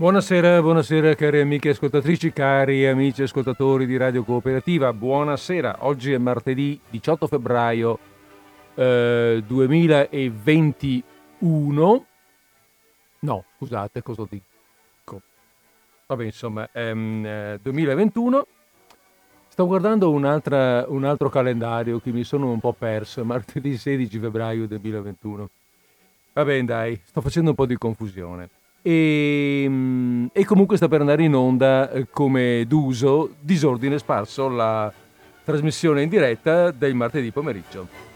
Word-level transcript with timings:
Buonasera, 0.00 0.62
buonasera 0.62 1.14
cari 1.14 1.42
amiche 1.42 1.68
ascoltatrici, 1.68 2.32
cari 2.32 2.86
amici 2.86 3.20
ascoltatori 3.20 3.84
di 3.84 3.98
Radio 3.98 4.24
Cooperativa, 4.24 4.94
buonasera. 4.94 5.80
Oggi 5.80 6.14
è 6.14 6.16
martedì 6.16 6.80
18 6.88 7.26
febbraio 7.26 7.98
eh, 8.76 9.44
2021. 9.46 12.06
No, 13.18 13.44
scusate, 13.58 14.00
cosa 14.00 14.24
dico? 14.26 15.20
Vabbè, 16.06 16.24
insomma, 16.24 16.66
ehm, 16.72 17.26
eh, 17.26 17.58
2021. 17.60 18.46
Sto 19.48 19.66
guardando 19.66 20.10
un 20.10 20.24
altro 20.24 21.28
calendario 21.28 22.00
che 22.00 22.10
mi 22.10 22.24
sono 22.24 22.50
un 22.50 22.58
po' 22.58 22.72
perso, 22.72 23.22
martedì 23.26 23.76
16 23.76 24.18
febbraio 24.18 24.66
2021. 24.66 25.50
Va 26.32 26.44
bene, 26.46 26.64
dai, 26.64 26.98
sto 27.04 27.20
facendo 27.20 27.50
un 27.50 27.56
po' 27.56 27.66
di 27.66 27.76
confusione. 27.76 28.59
E, 28.82 29.66
mm, 29.68 30.26
e, 30.32 30.44
comunque 30.44 30.76
sta 30.76 30.88
per 30.88 31.00
andare 31.00 31.22
in 31.22 31.34
onda 31.34 31.90
eh, 31.90 32.06
come 32.10 32.64
d'uso 32.66 33.34
disordine 33.40 33.98
sparso 33.98 34.48
la 34.48 34.92
trasmissione 35.44 36.02
in 36.02 36.08
diretta 36.08 36.70
del 36.70 36.94
martedì 36.94 37.30
pomeriggio. 37.30 38.09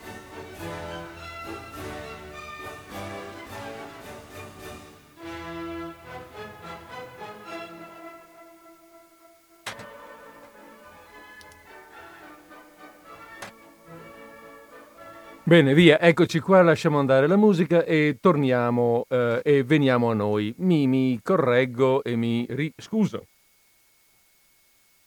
Bene, 15.47 15.75
via, 15.75 16.01
eccoci 16.01 16.41
qua, 16.41 16.63
lasciamo 16.63 16.99
andare 16.99 17.27
la 17.27 17.37
musica 17.37 17.85
e 17.85 18.17
torniamo 18.19 19.05
eh, 19.11 19.43
e 19.45 19.63
veniamo 19.63 20.11
a 20.11 20.15
noi. 20.15 20.55
Mi, 20.61 20.87
mi 20.87 21.21
correggo 21.23 22.03
e 22.03 22.17
mi 22.17 22.47
riscuso. 22.49 23.27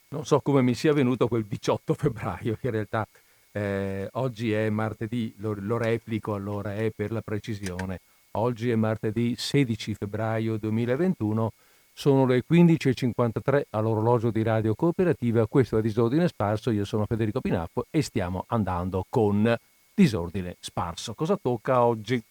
Non 0.10 0.26
so 0.26 0.40
come 0.42 0.62
mi 0.62 0.76
sia 0.76 0.94
venuto 0.94 1.28
quel 1.28 1.44
18 1.44 1.96
febbraio, 1.96 2.56
che 2.62 2.68
in 2.68 2.72
realtà 2.72 3.08
eh, 3.52 4.08
oggi 4.12 4.52
è 4.52 4.70
martedì, 4.70 5.34
lo, 5.40 5.56
lo 5.58 5.80
replico 5.80 6.36
allora, 6.36 6.76
è 6.76 6.92
per 6.96 7.12
la 7.12 7.22
precisione. 7.22 8.02
Oggi 8.34 8.70
è 8.70 8.76
martedì 8.76 9.34
16 9.36 9.96
febbraio 9.96 10.58
2021, 10.58 11.52
sono 11.92 12.28
le 12.28 12.44
15.53 12.48 13.64
all'orologio 13.72 14.30
di 14.30 14.44
Radio 14.44 14.76
Cooperativa, 14.76 15.48
questo 15.48 15.80
è 15.80 15.82
Disordine 15.82 16.28
Sparso, 16.28 16.70
io 16.70 16.86
sono 16.86 17.08
Federico 17.08 17.42
Pinaffo 17.42 17.88
e 17.90 18.04
stiamo 18.04 18.46
andando 18.50 19.04
con 19.10 19.58
disordine 19.98 20.58
sparso. 20.60 21.16
Cosa 21.16 21.40
tocca 21.42 21.84
oggi? 21.84 22.22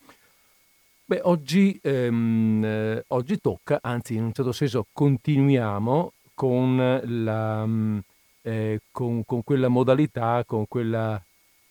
Beh, 1.04 1.20
oggi, 1.24 1.78
ehm, 1.82 2.64
eh, 2.64 3.04
oggi 3.08 3.40
tocca, 3.40 3.80
anzi 3.82 4.14
in 4.14 4.24
un 4.24 4.32
certo 4.32 4.52
senso 4.52 4.86
continuiamo 4.92 6.12
con, 6.34 7.00
la, 7.02 7.66
mm, 7.66 7.98
eh, 8.42 8.80
con, 8.92 9.24
con 9.24 9.42
quella 9.42 9.68
modalità, 9.68 10.44
con 10.46 10.66
quella 10.68 11.20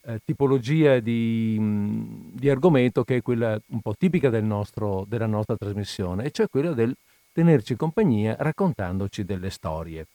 eh, 0.08 0.20
tipologia 0.26 1.00
di, 1.00 1.58
mm, 1.60 2.30
di, 2.34 2.50
argomento 2.50 3.04
che 3.04 3.18
è 3.18 3.22
quella 3.22 3.60
un 3.68 3.82
po' 3.82 3.96
tipica 3.98 4.30
del 4.30 4.44
nostro, 4.44 5.06
della 5.08 5.28
nostra 5.28 5.56
trasmissione, 5.56 6.26
e 6.26 6.32
cioè 6.32 6.50
quella 6.50 6.74
del 6.74 6.94
tenerci 7.32 7.76
compagnia 7.76 8.36
raccontandoci 8.40 9.24
delle 9.24 9.50
storie. 9.50 10.08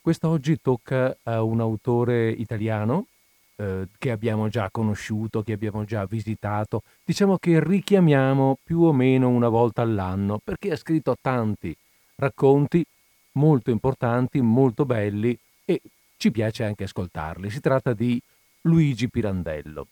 Quest'oggi 0.00 0.60
tocca 0.60 1.16
a 1.24 1.42
un 1.42 1.60
autore 1.60 2.30
italiano 2.30 3.06
eh, 3.60 3.88
che 3.98 4.10
abbiamo 4.10 4.48
già 4.48 4.70
conosciuto, 4.70 5.42
che 5.42 5.52
abbiamo 5.52 5.84
già 5.84 6.06
visitato, 6.06 6.82
diciamo 7.04 7.36
che 7.36 7.62
richiamiamo 7.62 8.56
più 8.62 8.80
o 8.80 8.92
meno 8.94 9.28
una 9.28 9.50
volta 9.50 9.82
all'anno, 9.82 10.40
perché 10.42 10.72
ha 10.72 10.76
scritto 10.76 11.14
tanti 11.20 11.76
racconti 12.14 12.82
molto 13.32 13.70
importanti, 13.70 14.40
molto 14.40 14.86
belli 14.86 15.38
e 15.66 15.82
ci 16.16 16.30
piace 16.30 16.64
anche 16.64 16.84
ascoltarli. 16.84 17.50
Si 17.50 17.60
tratta 17.60 17.92
di 17.92 18.18
Luigi 18.62 19.10
Pirandello. 19.10 19.86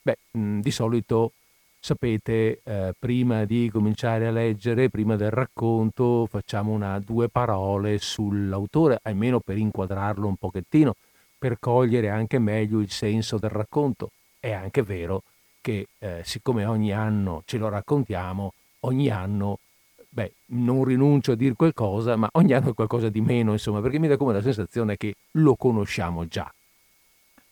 Beh, 0.00 0.16
mh, 0.30 0.60
di 0.60 0.70
solito 0.70 1.32
sapete, 1.78 2.60
eh, 2.64 2.94
prima 2.98 3.44
di 3.44 3.68
cominciare 3.70 4.26
a 4.26 4.30
leggere, 4.30 4.88
prima 4.88 5.16
del 5.16 5.30
racconto, 5.30 6.26
facciamo 6.26 6.72
una, 6.72 6.98
due 7.00 7.28
parole 7.28 7.98
sull'autore, 7.98 8.98
almeno 9.02 9.40
per 9.40 9.58
inquadrarlo 9.58 10.26
un 10.26 10.36
pochettino 10.36 10.94
per 11.38 11.58
cogliere 11.60 12.10
anche 12.10 12.38
meglio 12.38 12.80
il 12.80 12.90
senso 12.90 13.38
del 13.38 13.50
racconto. 13.50 14.10
È 14.40 14.50
anche 14.50 14.82
vero 14.82 15.22
che 15.60 15.88
eh, 15.98 16.22
siccome 16.24 16.64
ogni 16.64 16.92
anno 16.92 17.42
ce 17.46 17.58
lo 17.58 17.68
raccontiamo, 17.68 18.52
ogni 18.80 19.08
anno, 19.10 19.58
beh, 20.08 20.32
non 20.46 20.84
rinuncio 20.84 21.32
a 21.32 21.36
dire 21.36 21.54
qualcosa, 21.54 22.16
ma 22.16 22.28
ogni 22.32 22.52
anno 22.52 22.70
è 22.70 22.74
qualcosa 22.74 23.08
di 23.08 23.20
meno, 23.20 23.52
insomma, 23.52 23.80
perché 23.80 23.98
mi 23.98 24.08
dà 24.08 24.16
come 24.16 24.32
la 24.32 24.42
sensazione 24.42 24.96
che 24.96 25.14
lo 25.32 25.54
conosciamo 25.56 26.26
già. 26.26 26.52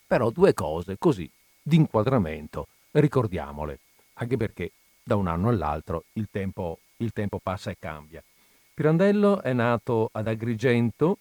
Però 0.07 0.31
due 0.31 0.55
cose 0.55 0.97
così, 0.99 1.29
di 1.63 1.77
inquadramento, 1.77 2.69
ricordiamole, 2.93 3.79
anche 4.15 4.37
perché 4.37 4.71
da 5.03 5.17
un 5.17 5.27
anno 5.27 5.49
all'altro 5.49 6.05
il 6.15 6.29
tempo, 6.31 6.79
il 6.99 7.13
tempo 7.13 7.39
passa 7.43 7.71
e 7.71 7.77
cambia. 7.79 8.23
Pirandello 8.73 9.43
è 9.43 9.53
nato 9.53 10.11
ad 10.13 10.29
Agrigento 10.29 11.19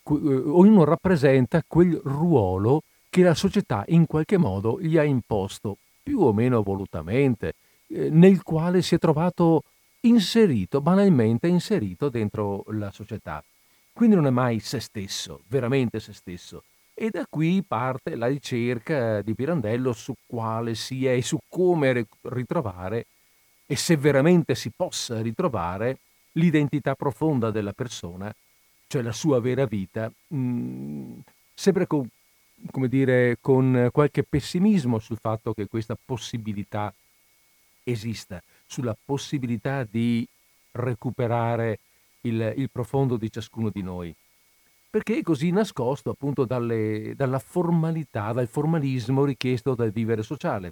ognuno 0.03 0.83
rappresenta 0.83 1.63
quel 1.65 1.99
ruolo 2.03 2.83
che 3.15 3.23
la 3.23 3.33
società 3.33 3.85
in 3.87 4.07
qualche 4.07 4.35
modo 4.35 4.77
gli 4.81 4.97
ha 4.97 5.03
imposto, 5.03 5.77
più 6.03 6.19
o 6.19 6.33
meno 6.33 6.61
volutamente, 6.61 7.53
eh, 7.87 8.09
nel 8.09 8.43
quale 8.43 8.81
si 8.81 8.95
è 8.95 8.97
trovato 8.97 9.63
inserito, 10.01 10.81
banalmente 10.81 11.47
inserito 11.47 12.09
dentro 12.09 12.65
la 12.71 12.91
società. 12.91 13.41
Quindi 13.93 14.17
non 14.17 14.27
è 14.27 14.31
mai 14.31 14.59
se 14.59 14.81
stesso, 14.81 15.43
veramente 15.47 16.01
se 16.01 16.11
stesso. 16.11 16.63
E 16.93 17.09
da 17.09 17.25
qui 17.29 17.63
parte 17.65 18.17
la 18.17 18.27
ricerca 18.27 19.21
di 19.21 19.33
Pirandello 19.33 19.93
su 19.93 20.13
quale 20.25 20.75
sia 20.75 21.13
e 21.13 21.21
su 21.21 21.39
come 21.47 22.07
ritrovare, 22.23 23.05
e 23.65 23.77
se 23.77 23.95
veramente 23.95 24.55
si 24.55 24.71
possa 24.75 25.21
ritrovare, 25.21 25.99
l'identità 26.33 26.95
profonda 26.95 27.49
della 27.49 27.71
persona, 27.71 28.35
cioè 28.87 29.01
la 29.01 29.13
sua 29.13 29.39
vera 29.39 29.63
vita, 29.63 30.11
mh, 30.27 30.37
mm, 30.37 31.19
sempre 31.53 31.87
con, 31.87 32.09
come 32.71 32.87
dire, 32.87 33.37
con 33.39 33.89
qualche 33.91 34.23
pessimismo 34.23 34.99
sul 34.99 35.17
fatto 35.19 35.53
che 35.53 35.67
questa 35.67 35.97
possibilità 36.03 36.93
esista, 37.83 38.41
sulla 38.65 38.95
possibilità 39.03 39.83
di 39.83 40.27
recuperare 40.71 41.79
il, 42.21 42.53
il 42.57 42.69
profondo 42.71 43.17
di 43.17 43.31
ciascuno 43.31 43.69
di 43.69 43.81
noi 43.81 44.15
perché 44.95 45.17
è 45.17 45.21
così 45.23 45.51
nascosto 45.51 46.11
appunto 46.11 46.45
dalle, 46.45 47.15
dalla 47.17 47.39
formalità, 47.39 48.31
dal 48.31 48.47
formalismo 48.47 49.25
richiesto 49.25 49.75
dal 49.75 49.91
vivere 49.91 50.23
sociale. 50.23 50.71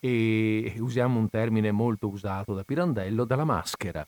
E 0.00 0.74
usiamo 0.78 1.20
un 1.20 1.30
termine 1.30 1.70
molto 1.70 2.08
usato 2.08 2.52
da 2.52 2.64
Pirandello, 2.64 3.24
dalla 3.24 3.44
maschera, 3.44 4.04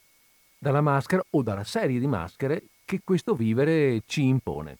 dalla 0.58 0.80
maschera 0.80 1.22
o 1.30 1.42
dalla 1.42 1.62
serie 1.62 2.00
di 2.00 2.08
maschere 2.08 2.64
che 2.84 3.02
questo 3.04 3.36
vivere 3.36 4.02
ci 4.04 4.26
impone. 4.26 4.78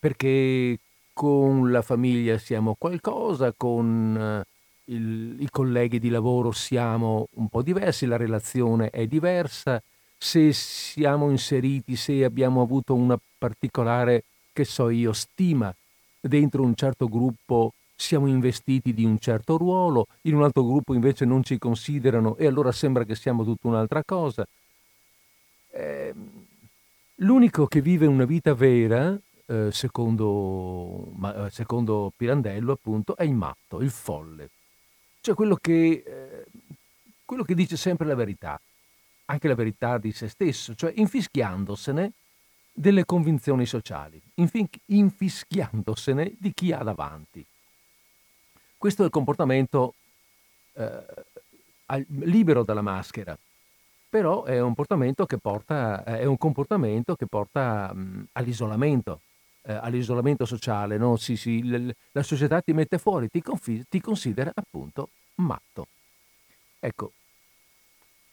Perché 0.00 0.78
con 1.16 1.70
la 1.70 1.80
famiglia 1.80 2.36
siamo 2.36 2.74
qualcosa, 2.78 3.54
con 3.56 4.44
eh, 4.44 4.92
il, 4.92 5.36
i 5.38 5.48
colleghi 5.50 5.98
di 5.98 6.10
lavoro 6.10 6.52
siamo 6.52 7.28
un 7.36 7.48
po' 7.48 7.62
diversi, 7.62 8.04
la 8.04 8.18
relazione 8.18 8.90
è 8.90 9.06
diversa, 9.06 9.82
se 10.18 10.52
siamo 10.52 11.30
inseriti, 11.30 11.96
se 11.96 12.22
abbiamo 12.22 12.60
avuto 12.60 12.92
una 12.94 13.18
particolare, 13.38 14.24
che 14.52 14.64
so 14.66 14.90
io, 14.90 15.14
stima 15.14 15.74
dentro 16.20 16.62
un 16.62 16.74
certo 16.74 17.08
gruppo, 17.08 17.72
siamo 17.96 18.26
investiti 18.26 18.92
di 18.92 19.06
un 19.06 19.18
certo 19.18 19.56
ruolo, 19.56 20.08
in 20.22 20.34
un 20.34 20.42
altro 20.42 20.66
gruppo 20.66 20.92
invece 20.92 21.24
non 21.24 21.42
ci 21.42 21.56
considerano 21.56 22.36
e 22.36 22.46
allora 22.46 22.72
sembra 22.72 23.04
che 23.04 23.14
siamo 23.14 23.42
tutta 23.42 23.68
un'altra 23.68 24.02
cosa. 24.04 24.46
Eh, 25.70 26.12
l'unico 27.14 27.66
che 27.66 27.80
vive 27.80 28.04
una 28.04 28.26
vita 28.26 28.52
vera, 28.52 29.18
eh, 29.46 29.70
secondo, 29.72 31.12
ma, 31.16 31.46
eh, 31.46 31.50
secondo, 31.50 32.12
Pirandello 32.16 32.72
appunto, 32.72 33.16
è 33.16 33.24
il 33.24 33.34
matto, 33.34 33.80
il 33.80 33.90
folle, 33.90 34.50
cioè 35.20 35.34
quello 35.34 35.56
che, 35.56 36.02
eh, 36.06 36.46
quello 37.24 37.42
che 37.42 37.54
dice 37.54 37.76
sempre 37.76 38.06
la 38.06 38.14
verità 38.14 38.60
anche 39.26 39.48
la 39.48 39.54
verità 39.54 39.98
di 39.98 40.12
se 40.12 40.28
stesso, 40.28 40.74
cioè 40.74 40.92
infischiandosene 40.94 42.12
delle 42.72 43.04
convinzioni 43.04 43.66
sociali, 43.66 44.20
infischiandosene 44.86 46.34
di 46.38 46.52
chi 46.52 46.72
ha 46.72 46.82
davanti. 46.82 47.44
Questo 48.76 49.02
è 49.02 49.06
il 49.06 49.10
comportamento 49.10 49.94
eh, 50.74 51.04
libero 52.06 52.62
dalla 52.62 52.82
maschera, 52.82 53.36
però 54.08 54.44
è 54.44 54.60
un 54.60 54.66
comportamento 54.66 55.26
che 55.26 55.38
porta, 55.38 56.04
un 56.06 56.36
comportamento 56.38 57.16
che 57.16 57.26
porta 57.26 57.92
mh, 57.92 58.28
all'isolamento, 58.32 59.20
eh, 59.66 59.72
all'isolamento 59.74 60.44
sociale. 60.44 60.96
No? 60.96 61.16
Si, 61.16 61.36
si, 61.36 61.62
la 62.12 62.22
società 62.22 62.60
ti 62.60 62.72
mette 62.72 62.98
fuori, 62.98 63.28
ti, 63.28 63.42
confi- 63.42 63.84
ti 63.88 64.00
considera 64.00 64.52
appunto 64.54 65.10
matto. 65.36 65.86
Ecco, 66.78 67.12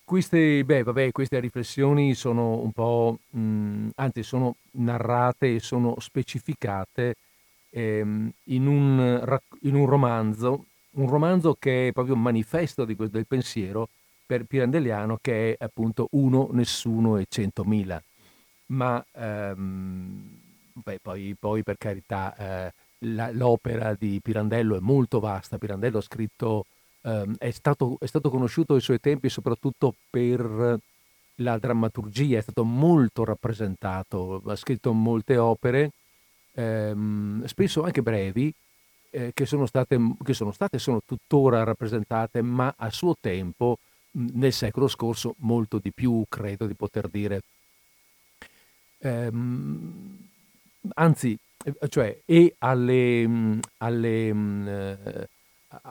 queste, 0.03 0.63
beh, 0.63 0.83
vabbè, 0.83 1.11
queste 1.11 1.39
riflessioni 1.39 2.13
sono 2.13 2.59
un 2.61 2.71
po', 2.71 3.19
mh, 3.29 3.39
mhmm, 3.39 3.89
anzi 3.95 4.23
sono 4.23 4.57
narrate 4.71 5.55
e 5.55 5.59
sono 5.59 5.95
specificate 5.99 7.15
ehm, 7.69 8.31
in, 8.45 8.67
un, 8.67 9.39
in, 9.61 9.75
un, 9.75 9.85
romanzo, 9.85 10.65
un 10.91 11.09
romanzo 11.09 11.55
che 11.57 11.87
è 11.87 11.91
proprio 11.91 12.15
un 12.15 12.21
manifesto 12.21 12.85
di, 12.85 12.95
del 12.95 13.25
pensiero 13.25 13.89
per 14.25 14.43
Pirandelliano 14.45 15.17
che 15.21 15.55
è 15.57 15.63
appunto 15.63 16.07
Uno, 16.11 16.49
Nessuno 16.51 17.17
e 17.17 17.25
Centomila. 17.29 18.01
Ma 18.67 19.03
ehm, 19.13 20.42
beh, 20.73 20.99
poi, 21.01 21.35
poi, 21.39 21.63
per 21.63 21.77
carità 21.77 22.35
eh, 22.35 22.73
la, 22.99 23.31
l'opera 23.31 23.93
di 23.93 24.19
Pirandello 24.21 24.75
è 24.75 24.79
molto 24.79 25.19
vasta, 25.19 25.57
Pirandello 25.57 25.99
ha 25.99 26.01
scritto 26.01 26.65
ehm, 27.03 27.35
è, 27.37 27.51
stato, 27.51 27.97
è 27.99 28.05
stato 28.05 28.29
conosciuto 28.29 28.73
ai 28.73 28.81
suoi 28.81 28.99
tempi 28.99 29.29
soprattutto 29.29 29.95
per 30.09 30.79
la 31.37 31.57
drammaturgia, 31.57 32.37
è 32.37 32.41
stato 32.41 32.63
molto 32.63 33.23
rappresentato, 33.23 34.41
ha 34.45 34.55
scritto 34.55 34.93
molte 34.93 35.37
opere, 35.37 35.91
ehm, 36.53 37.45
spesso 37.45 37.83
anche 37.83 38.01
brevi, 38.01 38.53
eh, 39.09 39.31
che, 39.33 39.45
sono 39.45 39.65
state, 39.65 39.97
che 40.23 40.33
sono 40.33 40.51
state 40.51 40.79
sono 40.79 41.01
tuttora 41.05 41.63
rappresentate, 41.63 42.41
ma 42.41 42.73
a 42.77 42.89
suo 42.91 43.15
tempo, 43.19 43.79
nel 44.11 44.53
secolo 44.53 44.87
scorso, 44.87 45.35
molto 45.39 45.79
di 45.79 45.91
più, 45.91 46.23
credo 46.29 46.67
di 46.67 46.75
poter 46.75 47.07
dire. 47.09 47.41
Ehm, 48.99 50.29
anzi, 50.95 51.37
eh, 51.63 51.87
cioè, 51.89 52.19
e 52.25 52.55
alle, 52.59 53.59
alle, 53.77 54.27
eh, 54.27 55.27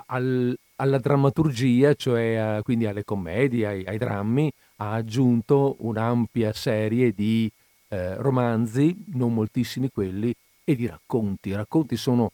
al, 0.06 0.58
alla 0.76 0.98
drammaturgia, 0.98 1.94
cioè 1.94 2.60
quindi 2.62 2.86
alle 2.86 3.04
commedie, 3.04 3.66
ai, 3.66 3.84
ai, 3.84 3.98
drammi, 3.98 4.52
ha 4.76 4.92
aggiunto 4.92 5.76
un'ampia 5.80 6.52
serie 6.52 7.12
di 7.12 7.50
eh, 7.88 8.16
romanzi, 8.16 8.96
non 9.14 9.34
moltissimi 9.34 9.90
quelli, 9.90 10.34
e 10.64 10.76
di 10.76 10.86
racconti. 10.86 11.50
I 11.50 11.54
racconti 11.54 11.96
sono, 11.96 12.32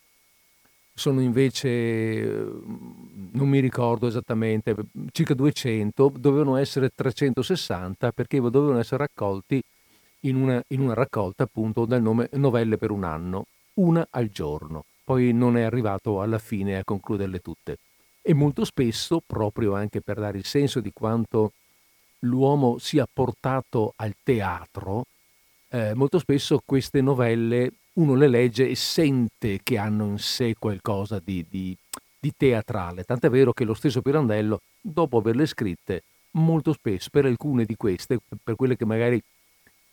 sono 0.94 1.20
invece, 1.20 2.20
non 2.25 3.49
mi 3.49 3.60
ricordo 3.60 4.06
esattamente, 4.06 4.75
circa 5.12 5.34
200, 5.34 6.12
dovevano 6.19 6.56
essere 6.56 6.90
360 6.94 8.12
perché 8.12 8.40
dovevano 8.40 8.78
essere 8.78 9.06
raccolti 9.06 9.62
in 10.20 10.37
una, 10.37 10.62
in 10.69 10.81
una 10.81 10.94
raccolta 10.94 11.44
appunto 11.44 11.85
dal 11.85 12.03
nome 12.03 12.29
Novelle 12.32 12.76
per 12.76 12.91
un 12.91 13.05
anno, 13.05 13.47
una 13.75 14.06
al 14.11 14.29
giorno. 14.29 14.85
Poi 15.05 15.32
non 15.32 15.56
è 15.56 15.62
arrivato 15.62 16.20
alla 16.20 16.38
fine 16.38 16.79
a 16.79 16.85
concluderle 16.85 17.38
tutte 17.41 17.79
e 18.29 18.35
molto 18.35 18.67
spesso, 18.67 19.23
proprio 19.25 19.75
anche 19.75 20.03
per 20.03 20.19
dare 20.19 20.37
il 20.37 20.44
senso 20.44 20.81
di 20.81 20.93
quanto 20.93 21.53
l'uomo 22.20 22.76
sia 22.76 23.09
portato 23.11 23.94
al 23.97 24.15
teatro, 24.23 25.06
eh, 25.70 25.94
molto 25.94 26.19
spesso 26.19 26.60
queste 26.63 27.01
novelle 27.01 27.72
uno 27.94 28.15
le 28.15 28.29
legge 28.29 28.69
e 28.69 28.75
sente 28.75 29.60
che 29.63 29.79
hanno 29.79 30.05
in 30.05 30.19
sé 30.19 30.55
qualcosa 30.58 31.20
di, 31.25 31.44
di, 31.48 31.75
di 32.20 32.32
teatrale. 32.37 33.05
Tant'è 33.05 33.31
vero 33.31 33.55
che 33.55 33.65
lo 33.65 33.75
stesso 33.75 34.03
Pirandello, 34.03 34.60
dopo 34.79 35.17
averle 35.17 35.46
scritte, 35.46 36.03
molto 36.32 36.75
spesso 36.75 37.08
per 37.10 37.25
alcune 37.25 37.65
di 37.65 37.77
queste, 37.77 38.19
per 38.43 38.56
quelle 38.56 38.77
che 38.77 38.84
magari 38.84 39.20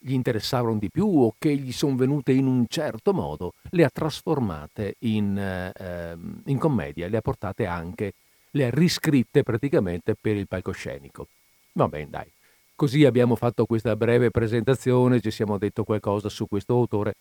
gli 0.05 0.13
interessavano 0.13 0.77
di 0.77 0.91
più 0.91 1.07
o 1.07 1.33
che 1.37 1.55
gli 1.55 1.71
sono 1.71 1.95
venute 1.95 2.31
in 2.31 2.45
un 2.45 2.65
certo 2.67 3.11
modo, 3.11 3.53
le 3.71 3.83
ha 3.83 3.89
trasformate 3.91 4.95
in, 4.99 5.37
eh, 5.37 6.15
in 6.45 6.59
commedia, 6.59 7.07
le 7.07 7.17
ha 7.17 7.21
portate 7.21 7.65
anche 7.65 8.13
le 8.55 8.65
ha 8.65 8.69
riscritte 8.69 9.43
praticamente 9.43 10.15
per 10.15 10.35
il 10.35 10.47
palcoscenico. 10.47 11.27
Va 11.73 11.87
bene, 11.87 12.09
dai. 12.09 12.31
Così 12.73 13.05
abbiamo 13.05 13.35
fatto 13.35 13.65
questa 13.65 13.95
breve 13.95 14.31
presentazione, 14.31 15.21
ci 15.21 15.31
siamo 15.31 15.57
detto 15.57 15.83
qualcosa 15.83 16.29
su 16.29 16.47
questo 16.47 16.73
autore. 16.73 17.15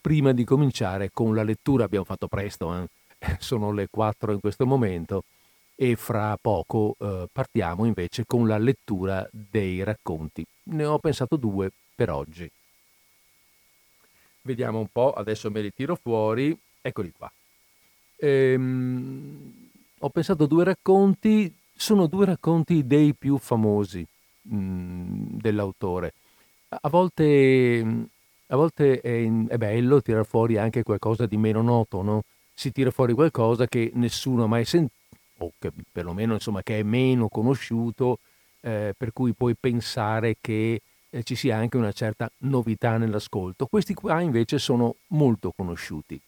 Prima 0.00 0.32
di 0.32 0.44
cominciare 0.44 1.10
con 1.12 1.34
la 1.34 1.42
lettura, 1.42 1.84
abbiamo 1.84 2.04
fatto 2.04 2.26
presto, 2.26 2.74
eh? 2.74 2.86
sono 3.38 3.70
le 3.72 3.88
4 3.90 4.32
in 4.32 4.40
questo 4.40 4.66
momento, 4.66 5.24
e 5.74 5.96
fra 5.96 6.36
poco 6.40 6.96
eh, 6.98 7.26
partiamo 7.30 7.84
invece 7.84 8.24
con 8.26 8.46
la 8.46 8.58
lettura 8.58 9.28
dei 9.30 9.82
racconti. 9.82 10.44
Ne 10.64 10.84
ho 10.84 10.98
pensato 10.98 11.36
due 11.36 11.70
per 12.00 12.08
oggi. 12.08 12.50
Vediamo 14.40 14.78
un 14.78 14.86
po', 14.90 15.12
adesso 15.12 15.50
me 15.50 15.60
li 15.60 15.70
tiro 15.70 15.96
fuori, 15.96 16.58
eccoli 16.80 17.12
qua. 17.12 17.30
Ehm, 18.16 19.68
ho 19.98 20.08
pensato 20.08 20.46
due 20.46 20.64
racconti, 20.64 21.54
sono 21.74 22.06
due 22.06 22.24
racconti 22.24 22.86
dei 22.86 23.12
più 23.12 23.36
famosi 23.36 24.06
mh, 24.40 24.56
mhmm, 24.56 25.40
dell'autore. 25.42 26.14
A 26.68 26.88
volte, 26.88 27.84
a 28.46 28.56
volte 28.56 29.00
è, 29.02 29.30
è, 29.48 29.58
bello 29.58 30.00
tirar 30.00 30.24
fuori 30.24 30.56
anche 30.56 30.82
qualcosa 30.82 31.26
di 31.26 31.36
meno 31.36 31.60
noto, 31.60 32.00
no? 32.00 32.22
Si 32.54 32.72
tira 32.72 32.90
fuori 32.90 33.12
qualcosa 33.12 33.66
che 33.66 33.90
nessuno 33.92 34.44
ha 34.44 34.46
mai 34.46 34.64
sentito, 34.64 34.94
o 35.36 35.52
che 35.58 35.70
perlomeno 35.92 36.32
insomma 36.32 36.62
che 36.62 36.78
è 36.78 36.82
meno 36.82 37.28
conosciuto, 37.28 38.20
eh, 38.62 38.94
per 38.96 39.12
cui 39.12 39.34
puoi 39.34 39.54
pensare 39.54 40.36
che 40.40 40.80
eh, 41.10 41.22
ci 41.22 41.34
sia 41.34 41.56
anche 41.56 41.76
una 41.76 41.92
certa 41.92 42.30
novità 42.38 42.96
nell'ascolto. 42.96 43.66
Questi 43.66 43.94
qua 43.94 44.20
invece 44.20 44.58
sono 44.58 44.96
molto 45.08 45.52
conosciuti 45.54 46.20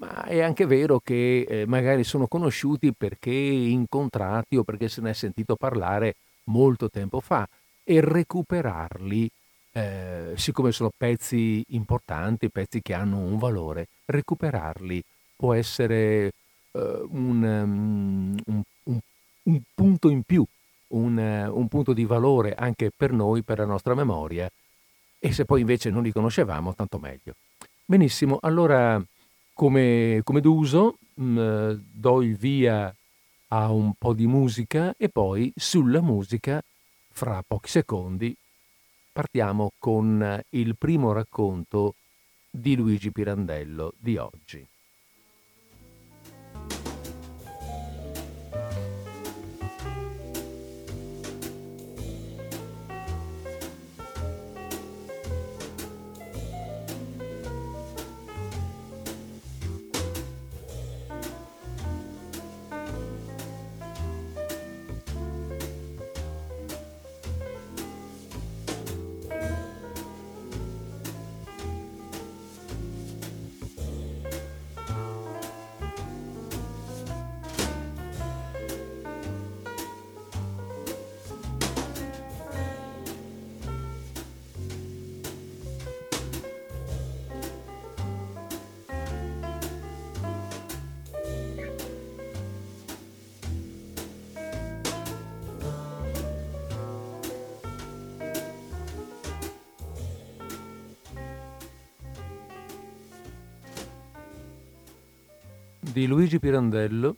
ma 0.00 0.24
è 0.24 0.40
anche 0.40 0.64
vero 0.64 0.98
che 0.98 1.42
eh, 1.46 1.66
magari 1.66 2.04
sono 2.04 2.26
conosciuti 2.26 2.94
perché 2.94 3.30
incontrati 3.30 4.56
o 4.56 4.64
perché 4.64 4.88
se 4.88 5.02
ne 5.02 5.10
è 5.10 5.12
sentito 5.12 5.56
parlare 5.56 6.16
molto 6.44 6.88
tempo 6.88 7.20
fa 7.20 7.46
e 7.84 8.00
recuperarli 8.00 9.30
eh, 9.72 10.32
siccome 10.36 10.72
sono 10.72 10.90
pezzi 10.96 11.62
importanti, 11.68 12.50
pezzi 12.50 12.80
che 12.82 12.94
hanno 12.94 13.18
un 13.18 13.38
valore, 13.38 13.88
recuperarli 14.06 15.02
può 15.36 15.54
essere 15.54 16.32
eh, 16.72 17.02
un, 17.10 17.42
um, 17.42 18.36
un, 18.46 18.62
un, 18.84 18.98
un, 19.44 19.60
punto 19.74 20.08
in 20.08 20.22
più, 20.22 20.44
un, 20.90 21.66
punto 21.68 21.92
di 21.92 22.04
valore 22.04 22.54
anche 22.54 22.90
per 22.94 23.12
noi, 23.12 23.42
per 23.42 23.58
la 23.58 23.64
nostra 23.64 23.94
memoria, 23.94 24.50
e 25.18 25.32
se 25.32 25.44
poi 25.44 25.60
invece 25.60 25.90
non 25.90 26.02
li 26.02 26.12
conoscevamo, 26.12 26.74
tanto 26.74 26.98
meglio. 26.98 27.34
Benissimo, 27.84 28.38
allora 28.40 29.02
come, 29.52 30.20
come 30.24 30.40
d'uso 30.40 30.98
mh, 31.14 31.24
mm, 31.24 31.72
do 31.92 32.22
il 32.22 32.36
via 32.36 32.94
a 33.48 33.70
un 33.70 33.92
po' 33.98 34.12
di 34.12 34.26
musica 34.26 34.94
e 34.96 35.08
poi 35.08 35.52
sulla 35.56 36.00
musica, 36.00 36.62
fra 37.10 37.42
pochi 37.46 37.68
secondi, 37.68 38.34
partiamo 39.12 39.72
con 39.78 40.40
il 40.50 40.76
primo 40.76 41.12
racconto 41.12 41.94
di 42.48 42.76
Luigi 42.76 43.10
Pirandello 43.10 43.92
di 43.98 44.16
oggi. 44.16 44.66
Di 105.90 106.06
Luigi 106.06 106.38
Pirandello 106.38 107.16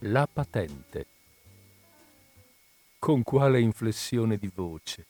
La 0.00 0.26
patente. 0.26 1.06
Con 2.98 3.22
quale 3.22 3.60
inflessione 3.60 4.38
di 4.38 4.50
voce 4.54 5.06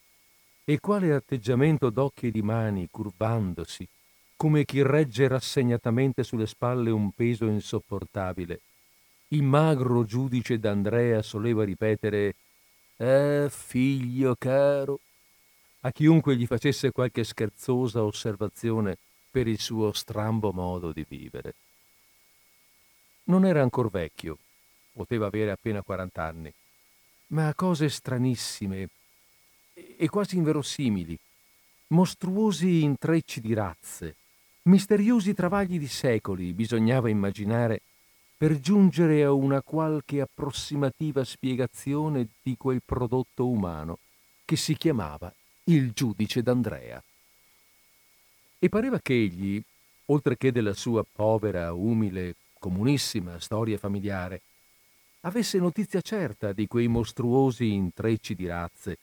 e 0.64 0.80
quale 0.80 1.12
atteggiamento 1.12 1.90
d'occhi 1.90 2.26
e 2.26 2.30
di 2.32 2.42
mani 2.42 2.88
curvandosi, 2.90 3.86
come 4.36 4.64
chi 4.64 4.82
regge 4.82 5.28
rassegnatamente 5.28 6.24
sulle 6.24 6.46
spalle 6.46 6.90
un 6.90 7.12
peso 7.12 7.46
insopportabile, 7.46 8.60
il 9.28 9.42
magro 9.44 10.04
giudice 10.04 10.58
d'Andrea 10.58 11.22
soleva 11.22 11.64
ripetere 11.64 12.34
Eh, 12.96 13.46
figlio 13.48 14.34
caro, 14.36 15.00
a 15.80 15.90
chiunque 15.92 16.36
gli 16.36 16.46
facesse 16.46 16.90
qualche 16.90 17.24
scherzosa 17.24 18.04
osservazione 18.04 18.98
per 19.30 19.46
il 19.46 19.60
suo 19.60 19.92
strambo 19.92 20.52
modo 20.52 20.92
di 20.92 21.04
vivere. 21.08 21.54
Non 23.24 23.44
era 23.44 23.62
ancor 23.62 23.90
vecchio, 23.90 24.38
poteva 24.92 25.26
avere 25.26 25.50
appena 25.50 25.82
40 25.82 26.22
anni, 26.22 26.52
ma 27.28 27.54
cose 27.54 27.88
stranissime 27.88 28.88
e 29.72 30.08
quasi 30.08 30.36
inverosimili, 30.36 31.18
mostruosi 31.88 32.82
intrecci 32.82 33.40
di 33.40 33.54
razze, 33.54 34.16
misteriosi 34.62 35.32
travagli 35.32 35.78
di 35.78 35.88
secoli 35.88 36.52
bisognava 36.52 37.08
immaginare 37.08 37.82
per 38.36 38.58
giungere 38.58 39.22
a 39.22 39.32
una 39.32 39.62
qualche 39.62 40.20
approssimativa 40.20 41.24
spiegazione 41.24 42.28
di 42.42 42.56
quel 42.56 42.80
prodotto 42.84 43.46
umano 43.46 43.98
che 44.44 44.56
si 44.56 44.76
chiamava 44.76 45.32
il 45.64 45.92
giudice 45.92 46.42
d'Andrea. 46.42 47.02
E 48.62 48.68
pareva 48.68 49.00
che 49.00 49.14
egli, 49.14 49.58
oltre 50.06 50.36
che 50.36 50.52
della 50.52 50.74
sua 50.74 51.02
povera, 51.02 51.72
umile, 51.72 52.36
comunissima 52.58 53.40
storia 53.40 53.78
familiare, 53.78 54.42
avesse 55.20 55.58
notizia 55.58 56.02
certa 56.02 56.52
di 56.52 56.66
quei 56.66 56.86
mostruosi 56.86 57.72
intrecci 57.72 58.34
di 58.34 58.46
razze, 58.46 58.98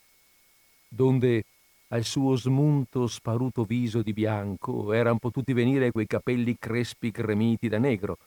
donde 0.88 1.44
al 1.88 2.04
suo 2.04 2.36
smunto 2.36 3.08
sparuto 3.08 3.64
viso 3.64 4.04
di 4.04 4.14
bianco 4.14 4.94
eran 4.94 5.18
potuti 5.18 5.54
venire 5.54 5.92
quei 5.92 6.06
capelli 6.06 6.56
crespi 6.60 7.10
gremiti 7.10 7.68
da 7.68 7.80
negro, 7.80 8.20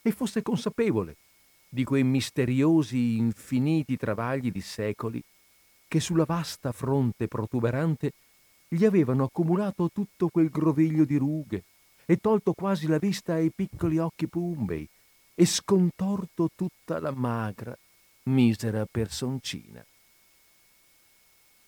e 0.00 0.12
fosse 0.12 0.42
consapevole 0.42 1.16
di 1.68 1.82
quei 1.82 2.04
misteriosi 2.04 3.16
infiniti 3.16 3.96
travagli 3.96 4.52
di 4.52 4.60
secoli 4.60 5.20
che 5.88 5.98
sulla 5.98 6.24
vasta 6.24 6.70
fronte 6.70 7.26
protuberante 7.26 8.12
gli 8.68 8.84
avevano 8.84 9.24
accumulato 9.24 9.90
tutto 9.90 10.28
quel 10.28 10.50
groviglio 10.50 11.04
di 11.04 11.16
rughe 11.16 11.64
e 12.04 12.18
tolto 12.18 12.52
quasi 12.52 12.86
la 12.86 12.98
vista 12.98 13.34
ai 13.34 13.50
piccoli 13.50 13.98
occhi 13.98 14.28
pumbei 14.28 14.88
e 15.34 15.46
scontorto 15.46 16.50
tutta 16.54 17.00
la 17.00 17.12
magra, 17.12 17.76
misera 18.24 18.86
personcina. 18.90 19.84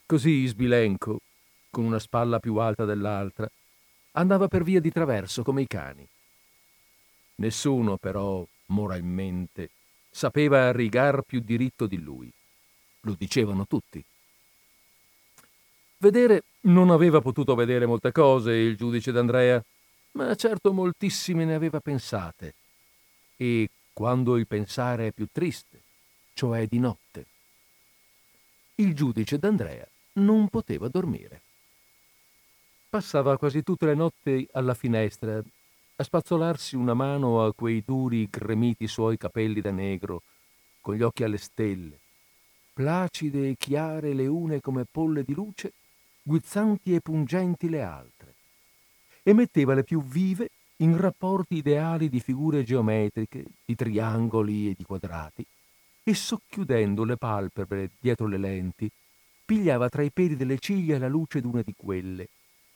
Così 0.04 0.47
sbilenco, 0.47 1.21
con 1.71 1.85
una 1.85 1.99
spalla 1.99 2.38
più 2.40 2.57
alta 2.57 2.85
dell'altra, 2.85 3.49
andava 4.12 4.49
per 4.49 4.64
via 4.64 4.80
di 4.80 4.90
traverso 4.90 5.42
come 5.42 5.62
i 5.62 5.66
cani. 5.66 6.07
Nessuno, 7.37 7.97
però, 7.97 8.45
moralmente, 8.66 9.71
sapeva 10.11 10.73
rigar 10.73 11.23
più 11.23 11.40
diritto 11.40 11.87
di 11.87 11.99
lui. 11.99 12.30
Lo 13.02 13.14
dicevano 13.16 13.66
tutti. 13.66 14.04
Vedere 16.02 16.45
non 16.62 16.88
aveva 16.88 17.21
potuto 17.21 17.54
vedere 17.54 17.85
molte 17.85 18.11
cose 18.11 18.52
il 18.52 18.75
giudice 18.75 19.12
d'Andrea, 19.12 19.62
ma 20.12 20.35
certo 20.35 20.73
moltissime 20.73 21.45
ne 21.45 21.54
aveva 21.54 21.78
pensate. 21.80 22.54
E 23.37 23.69
quando 23.92 24.38
il 24.38 24.47
pensare 24.47 25.09
è 25.09 25.12
più 25.12 25.28
triste, 25.30 25.83
cioè 26.33 26.66
di 26.66 26.78
notte. 26.78 27.26
Il 28.76 28.95
giudice 28.95 29.38
d'Andrea 29.38 29.87
non 30.14 30.49
poteva 30.49 30.88
dormire. 30.88 31.42
Passava 32.88 33.37
quasi 33.37 33.62
tutte 33.62 33.85
le 33.85 33.95
notti 33.95 34.49
alla 34.52 34.73
finestra 34.73 35.37
a 35.37 36.02
spazzolarsi 36.02 36.76
una 36.76 36.95
mano 36.95 37.45
a 37.45 37.52
quei 37.52 37.83
duri, 37.85 38.26
gremiti 38.30 38.87
suoi 38.87 39.19
capelli 39.19 39.61
da 39.61 39.71
negro, 39.71 40.23
con 40.80 40.95
gli 40.95 41.02
occhi 41.02 41.25
alle 41.25 41.37
stelle, 41.37 41.99
placide 42.73 43.50
e 43.50 43.57
chiare 43.59 44.14
le 44.14 44.26
une 44.26 44.62
come 44.62 44.87
polle 44.90 45.25
di 45.25 45.35
luce 45.35 45.75
guizzanti 46.30 46.94
e 46.94 47.00
pungenti 47.00 47.68
le 47.68 47.82
altre, 47.82 48.34
e 49.25 49.32
metteva 49.32 49.75
le 49.75 49.82
più 49.82 50.00
vive 50.00 50.50
in 50.76 50.96
rapporti 50.96 51.56
ideali 51.56 52.08
di 52.08 52.20
figure 52.20 52.62
geometriche, 52.62 53.44
di 53.64 53.75
triangoli 53.75 54.70
e 54.70 54.75
di 54.78 54.84
quadrati, 54.84 55.44
e 56.04 56.14
socchiudendo 56.14 57.02
le 57.02 57.16
palpebre 57.16 57.90
dietro 57.99 58.28
le 58.28 58.38
lenti, 58.38 58.88
pigliava 59.44 59.88
tra 59.88 60.02
i 60.02 60.12
peli 60.12 60.37
delle 60.37 60.60
ciglia 60.60 60.99
la 60.99 61.08
luce 61.08 61.40
d'una 61.40 61.62
di 61.62 61.75
quelle, 61.76 62.28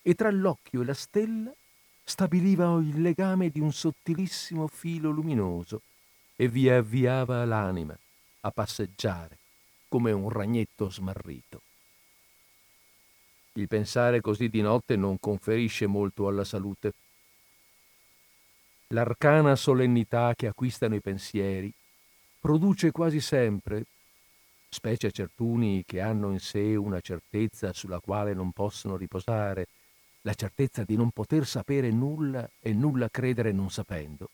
e 0.03 0.15
tra 0.15 0.33
l'occhio 0.33 0.83
e 0.83 0.85
la 0.85 0.95
stella 0.95 1.55
stabiliva 2.03 2.75
il 2.81 3.01
legame 3.01 3.51
di 3.51 3.61
un 3.61 3.73
sottilissimo 3.73 4.67
filo 4.67 5.11
luminoso 5.11 5.81
e 6.35 6.49
vi 6.49 6.69
avviava 6.69 7.45
l'anima 7.45 7.97
a 8.41 8.51
passeggiare 8.51 9.39
come 9.89 10.11
un 10.11 10.29
ragnetto 10.29 10.91
smarrito. 10.91 11.63
Il 13.57 13.69
pensare 13.69 14.21
così 14.21 14.49
di 14.49 14.61
notte 14.61 14.97
non 14.97 15.21
conferisce 15.21 15.87
molto 15.87 16.27
alla 16.27 16.43
salute. 16.43 16.93
L'arcana 18.89 19.55
solennità 19.55 20.35
che 20.35 20.49
acquistano 20.49 20.97
i 20.97 21.01
pensieri 21.01 21.73
produce 22.41 22.91
quasi 22.91 23.21
sempre, 23.21 23.85
specie 24.69 25.07
a 25.07 25.11
certuni 25.11 25.85
che 25.87 26.01
hanno 26.01 26.33
in 26.33 26.41
sé 26.41 26.75
una 26.75 27.01
certezza 27.01 27.73
sulla 27.73 28.01
quale 28.01 28.35
non 28.35 28.51
possono 28.51 28.97
riposare, 28.97 29.69
la 30.23 30.35
certezza 30.35 30.83
di 30.83 30.97
non 30.97 31.11
poter 31.11 31.47
sapere 31.47 31.91
nulla 31.91 32.49
e 32.59 32.73
nulla 32.73 33.09
credere 33.09 33.53
non 33.53 33.71
sapendo, 33.71 34.31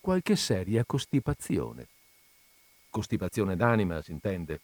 qualche 0.00 0.34
seria 0.34 0.84
costipazione. 0.84 1.86
Costipazione 2.90 3.54
d'anima, 3.56 4.02
si 4.02 4.10
intende. 4.10 4.60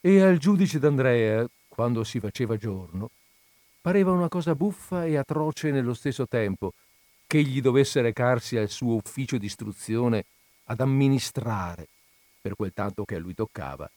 E 0.00 0.20
al 0.20 0.36
giudice 0.36 0.78
d'Andrea 0.78 1.48
quando 1.74 2.04
si 2.04 2.20
faceva 2.20 2.58
giorno, 2.58 3.08
pareva 3.80 4.12
una 4.12 4.28
cosa 4.28 4.54
buffa 4.54 5.06
e 5.06 5.16
atroce 5.16 5.70
nello 5.70 5.94
stesso 5.94 6.28
tempo 6.28 6.74
che 7.26 7.38
egli 7.38 7.62
dovesse 7.62 8.02
recarsi 8.02 8.58
al 8.58 8.68
suo 8.68 8.96
ufficio 8.96 9.38
d'istruzione 9.38 10.26
ad 10.64 10.80
amministrare, 10.80 11.88
per 12.42 12.56
quel 12.56 12.74
tanto 12.74 13.06
che 13.06 13.14
a 13.14 13.18
lui 13.18 13.32
toccava, 13.32 13.90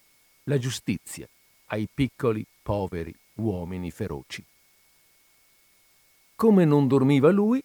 la 0.43 0.57
giustizia 0.57 1.27
ai 1.65 1.89
piccoli, 1.93 2.45
poveri 2.61 3.13
uomini 3.35 3.91
feroci. 3.91 4.41
Come 6.33 6.63
non 6.63 6.87
dormiva 6.87 7.29
lui, 7.29 7.61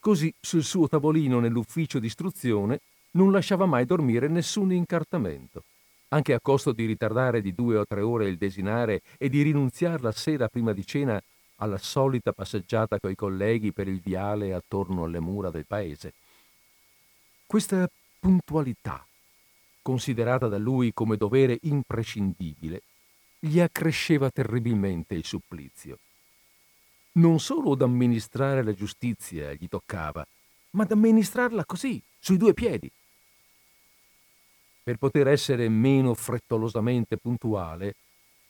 così 0.00 0.32
sul 0.40 0.64
suo 0.64 0.88
tavolino 0.88 1.38
nell'ufficio 1.38 1.98
d'istruzione 1.98 2.80
non 3.10 3.30
lasciava 3.30 3.66
mai 3.66 3.84
dormire 3.84 4.26
nessun 4.28 4.72
incartamento, 4.72 5.64
anche 6.14 6.32
a 6.32 6.40
costo 6.40 6.70
di 6.70 6.86
ritardare 6.86 7.40
di 7.40 7.52
due 7.54 7.76
o 7.76 7.84
tre 7.84 8.00
ore 8.00 8.28
il 8.28 8.36
desinare 8.36 9.02
e 9.18 9.28
di 9.28 9.42
rinunziare 9.42 10.00
la 10.00 10.12
sera 10.12 10.48
prima 10.48 10.72
di 10.72 10.86
cena 10.86 11.20
alla 11.56 11.78
solita 11.78 12.32
passeggiata 12.32 13.00
coi 13.00 13.16
colleghi 13.16 13.72
per 13.72 13.88
il 13.88 14.00
viale 14.00 14.54
attorno 14.54 15.04
alle 15.04 15.18
mura 15.18 15.50
del 15.50 15.66
paese. 15.66 16.14
Questa 17.46 17.88
puntualità, 18.20 19.04
considerata 19.82 20.46
da 20.46 20.56
lui 20.56 20.92
come 20.92 21.16
dovere 21.16 21.58
imprescindibile, 21.62 22.82
gli 23.40 23.58
accresceva 23.58 24.30
terribilmente 24.30 25.14
il 25.14 25.24
supplizio. 25.24 25.98
Non 27.12 27.40
solo 27.40 27.74
d'amministrare 27.74 28.62
la 28.62 28.72
giustizia 28.72 29.52
gli 29.52 29.68
toccava, 29.68 30.24
ma 30.70 30.84
d'amministrarla 30.84 31.64
così, 31.64 32.00
sui 32.18 32.36
due 32.36 32.54
piedi. 32.54 32.90
Per 34.84 34.98
poter 34.98 35.28
essere 35.28 35.70
meno 35.70 36.12
frettolosamente 36.12 37.16
puntuale, 37.16 37.94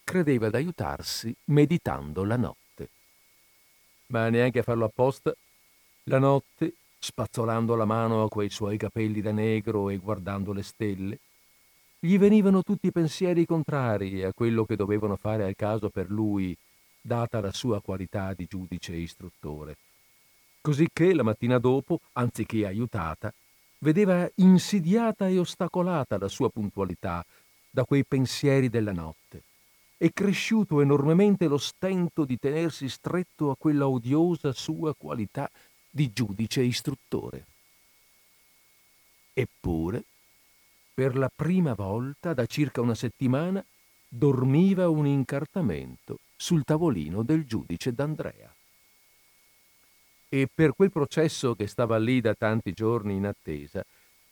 credeva 0.03 0.49
d'aiutarsi 0.49 1.33
meditando 1.45 2.25
la 2.25 2.35
notte. 2.35 2.89
Ma 4.07 4.27
neanche 4.27 4.59
a 4.59 4.63
farlo 4.63 4.83
apposta, 4.83 5.33
la 6.03 6.19
notte, 6.19 6.73
spazzolando 6.99 7.75
la 7.75 7.85
mano 7.85 8.21
a 8.21 8.27
quei 8.27 8.49
suoi 8.49 8.75
capelli 8.75 9.21
da 9.21 9.31
negro 9.31 9.89
e 9.89 9.95
guardando 9.95 10.51
le 10.51 10.63
stelle, 10.63 11.19
gli 11.99 12.17
venivano 12.17 12.63
tutti 12.63 12.91
pensieri 12.91 13.45
contrari 13.45 14.21
a 14.25 14.33
quello 14.33 14.65
che 14.65 14.75
dovevano 14.75 15.15
fare 15.15 15.45
al 15.45 15.55
caso 15.55 15.89
per 15.89 16.09
lui, 16.09 16.53
data 16.99 17.39
la 17.39 17.53
sua 17.53 17.81
qualità 17.81 18.33
di 18.33 18.45
giudice 18.45 18.91
e 18.91 18.97
istruttore. 18.97 19.77
Cosicché 20.59 21.13
la 21.13 21.23
mattina 21.23 21.59
dopo, 21.59 22.01
anziché 22.11 22.65
aiutata, 22.65 23.33
vedeva 23.85 24.27
insidiata 24.37 25.27
e 25.27 25.37
ostacolata 25.37 26.17
la 26.17 26.27
sua 26.27 26.49
puntualità 26.49 27.23
da 27.69 27.85
quei 27.85 28.03
pensieri 28.03 28.67
della 28.67 28.91
notte 28.91 29.43
e 29.97 30.11
cresciuto 30.11 30.81
enormemente 30.81 31.45
lo 31.45 31.59
stento 31.59 32.25
di 32.25 32.39
tenersi 32.39 32.89
stretto 32.89 33.51
a 33.51 33.55
quella 33.55 33.87
odiosa 33.87 34.53
sua 34.53 34.95
qualità 34.95 35.47
di 35.87 36.11
giudice 36.11 36.63
istruttore. 36.63 37.45
Eppure, 39.33 40.03
per 40.91 41.15
la 41.15 41.29
prima 41.33 41.75
volta 41.75 42.33
da 42.33 42.47
circa 42.47 42.81
una 42.81 42.95
settimana 42.95 43.63
dormiva 44.07 44.89
un 44.89 45.05
incartamento 45.05 46.17
sul 46.35 46.63
tavolino 46.63 47.21
del 47.21 47.45
giudice 47.45 47.93
d'Andrea. 47.93 48.54
E 50.29 50.47
per 50.53 50.73
quel 50.73 50.91
processo 50.91 51.55
che 51.55 51.67
stava 51.67 51.97
lì 51.97 52.21
da 52.21 52.33
tanti 52.33 52.71
giorni 52.73 53.15
in 53.15 53.25
attesa, 53.25 53.83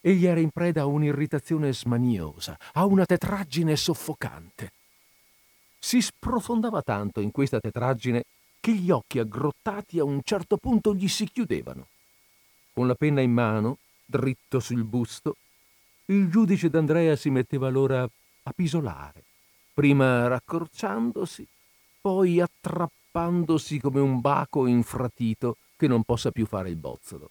egli 0.01 0.25
era 0.25 0.39
in 0.39 0.50
preda 0.50 0.81
a 0.81 0.85
un'irritazione 0.85 1.73
smaniosa, 1.73 2.57
a 2.73 2.85
una 2.85 3.05
tetraggine 3.05 3.75
soffocante. 3.75 4.71
Si 5.79 6.01
sprofondava 6.01 6.81
tanto 6.81 7.21
in 7.21 7.31
questa 7.31 7.59
tetraggine 7.59 8.23
che 8.59 8.73
gli 8.73 8.91
occhi 8.91 9.20
aggrottati 9.20 10.00
a 10.00 10.03
un 10.03 10.22
certo 10.24 10.57
punto 10.57 10.94
gli 10.94 11.07
si 11.07 11.25
chiudevano. 11.25 11.87
Con 12.74 12.87
la 12.87 12.96
penna 12.96 13.22
in 13.22 13.31
mano, 13.31 13.77
dritto 14.05 14.59
sul 14.59 14.83
busto, 14.83 15.35
il 16.05 16.29
giudice 16.29 16.70
d'Andrea 16.70 17.15
si 17.15 17.29
metteva 17.29 17.68
allora 17.68 18.03
a 18.03 18.51
pisolare, 18.53 19.24
prima 19.74 20.27
raccorciandosi, 20.27 21.48
poi 22.01 22.41
attrappandosi 22.41 23.79
come 23.79 24.00
un 24.00 24.20
baco 24.20 24.65
infratito 24.68 25.57
che 25.83 25.89
non 25.89 26.03
possa 26.03 26.31
più 26.31 26.46
fare 26.46 26.69
il 26.69 26.77
bozzolo. 26.77 27.29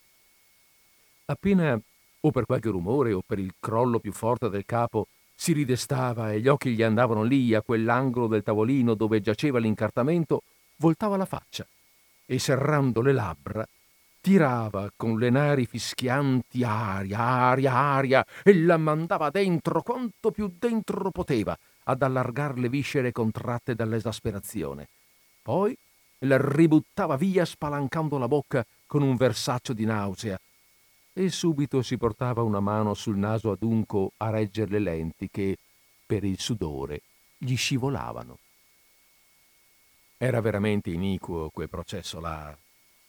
Appena, 1.25 1.81
o 2.21 2.31
per 2.31 2.45
qualche 2.45 2.69
rumore 2.69 3.15
o 3.15 3.23
per 3.27 3.39
il 3.39 3.55
crollo 3.59 3.99
più 3.99 4.13
forte 4.13 4.51
del 4.51 4.67
capo, 4.67 5.07
si 5.35 5.55
ridestava 5.55 6.33
e 6.33 6.41
gli 6.41 6.49
occhi 6.49 6.75
gli 6.75 6.83
andavano 6.83 7.23
lì 7.23 7.55
a 7.55 7.63
quell'angolo 7.63 8.27
del 8.27 8.43
tavolino 8.43 8.93
dove 8.93 9.23
giaceva 9.23 9.59
l'incartamento, 9.59 10.43
voltava 10.77 11.17
la 11.17 11.25
faccia 11.25 11.67
e 12.27 12.39
serrando 12.39 13.01
le 13.01 13.13
labbra 13.13 13.67
tirava 14.21 14.93
con 14.95 15.19
le 15.19 15.31
nari 15.31 15.67
fischianti 15.67 16.63
aria, 16.63 17.19
aria, 17.19 17.73
aria 17.73 18.27
e 18.45 18.55
la 18.55 18.77
mandava 18.77 19.31
dentro 19.31 19.83
quanto 19.83 20.31
più 20.31 20.49
dentro 20.59 21.11
poteva, 21.11 21.59
ad 21.85 22.03
allargar 22.03 22.57
le 22.57 22.69
viscere 22.69 23.11
contratte 23.11 23.75
dall'esasperazione. 23.75 24.87
Poi 25.43 25.77
la 26.25 26.39
ributtava 26.41 27.17
via 27.17 27.45
spalancando 27.45 28.19
la 28.19 28.29
bocca 28.29 28.65
con 28.87 29.03
un 29.03 29.17
versaccio 29.17 29.73
di 29.73 29.85
nausea 29.85 30.39
e 31.15 31.29
subito 31.29 31.83
si 31.83 31.97
portava 31.99 32.43
una 32.43 32.61
mano 32.61 32.95
sul 32.95 33.17
naso 33.17 33.51
adunco 33.51 34.13
a 34.19 34.31
reggere 34.31 34.71
le 34.71 34.79
lenti 34.79 35.29
che, 35.31 35.59
per 36.07 36.25
il 36.25 36.39
sudore, 36.41 37.03
gli 37.37 37.57
scivolavano. 37.57 38.39
Era 40.17 40.41
veramente 40.41 40.91
iniquo 40.91 41.51
quel 41.53 41.69
processo 41.69 42.21
là. 42.21 42.57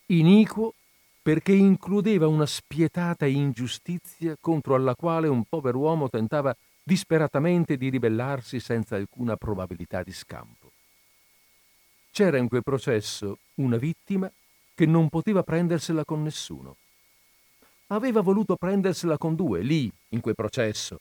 Iniquo 0.07 0.73
perché 1.21 1.53
includeva 1.53 2.27
una 2.27 2.45
spietata 2.45 3.25
ingiustizia 3.25 4.35
contro 4.41 4.75
alla 4.75 4.95
quale 4.95 5.29
un 5.29 5.45
pover'uomo 5.45 6.09
tentava 6.09 6.53
disperatamente 6.83 7.77
di 7.77 7.89
ribellarsi 7.89 8.59
senza 8.59 8.97
alcuna 8.97 9.37
probabilità 9.37 10.03
di 10.03 10.11
scampo. 10.11 10.62
C'era 12.13 12.37
in 12.37 12.47
quel 12.47 12.61
processo 12.61 13.39
una 13.55 13.77
vittima 13.77 14.31
che 14.75 14.85
non 14.85 15.09
poteva 15.09 15.41
prendersela 15.41 16.05
con 16.05 16.21
nessuno. 16.21 16.75
Aveva 17.87 18.21
voluto 18.21 18.55
prendersela 18.55 19.17
con 19.17 19.33
due, 19.33 19.63
lì, 19.63 19.91
in 20.09 20.21
quel 20.21 20.35
processo, 20.35 20.99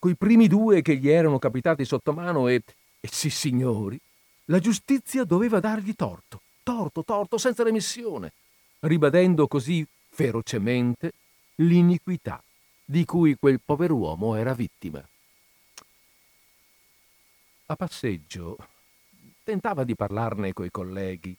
coi 0.00 0.16
primi 0.16 0.48
due 0.48 0.82
che 0.82 0.96
gli 0.96 1.08
erano 1.08 1.38
capitati 1.38 1.84
sotto 1.84 2.12
mano 2.12 2.48
e, 2.48 2.64
e 2.98 3.08
sì 3.08 3.30
signori, 3.30 4.00
la 4.46 4.58
giustizia 4.58 5.22
doveva 5.22 5.60
dargli 5.60 5.94
torto, 5.94 6.40
torto, 6.64 7.04
torto, 7.04 7.38
senza 7.38 7.62
remissione, 7.62 8.32
ribadendo 8.80 9.46
così 9.46 9.86
ferocemente 10.08 11.12
l'iniquità 11.56 12.42
di 12.84 13.04
cui 13.04 13.36
quel 13.38 13.60
pover'uomo 13.64 14.34
era 14.34 14.54
vittima. 14.54 15.06
A 17.66 17.76
passeggio 17.76 18.56
tentava 19.48 19.82
di 19.82 19.94
parlarne 19.94 20.52
coi 20.52 20.70
colleghi, 20.70 21.34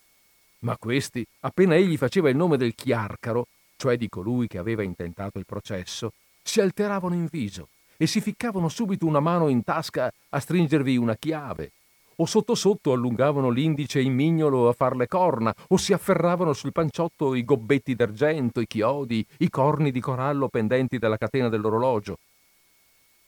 ma 0.62 0.76
questi, 0.80 1.24
appena 1.41 1.76
egli 1.76 1.95
faceva 1.95 2.28
il 2.28 2.36
nome 2.36 2.58
del 2.58 2.74
chiarcaro, 2.74 3.45
cioè 3.76 3.98
di 3.98 4.10
colui 4.10 4.48
che 4.48 4.58
aveva 4.58 4.82
intentato 4.82 5.38
il 5.38 5.45
processo, 5.45 6.13
si 6.41 6.60
alteravano 6.60 7.13
in 7.13 7.28
viso 7.30 7.67
e 7.98 8.08
si 8.08 8.19
ficcavano 8.19 8.67
subito 8.67 9.06
una 9.06 9.19
mano 9.19 9.48
in 9.48 9.63
tasca 9.63 10.12
a 10.30 10.39
stringervi 10.39 10.98
una 10.98 11.15
chiave. 11.17 11.74
O 12.15 12.26
sotto 12.26 12.56
sotto 12.56 12.93
allungavano 12.93 13.52
l'indice 13.52 14.02
in 14.02 14.15
mignolo 14.15 14.69
a 14.69 14.74
far 14.74 14.95
le 14.95 15.08
corna, 15.08 15.54
o 15.67 15.78
si 15.78 15.93
afferravano 15.93 16.54
sul 16.54 16.72
panciotto 16.72 17.36
i 17.36 17.45
gobbetti 17.45 17.93
d'argento, 17.93 18.60
i 18.60 18.65
chiodi, 18.65 19.24
i 19.38 19.52
corni 19.52 19.91
di 19.91 20.00
corallo 20.00 20.48
pendenti 20.48 20.98
dalla 20.98 21.17
catena 21.17 21.48
dell'orologio. 21.48 22.17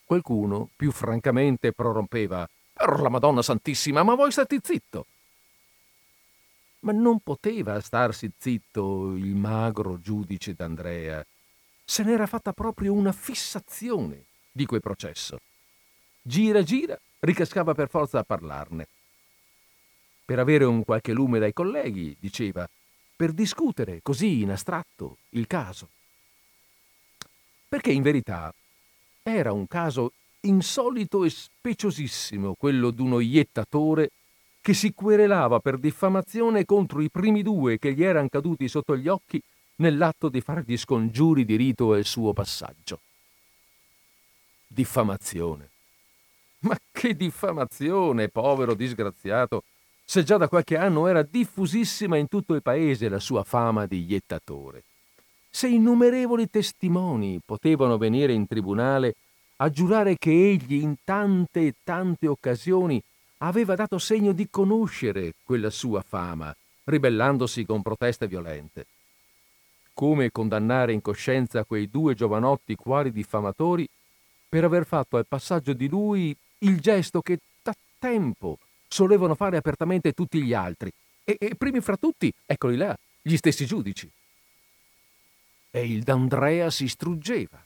Qualcuno, 0.04 0.70
più 0.74 0.90
francamente, 0.90 1.72
prorompeva 1.72 2.48
Per 2.84 2.98
la 2.98 3.08
Madonna 3.08 3.42
Santissima, 3.42 4.02
ma 4.02 4.16
voi 4.16 4.32
stati 4.32 4.58
zitto! 4.60 5.06
Ma 6.80 6.90
non 6.90 7.20
poteva 7.20 7.80
starsi 7.80 8.28
zitto 8.36 9.14
il 9.14 9.36
magro 9.36 10.00
giudice 10.00 10.52
d'Andrea. 10.52 11.24
Se 11.84 12.02
n'era 12.02 12.26
fatta 12.26 12.52
proprio 12.52 12.92
una 12.92 13.12
fissazione 13.12 14.24
di 14.50 14.66
quel 14.66 14.80
processo. 14.80 15.38
Gira 16.20 16.64
gira 16.64 16.98
ricascava 17.20 17.72
per 17.72 17.88
forza 17.88 18.18
a 18.18 18.24
parlarne. 18.24 18.88
Per 20.24 20.40
avere 20.40 20.64
un 20.64 20.82
qualche 20.82 21.12
lume 21.12 21.38
dai 21.38 21.52
colleghi, 21.52 22.16
diceva, 22.18 22.68
per 23.14 23.30
discutere 23.30 24.00
così 24.02 24.40
in 24.40 24.50
astratto 24.50 25.18
il 25.30 25.46
caso. 25.46 25.88
Perché 27.68 27.92
in 27.92 28.02
verità 28.02 28.52
era 29.22 29.52
un 29.52 29.68
caso 29.68 30.14
insolito 30.42 31.24
e 31.24 31.30
speciosissimo 31.30 32.54
quello 32.54 32.90
d'uno 32.90 33.20
iettatore 33.20 34.10
che 34.60 34.74
si 34.74 34.92
querelava 34.94 35.60
per 35.60 35.78
diffamazione 35.78 36.64
contro 36.64 37.00
i 37.00 37.10
primi 37.10 37.42
due 37.42 37.78
che 37.78 37.92
gli 37.92 38.04
erano 38.04 38.28
caduti 38.28 38.68
sotto 38.68 38.96
gli 38.96 39.08
occhi 39.08 39.42
nell'atto 39.76 40.28
di 40.28 40.40
fare 40.40 40.62
gli 40.66 40.76
scongiuri 40.76 41.44
di 41.44 41.56
rito 41.56 41.92
al 41.92 42.04
suo 42.04 42.32
passaggio. 42.32 43.00
Diffamazione. 44.66 45.70
Ma 46.60 46.78
che 46.92 47.16
diffamazione, 47.16 48.28
povero 48.28 48.74
disgraziato! 48.74 49.64
se 50.04 50.24
già 50.24 50.36
da 50.36 50.48
qualche 50.48 50.76
anno 50.76 51.06
era 51.06 51.22
diffusissima 51.22 52.18
in 52.18 52.28
tutto 52.28 52.54
il 52.54 52.60
paese 52.60 53.08
la 53.08 53.18
sua 53.18 53.44
fama 53.44 53.86
di 53.86 54.04
iettatore, 54.04 54.82
se 55.48 55.68
innumerevoli 55.68 56.50
testimoni 56.50 57.40
potevano 57.42 57.96
venire 57.96 58.34
in 58.34 58.46
tribunale 58.46 59.14
a 59.62 59.70
giurare 59.70 60.18
che 60.18 60.30
egli 60.30 60.82
in 60.82 60.96
tante 61.04 61.66
e 61.68 61.74
tante 61.84 62.26
occasioni 62.26 63.00
aveva 63.38 63.76
dato 63.76 63.96
segno 63.98 64.32
di 64.32 64.48
conoscere 64.50 65.34
quella 65.44 65.70
sua 65.70 66.02
fama, 66.02 66.54
ribellandosi 66.84 67.64
con 67.64 67.80
proteste 67.80 68.26
violente. 68.26 68.86
Come 69.94 70.32
condannare 70.32 70.92
in 70.92 71.00
coscienza 71.00 71.62
quei 71.62 71.88
due 71.88 72.14
giovanotti 72.14 72.74
quali 72.74 73.12
diffamatori 73.12 73.88
per 74.48 74.64
aver 74.64 74.84
fatto 74.84 75.16
al 75.16 75.26
passaggio 75.26 75.74
di 75.74 75.88
lui 75.88 76.36
il 76.58 76.80
gesto 76.80 77.20
che 77.20 77.38
da 77.62 77.74
tempo 78.00 78.58
solevano 78.88 79.36
fare 79.36 79.56
apertamente 79.56 80.12
tutti 80.12 80.42
gli 80.42 80.54
altri, 80.54 80.92
e, 81.22 81.36
e 81.38 81.54
primi 81.54 81.80
fra 81.80 81.96
tutti, 81.96 82.32
eccoli 82.44 82.76
là, 82.76 82.98
gli 83.22 83.36
stessi 83.36 83.64
giudici. 83.64 84.10
E 85.70 85.86
il 85.86 86.02
D'Andrea 86.02 86.68
si 86.68 86.88
struggeva. 86.88 87.64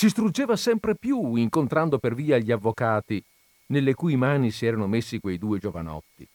Si 0.00 0.08
struggeva 0.08 0.56
sempre 0.56 0.94
più 0.94 1.34
incontrando 1.34 1.98
per 1.98 2.14
via 2.14 2.38
gli 2.38 2.50
avvocati, 2.50 3.22
nelle 3.66 3.92
cui 3.92 4.16
mani 4.16 4.50
si 4.50 4.64
erano 4.64 4.86
messi 4.86 5.20
quei 5.20 5.36
due 5.36 5.58
giovanotti. 5.58 6.26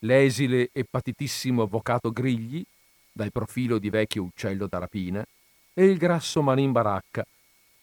L'esile 0.00 0.68
e 0.70 0.84
patitissimo 0.84 1.62
avvocato 1.62 2.10
Grigli, 2.10 2.62
dal 3.10 3.32
profilo 3.32 3.78
di 3.78 3.88
vecchio 3.88 4.24
uccello 4.24 4.66
da 4.66 4.76
rapina, 4.76 5.24
e 5.72 5.84
il 5.86 5.96
grasso 5.96 6.42
Manin 6.42 6.70
Baracca, 6.70 7.24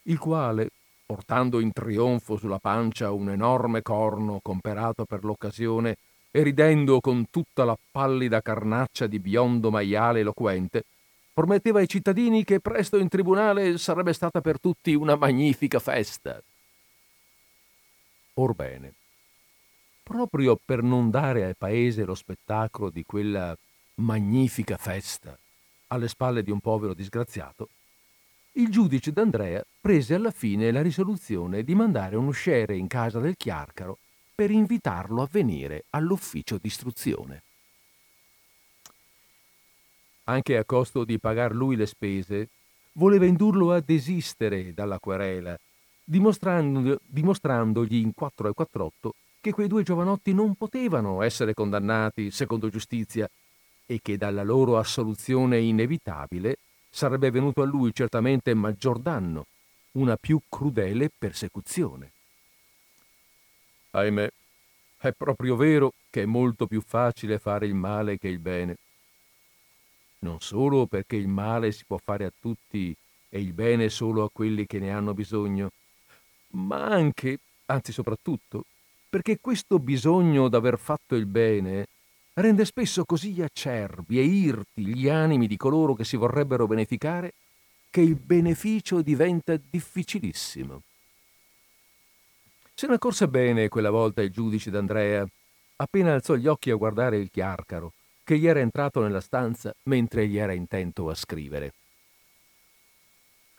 il 0.03 0.19
quale, 0.19 0.69
portando 1.07 1.59
in 1.59 1.71
trionfo 1.71 2.37
sulla 2.37 2.59
pancia 2.59 3.09
un 3.09 3.31
enorme 3.31 3.81
corno 3.81 4.37
comperato 4.43 5.05
per 5.05 5.23
l'occasione 5.23 5.97
e 6.29 6.43
ridendo 6.43 7.01
con 7.01 7.31
tutta 7.31 7.63
la 7.63 7.75
pallida 7.91 8.43
carnaccia 8.43 9.07
di 9.07 9.17
biondo 9.17 9.71
maiale 9.71 10.19
eloquente, 10.19 10.83
prometteva 11.37 11.77
ai 11.77 11.87
cittadini 11.87 12.43
che 12.43 12.59
presto 12.59 12.97
in 12.97 13.09
tribunale 13.09 13.77
sarebbe 13.77 14.11
stata 14.11 14.41
per 14.41 14.59
tutti 14.59 14.95
una 14.95 15.15
magnifica 15.15 15.77
festa. 15.77 16.41
Orbene, 18.33 18.93
proprio 20.01 20.55
per 20.55 20.81
non 20.81 21.11
dare 21.11 21.45
al 21.45 21.55
paese 21.55 22.05
lo 22.05 22.15
spettacolo 22.15 22.89
di 22.89 23.03
quella 23.05 23.55
magnifica 23.97 24.77
festa 24.77 25.37
alle 25.89 26.07
spalle 26.07 26.41
di 26.41 26.49
un 26.49 26.59
povero 26.59 26.95
disgraziato, 26.95 27.69
il 28.53 28.71
giudice 28.71 29.11
d'Andrea 29.11 29.63
prese 29.79 30.15
alla 30.15 30.31
fine 30.31 30.71
la 30.71 30.81
risoluzione 30.81 31.61
di 31.61 31.75
mandare 31.75 32.15
un 32.15 32.25
usciere 32.25 32.75
in 32.75 32.87
casa 32.87 33.19
del 33.19 33.37
Chiarcaro 33.37 33.99
per 34.33 34.49
invitarlo 34.49 35.21
a 35.21 35.29
venire 35.29 35.85
all'ufficio 35.91 36.57
d'istruzione. 36.59 37.43
Anche 40.29 40.57
a 40.57 40.65
costo 40.65 41.03
di 41.03 41.19
pagar 41.19 41.53
lui 41.53 41.75
le 41.75 41.85
spese, 41.85 42.49
voleva 42.93 43.25
indurlo 43.25 43.71
a 43.71 43.79
desistere 43.79 44.73
dalla 44.73 44.99
querela, 44.99 45.57
dimostrando, 46.03 46.99
dimostrandogli 47.05 47.95
in 47.95 48.13
4 48.13 48.49
e 48.49 48.53
48 48.53 49.13
che 49.39 49.51
quei 49.51 49.67
due 49.67 49.83
giovanotti 49.83 50.33
non 50.33 50.55
potevano 50.55 51.21
essere 51.21 51.53
condannati 51.53 52.31
secondo 52.31 52.69
giustizia 52.69 53.29
e 53.85 53.99
che 54.01 54.17
dalla 54.17 54.43
loro 54.43 54.77
assoluzione 54.77 55.59
inevitabile 55.59 56.57
sarebbe 56.89 57.31
venuto 57.31 57.61
a 57.61 57.65
lui 57.65 57.93
certamente 57.93 58.53
maggior 58.53 58.99
danno, 58.99 59.45
una 59.93 60.17
più 60.17 60.41
crudele 60.49 61.09
persecuzione. 61.15 62.11
Ahimè, 63.91 64.29
è 64.97 65.11
proprio 65.11 65.55
vero 65.55 65.93
che 66.09 66.23
è 66.23 66.25
molto 66.25 66.67
più 66.67 66.81
facile 66.81 67.39
fare 67.39 67.65
il 67.65 67.75
male 67.75 68.17
che 68.17 68.27
il 68.27 68.39
bene. 68.39 68.75
Non 70.19 70.39
solo 70.39 70.87
perché 70.87 71.15
il 71.15 71.27
male 71.27 71.71
si 71.71 71.83
può 71.85 71.97
fare 72.03 72.25
a 72.25 72.33
tutti 72.39 72.95
e 73.29 73.39
il 73.39 73.53
bene 73.53 73.89
solo 73.89 74.23
a 74.23 74.29
quelli 74.31 74.65
che 74.65 74.79
ne 74.79 74.91
hanno 74.91 75.13
bisogno, 75.13 75.71
ma 76.51 76.85
anche, 76.85 77.39
anzi 77.65 77.91
soprattutto, 77.91 78.65
perché 79.09 79.39
questo 79.39 79.79
bisogno 79.79 80.47
d'aver 80.47 80.79
fatto 80.79 81.15
il 81.15 81.25
bene 81.25 81.87
rende 82.33 82.65
spesso 82.65 83.03
così 83.05 83.41
acerbi 83.41 84.19
e 84.19 84.23
irti 84.23 84.85
gli 84.85 85.09
animi 85.09 85.47
di 85.47 85.57
coloro 85.57 85.93
che 85.93 86.03
si 86.03 86.17
vorrebbero 86.17 86.67
beneficare 86.67 87.33
che 87.89 88.01
il 88.01 88.15
beneficio 88.15 89.01
diventa 89.01 89.57
difficilissimo. 89.57 90.81
Se 92.73 92.85
ne 92.85 92.93
accorse 92.93 93.27
bene 93.27 93.69
quella 93.69 93.89
volta 93.89 94.21
il 94.21 94.29
giudice 94.29 94.69
d'Andrea, 94.69 95.27
appena 95.77 96.13
alzò 96.13 96.35
gli 96.35 96.45
occhi 96.45 96.69
a 96.69 96.75
guardare 96.75 97.17
il 97.17 97.31
chiarcaro, 97.31 97.93
che 98.27 98.37
gli 98.37 98.45
era 98.45 98.59
entrato 98.59 98.99
nella 98.99 99.21
stanza 99.21 99.73
mentre 99.83 100.23
egli 100.23 100.37
era 100.37 100.51
intento 100.51 101.09
a 101.09 101.15
scrivere. 101.15 101.73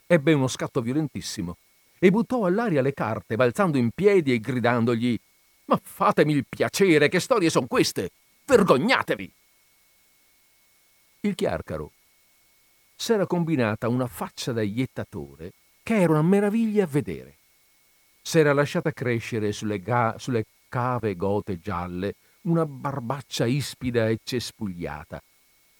Ebbe 0.05 0.33
uno 0.33 0.47
scatto 0.47 0.79
violentissimo 0.81 1.57
e 1.97 2.11
buttò 2.11 2.45
all'aria 2.45 2.83
le 2.83 2.93
carte, 2.93 3.35
balzando 3.35 3.79
in 3.79 3.89
piedi 3.89 4.31
e 4.31 4.39
gridandogli 4.39 5.19
Ma 5.65 5.79
fatemi 5.81 6.33
il 6.33 6.45
piacere, 6.47 7.09
che 7.09 7.19
storie 7.19 7.49
sono 7.49 7.65
queste? 7.65 8.11
Vergognatevi! 8.45 9.33
Il 11.21 11.33
chiarcaro 11.33 11.91
s'era 12.95 13.25
combinata 13.25 13.87
una 13.87 14.05
faccia 14.05 14.51
da 14.51 14.61
iettatore 14.61 15.53
che 15.81 15.99
era 15.99 16.11
una 16.11 16.21
meraviglia 16.21 16.83
a 16.83 16.87
vedere. 16.87 17.37
S'era 18.21 18.53
lasciata 18.53 18.91
crescere 18.91 19.51
sulle, 19.51 19.79
ga- 19.79 20.13
sulle 20.19 20.45
cave 20.67 21.15
gote 21.15 21.59
gialle 21.59 22.13
una 22.41 22.65
barbaccia 22.65 23.45
ispida 23.45 24.07
e 24.07 24.19
cespugliata. 24.23 25.21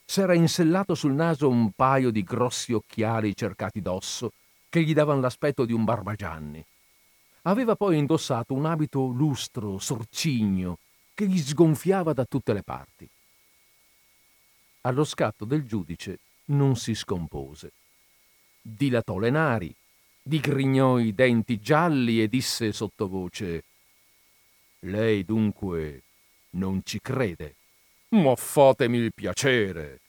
S'era 0.05 0.33
insellato 0.33 0.95
sul 0.95 1.13
naso 1.13 1.47
un 1.49 1.71
paio 1.71 2.11
di 2.11 2.23
grossi 2.23 2.73
occhiali 2.73 3.35
cercati 3.35 3.81
d'osso 3.81 4.31
che 4.69 4.83
gli 4.83 4.93
davano 4.93 5.21
l'aspetto 5.21 5.65
di 5.65 5.73
un 5.73 5.83
barbagianni. 5.83 6.63
Aveva 7.43 7.75
poi 7.75 7.97
indossato 7.97 8.53
un 8.53 8.65
abito 8.65 9.07
lustro, 9.07 9.79
sorcigno, 9.79 10.77
che 11.13 11.27
gli 11.27 11.39
sgonfiava 11.39 12.13
da 12.13 12.25
tutte 12.25 12.53
le 12.53 12.63
parti. 12.63 13.09
Allo 14.81 15.03
scatto 15.03 15.45
del 15.45 15.65
giudice 15.65 16.19
non 16.45 16.75
si 16.75 16.93
scompose. 16.95 17.71
Dilatò 18.61 19.17
le 19.17 19.29
nari, 19.29 19.73
digrignò 20.21 20.99
i 20.99 21.13
denti 21.13 21.59
gialli 21.59 22.21
e 22.21 22.27
disse 22.27 22.71
sottovoce 22.71 23.63
Lei 24.81 25.25
dunque 25.25 26.03
non 26.51 26.81
ci 26.83 26.99
crede. 27.01 27.55
Ma 28.09 28.35
fatemi 28.35 28.97
il 28.97 29.13
piacere, 29.13 29.99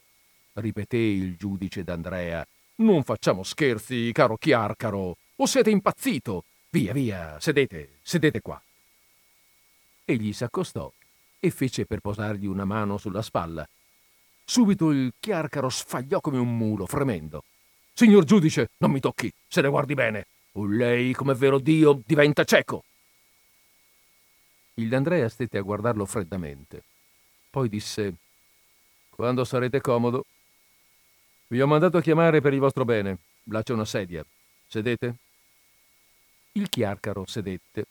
ripeté 0.55 0.97
il 0.97 1.37
giudice 1.37 1.85
d'Andrea. 1.85 2.47
Non 2.77 3.03
facciamo 3.03 3.43
scherzi, 3.43 4.11
caro 4.13 4.37
Chiarcaro, 4.37 5.17
o 5.37 5.47
siete 5.47 5.71
impazzito? 5.71 6.45
Via, 6.71 6.93
via, 6.93 7.39
sedete, 7.41 7.99
sedete 8.03 8.41
qua. 8.41 8.61
Egli 10.05 10.33
s'accostò 10.33 10.91
e 11.39 11.51
fece 11.51 11.85
per 11.87 12.01
posargli 12.01 12.47
una 12.47 12.65
mano 12.65 12.97
sulla 12.97 13.23
spalla. 13.23 13.69
Subito 14.45 14.91
il 14.91 15.13
chiarcaro 15.19 15.69
sfagliò 15.69 16.21
come 16.21 16.39
un 16.39 16.57
mulo, 16.57 16.87
fremendo. 16.87 17.45
Signor 17.93 18.25
giudice, 18.25 18.71
non 18.79 18.91
mi 18.91 19.01
tocchi, 19.01 19.33
se 19.47 19.61
ne 19.61 19.69
guardi 19.69 19.95
bene, 19.95 20.27
o 20.53 20.67
lei, 20.67 21.13
come 21.13 21.35
vero 21.35 21.59
Dio, 21.59 22.01
diventa 22.05 22.45
cieco. 22.45 22.85
Il 24.81 24.89
D'Andrea 24.89 25.29
stette 25.29 25.59
a 25.59 25.63
guardarlo 25.63 26.07
freddamente. 26.07 26.83
Poi 27.51 27.69
disse: 27.69 28.15
Quando 29.11 29.45
sarete 29.45 29.83
comodo. 29.83 30.25
Vi 31.49 31.61
ho 31.61 31.67
mandato 31.67 31.99
a 31.99 32.01
chiamare 32.01 32.41
per 32.41 32.55
il 32.55 32.61
vostro 32.61 32.87
bene. 32.87 33.19
Là 33.45 33.63
c'è 33.63 33.75
una 33.75 33.85
sedia. 33.85 34.25
Sedete? 34.67 35.17
Il 36.53 36.71
chiarcaro 36.71 37.27
sedette 37.27 37.85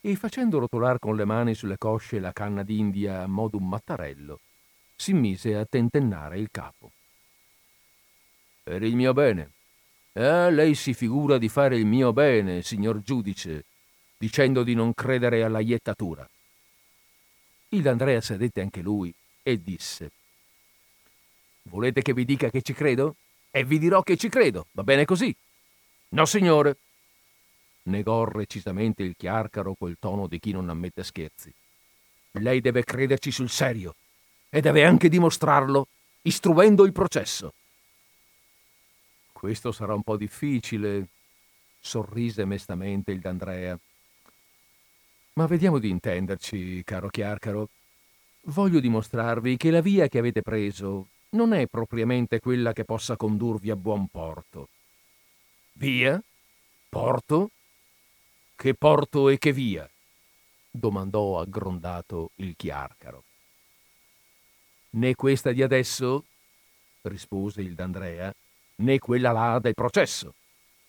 e 0.00 0.16
facendo 0.16 0.58
rotolar 0.58 0.98
con 0.98 1.14
le 1.14 1.24
mani 1.24 1.54
sulle 1.54 1.78
cosce 1.78 2.18
la 2.18 2.32
canna 2.32 2.62
d'India 2.62 3.22
a 3.22 3.26
modo 3.26 3.56
un 3.58 3.68
mattarello, 3.68 4.40
si 4.94 5.12
mise 5.12 5.56
a 5.56 5.64
tentennare 5.64 6.38
il 6.38 6.48
capo. 6.50 6.90
Per 8.62 8.82
il 8.82 8.96
mio 8.96 9.12
bene. 9.12 9.50
Eh, 10.12 10.50
lei 10.50 10.74
si 10.74 10.92
figura 10.94 11.38
di 11.38 11.48
fare 11.48 11.76
il 11.76 11.86
mio 11.86 12.12
bene, 12.12 12.62
signor 12.62 13.02
giudice, 13.02 13.64
dicendo 14.16 14.62
di 14.62 14.74
non 14.74 14.94
credere 14.94 15.42
alla 15.42 15.60
iettatura. 15.60 16.28
Il 17.70 17.86
Andrea 17.88 18.20
sedette 18.20 18.60
anche 18.60 18.80
lui 18.80 19.12
e 19.42 19.60
disse: 19.60 20.10
Volete 21.62 22.02
che 22.02 22.14
vi 22.14 22.24
dica 22.24 22.50
che 22.50 22.62
ci 22.62 22.72
credo? 22.72 23.16
E 23.50 23.64
vi 23.64 23.78
dirò 23.78 24.02
che 24.02 24.16
ci 24.16 24.28
credo, 24.28 24.66
va 24.72 24.82
bene 24.82 25.04
così? 25.04 25.34
No, 26.10 26.24
signore, 26.26 26.76
negò 27.84 28.24
recisamente 28.24 29.02
il 29.02 29.16
chiarcaro 29.16 29.74
col 29.74 29.96
tono 29.98 30.26
di 30.26 30.38
chi 30.38 30.52
non 30.52 30.68
ammette 30.68 31.02
scherzi. 31.02 31.52
Lei 32.32 32.60
deve 32.60 32.84
crederci 32.84 33.30
sul 33.30 33.48
serio 33.48 33.94
e 34.50 34.60
deve 34.60 34.84
anche 34.84 35.08
dimostrarlo 35.08 35.88
istruendo 36.22 36.84
il 36.84 36.92
processo. 36.92 37.52
Questo 39.32 39.72
sarà 39.72 39.94
un 39.94 40.02
po' 40.02 40.16
difficile, 40.16 41.06
sorrise 41.80 42.44
mestamente 42.44 43.12
il 43.12 43.20
D'Andrea. 43.20 43.78
Ma 45.36 45.44
vediamo 45.46 45.78
di 45.78 45.90
intenderci, 45.90 46.82
caro 46.82 47.08
Chiarcaro. 47.08 47.68
voglio 48.44 48.80
dimostrarvi 48.80 49.58
che 49.58 49.70
la 49.70 49.82
via 49.82 50.08
che 50.08 50.18
avete 50.18 50.40
preso 50.40 51.08
non 51.30 51.52
è 51.52 51.66
propriamente 51.66 52.40
quella 52.40 52.72
che 52.72 52.84
possa 52.84 53.16
condurvi 53.16 53.68
a 53.68 53.76
buon 53.76 54.08
porto. 54.08 54.68
Via? 55.72 56.22
Porto? 56.88 57.50
Che 58.54 58.74
porto 58.74 59.28
e 59.28 59.36
che 59.36 59.52
via? 59.52 59.86
domandò 60.70 61.38
aggrondato 61.38 62.30
il 62.36 62.54
chiarcaro. 62.56 63.24
Né 64.90 65.14
questa 65.14 65.52
di 65.52 65.62
adesso, 65.62 66.24
rispose 67.02 67.60
il 67.60 67.74
D'Andrea, 67.74 68.32
né 68.76 68.98
quella 68.98 69.32
là 69.32 69.58
del 69.58 69.74
processo. 69.74 70.32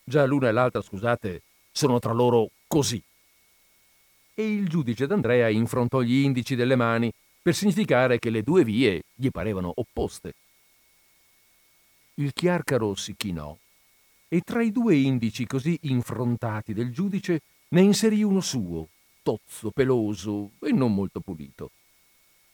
Già 0.05 0.23
l'una 0.23 0.47
e 0.47 0.51
l'altra, 0.53 0.81
scusate, 0.81 1.41
sono 1.69 1.99
tra 1.99 2.13
loro 2.13 2.51
così. 2.65 3.03
E 4.39 4.47
il 4.47 4.69
giudice 4.69 5.07
D'Andrea 5.07 5.49
infrontò 5.49 6.01
gli 6.01 6.17
indici 6.17 6.53
delle 6.53 6.75
mani 6.75 7.11
per 7.41 7.55
significare 7.55 8.19
che 8.19 8.29
le 8.29 8.43
due 8.43 8.63
vie 8.63 9.01
gli 9.15 9.31
parevano 9.31 9.71
opposte. 9.73 10.35
Il 12.15 12.33
chiarcaro 12.33 12.93
si 12.93 13.15
chinò 13.17 13.57
e 14.27 14.41
tra 14.41 14.61
i 14.61 14.71
due 14.71 14.95
indici 14.95 15.47
così 15.47 15.79
infrontati 15.83 16.75
del 16.75 16.93
giudice 16.93 17.41
ne 17.69 17.81
inserì 17.81 18.21
uno 18.21 18.39
suo, 18.39 18.89
tozzo, 19.23 19.71
peloso 19.71 20.51
e 20.61 20.71
non 20.71 20.93
molto 20.93 21.19
pulito. 21.19 21.71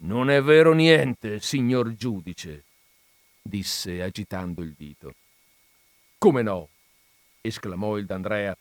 Non 0.04 0.30
è 0.30 0.42
vero 0.42 0.72
niente, 0.72 1.42
signor 1.42 1.96
giudice, 1.96 2.64
disse 3.42 4.02
agitando 4.02 4.62
il 4.62 4.74
dito. 4.78 5.16
Come 6.18 6.44
no? 6.44 6.70
esclamò 7.42 7.98
il 7.98 8.06
D'Andrea. 8.06 8.56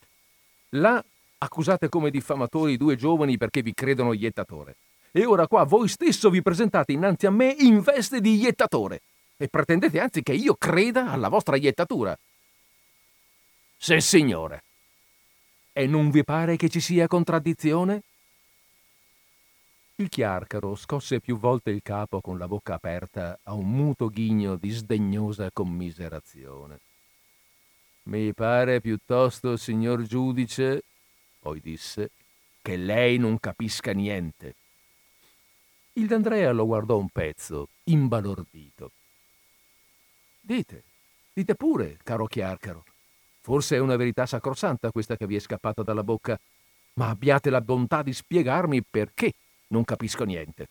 Là 0.71 1.05
accusate 1.43 1.89
come 1.89 2.11
diffamatori 2.11 2.77
due 2.77 2.97
giovani 2.97 3.37
perché 3.37 3.63
vi 3.63 3.75
credono 3.75 4.13
iettatore. 4.13 4.77
E 5.11 5.27
ora 5.27 5.47
qua 5.47 5.65
voi 5.65 5.89
stesso 5.89 6.31
vi 6.31 6.41
presentate 6.41 6.93
innanzi 6.93 7.27
a 7.27 7.31
me 7.31 7.55
in 7.59 7.81
veste 7.81 8.21
di 8.21 8.37
iettatore 8.37 9.03
e 9.37 9.49
pretendete 9.49 10.01
anzi 10.01 10.23
che 10.23 10.33
io 10.33 10.55
creda 10.55 11.11
alla 11.11 11.29
vostra 11.29 11.57
iettatura. 11.57 12.17
Sì, 13.77 14.01
signore. 14.01 14.63
E 15.73 15.87
non 15.87 16.11
vi 16.11 16.23
pare 16.23 16.57
che 16.57 16.69
ci 16.69 16.81
sia 16.81 17.09
contraddizione? 17.09 18.03
Il 19.97 20.09
chiarcaro 20.09 20.75
scosse 20.77 21.21
più 21.21 21.39
volte 21.39 21.71
il 21.71 21.83
capo 21.83 22.21
con 22.21 22.39
la 22.39 22.47
bocca 22.47 22.75
aperta 22.75 23.39
a 23.43 23.53
un 23.55 23.71
muto 23.71 24.09
ghigno 24.09 24.57
di 24.57 24.71
sdegnosa 24.71 25.51
commiserazione. 25.53 26.79
Mi 28.05 28.33
pare 28.33 28.81
piuttosto, 28.81 29.57
signor 29.57 30.03
giudice, 30.03 30.83
poi 31.43 31.61
disse, 31.61 32.13
che 32.63 32.77
lei 32.77 33.19
non 33.19 33.41
capisca 33.41 33.91
niente. 33.91 34.55
Il 35.95 36.07
D'Andrea 36.07 36.53
lo 36.53 36.67
guardò 36.67 36.97
un 36.97 37.09
pezzo, 37.09 37.67
imbalordito. 37.85 38.93
Dite, 40.41 40.85
dite 41.33 41.57
pure, 41.57 41.99
caro 42.05 42.27
chiarcaro. 42.27 42.85
Forse 43.41 43.75
è 43.75 43.81
una 43.81 43.97
verità 43.97 44.25
sacrosanta 44.25 44.93
questa 44.93 45.17
che 45.17 45.27
vi 45.27 45.35
è 45.35 45.41
scappata 45.41 45.83
dalla 45.83 46.05
bocca, 46.05 46.39
ma 46.95 47.09
abbiate 47.09 47.51
la 47.51 47.61
bontà 47.61 48.03
di 48.03 48.13
spiegarmi 48.13 48.85
perché 48.85 49.33
non 49.69 49.85
capisco 49.85 50.23
niente. 50.23 50.69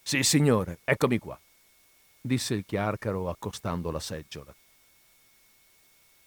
Sì, 0.00 0.22
signore, 0.22 0.78
eccomi 0.84 1.18
qua, 1.18 1.36
disse 2.20 2.54
il 2.54 2.64
chiarcaro 2.64 3.28
accostando 3.28 3.90
la 3.90 3.98
seggiola. 3.98 4.54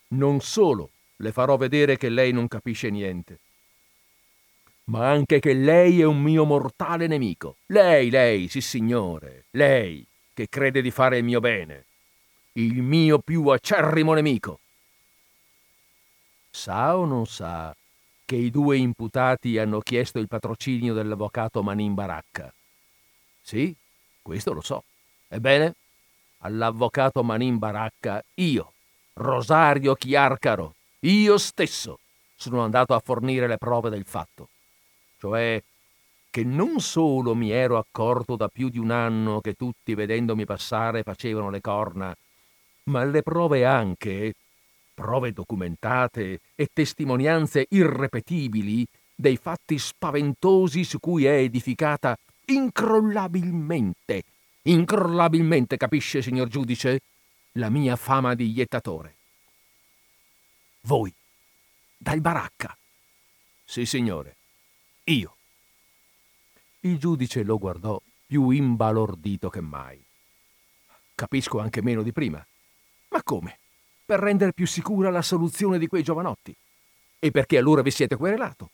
Non 0.10 0.42
solo 0.42 0.90
le 1.20 1.32
farò 1.32 1.58
vedere 1.58 1.98
che 1.98 2.10
lei 2.10 2.32
non 2.32 2.48
capisce 2.48 2.90
niente, 2.90 3.40
ma 4.86 5.10
anche 5.10 5.40
che 5.40 5.54
lei 5.54 6.02
è 6.02 6.06
un 6.06 6.22
mio 6.22 6.46
mortale 6.46 7.08
nemico. 7.08 7.58
Lei, 7.68 8.10
lei, 8.10 8.48
sì 8.48 8.62
signore, 8.62 9.46
lei, 9.52 10.06
che 10.34 10.48
crede 10.50 10.82
di 10.82 10.92
fare 10.92 11.18
il 11.18 11.24
mio 11.24 11.40
bene 11.40 11.86
il 12.54 12.82
mio 12.82 13.20
più 13.20 13.48
acerrimo 13.48 14.14
nemico. 14.14 14.60
Sa 16.50 16.98
o 16.98 17.06
non 17.06 17.26
sa 17.26 17.76
che 18.26 18.36
i 18.36 18.50
due 18.50 18.78
imputati 18.78 19.58
hanno 19.58 19.80
chiesto 19.80 20.20
il 20.20 20.28
patrocinio 20.28 20.94
dell'avvocato 20.94 21.64
Manin 21.64 21.94
Baracca? 21.94 22.52
Sì, 23.42 23.74
questo 24.22 24.54
lo 24.54 24.62
so. 24.62 24.84
Ebbene, 25.28 25.76
all'avvocato 26.40 27.24
Manin 27.24 27.58
Baracca 27.58 28.24
io, 28.36 28.74
Rosario 29.14 29.94
Chiarcaro, 29.94 30.76
io 31.02 31.38
stesso 31.38 32.00
sono 32.36 32.62
andato 32.62 32.94
a 32.94 33.02
fornire 33.04 33.48
le 33.48 33.58
prove 33.58 33.90
del 33.90 34.06
fatto. 34.06 34.50
Cioè 35.18 35.62
che 36.32 36.44
non 36.44 36.80
solo 36.80 37.34
mi 37.34 37.50
ero 37.50 37.78
accorto 37.78 38.36
da 38.36 38.48
più 38.50 38.70
di 38.70 38.78
un 38.78 38.92
anno 38.92 39.42
che 39.42 39.54
tutti 39.54 39.96
vedendomi 39.96 40.46
passare 40.46 41.04
facevano 41.04 41.50
le 41.50 41.60
corna 41.60 42.16
ma 42.90 43.04
le 43.04 43.22
prove 43.22 43.66
anche, 43.66 44.34
prove 44.94 45.32
documentate 45.32 46.40
e 46.56 46.70
testimonianze 46.74 47.68
irrepetibili 47.70 48.86
dei 49.16 49.38
fatti 49.38 49.78
spaventosi 49.78 50.84
su 50.84 51.00
cui 51.00 51.26
è 51.26 51.34
edificata 51.34 52.18
incrollabilmente, 52.46 54.24
incrollabilmente, 54.64 55.78
capisce, 55.78 56.22
signor 56.22 56.48
giudice, 56.48 57.00
la 57.54 57.70
mia 57.70 57.96
fama 57.96 58.34
di 58.34 58.52
iettatore. 58.52 59.19
Voi, 60.82 61.14
dal 61.98 62.22
baracca. 62.22 62.76
Sì, 63.66 63.86
signore, 63.86 64.38
io. 65.06 65.36
Il 66.82 66.98
giudice 66.98 67.44
lo 67.44 67.58
guardò 67.58 68.02
più 68.26 68.50
imbalordito 68.52 69.50
che 69.50 69.62
mai. 69.62 70.02
Capisco 71.14 71.60
anche 71.60 71.82
meno 71.82 72.02
di 72.02 72.14
prima. 72.14 72.44
Ma 73.10 73.24
come? 73.24 73.60
Per 74.06 74.20
rendere 74.20 74.54
più 74.54 74.66
sicura 74.66 75.10
la 75.10 75.22
soluzione 75.22 75.78
di 75.78 75.88
quei 75.88 76.04
giovanotti. 76.04 76.56
E 77.20 77.32
perché 77.32 77.58
allora 77.58 77.82
vi 77.82 77.92
siete 77.92 78.16
querelato? 78.16 78.70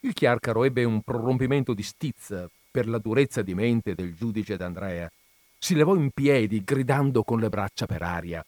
Il 0.00 0.12
chiarcaro 0.12 0.64
ebbe 0.64 0.84
un 0.84 1.02
prorompimento 1.02 1.74
di 1.74 1.82
stizza 1.82 2.48
per 2.70 2.88
la 2.88 2.98
durezza 2.98 3.42
di 3.42 3.54
mente 3.54 3.94
del 3.94 4.14
giudice 4.14 4.56
d'Andrea. 4.56 5.10
Si 5.58 5.74
levò 5.74 5.94
in 5.96 6.10
piedi, 6.10 6.62
gridando 6.62 7.22
con 7.22 7.40
le 7.40 7.48
braccia 7.48 7.86
per 7.86 8.02
aria. 8.02 8.44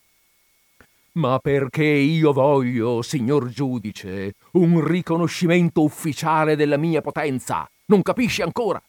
Ma 1.17 1.39
perché 1.39 1.85
io 1.85 2.33
voglio, 2.33 3.01
signor 3.01 3.49
giudice, 3.49 4.35
un 4.53 4.85
riconoscimento 4.85 5.83
ufficiale 5.85 6.57
della 6.57 6.77
mia 6.77 7.03
potenza. 7.03 7.71
Non 7.87 8.03
capisci 8.03 8.43
ancora? 8.43 8.83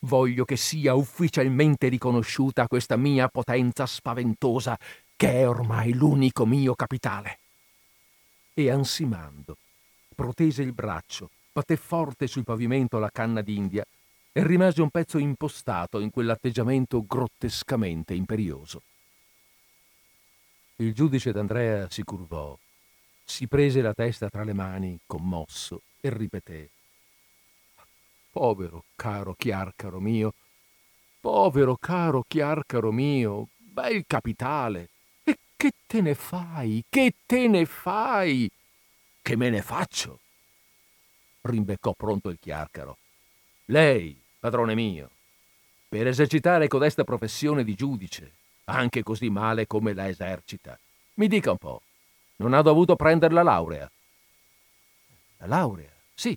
Voglio 0.00 0.44
che 0.44 0.56
sia 0.56 0.94
ufficialmente 0.94 1.88
riconosciuta 1.88 2.68
questa 2.68 2.94
mia 2.94 3.26
potenza 3.26 3.86
spaventosa, 3.86 4.78
che 5.16 5.32
è 5.32 5.48
ormai 5.48 5.94
l'unico 5.94 6.46
mio 6.46 6.76
capitale. 6.76 7.40
E 8.54 8.70
ansimando, 8.70 9.56
protese 10.14 10.62
il 10.62 10.72
braccio, 10.72 11.30
batté 11.52 11.76
forte 11.76 12.28
sul 12.28 12.44
pavimento 12.44 13.00
la 13.00 13.10
canna 13.10 13.40
d'India 13.40 13.84
e 14.30 14.46
rimase 14.46 14.80
un 14.80 14.90
pezzo 14.90 15.18
impostato 15.18 15.98
in 15.98 16.10
quell'atteggiamento 16.10 17.04
grottescamente 17.04 18.14
imperioso. 18.14 18.82
Il 20.80 20.94
giudice 20.94 21.32
d'Andrea 21.32 21.90
si 21.90 22.04
curvò, 22.04 22.56
si 23.24 23.48
prese 23.48 23.80
la 23.80 23.92
testa 23.92 24.28
tra 24.28 24.44
le 24.44 24.52
mani, 24.52 25.00
commosso, 25.06 25.82
e 26.00 26.08
ripeté 26.08 26.70
Povero 28.30 28.84
caro 28.94 29.34
chiarcaro 29.34 29.98
mio, 29.98 30.34
povero 31.20 31.76
caro 31.76 32.22
chiarcaro 32.28 32.92
mio, 32.92 33.48
bel 33.56 34.04
capitale. 34.06 34.90
E 35.24 35.36
che 35.56 35.72
te 35.84 36.00
ne 36.00 36.14
fai? 36.14 36.84
Che 36.88 37.12
te 37.26 37.48
ne 37.48 37.66
fai? 37.66 38.48
Che 39.20 39.36
me 39.36 39.50
ne 39.50 39.62
faccio? 39.62 40.20
rimbeccò 41.40 41.92
pronto 41.92 42.28
il 42.28 42.38
chiarcaro. 42.38 42.98
Lei, 43.64 44.16
padrone 44.38 44.76
mio, 44.76 45.10
per 45.88 46.06
esercitare 46.06 46.68
codesta 46.68 47.02
professione 47.02 47.64
di 47.64 47.74
giudice, 47.74 48.37
anche 48.68 49.02
così 49.02 49.28
male 49.30 49.66
come 49.66 49.94
la 49.94 50.08
esercita, 50.08 50.78
mi 51.14 51.28
dica 51.28 51.50
un 51.50 51.58
po', 51.58 51.82
non 52.36 52.54
ha 52.54 52.62
dovuto 52.62 52.96
prendere 52.96 53.34
la 53.34 53.42
laurea? 53.42 53.90
La 55.38 55.46
laurea? 55.46 55.90
Sì. 56.14 56.36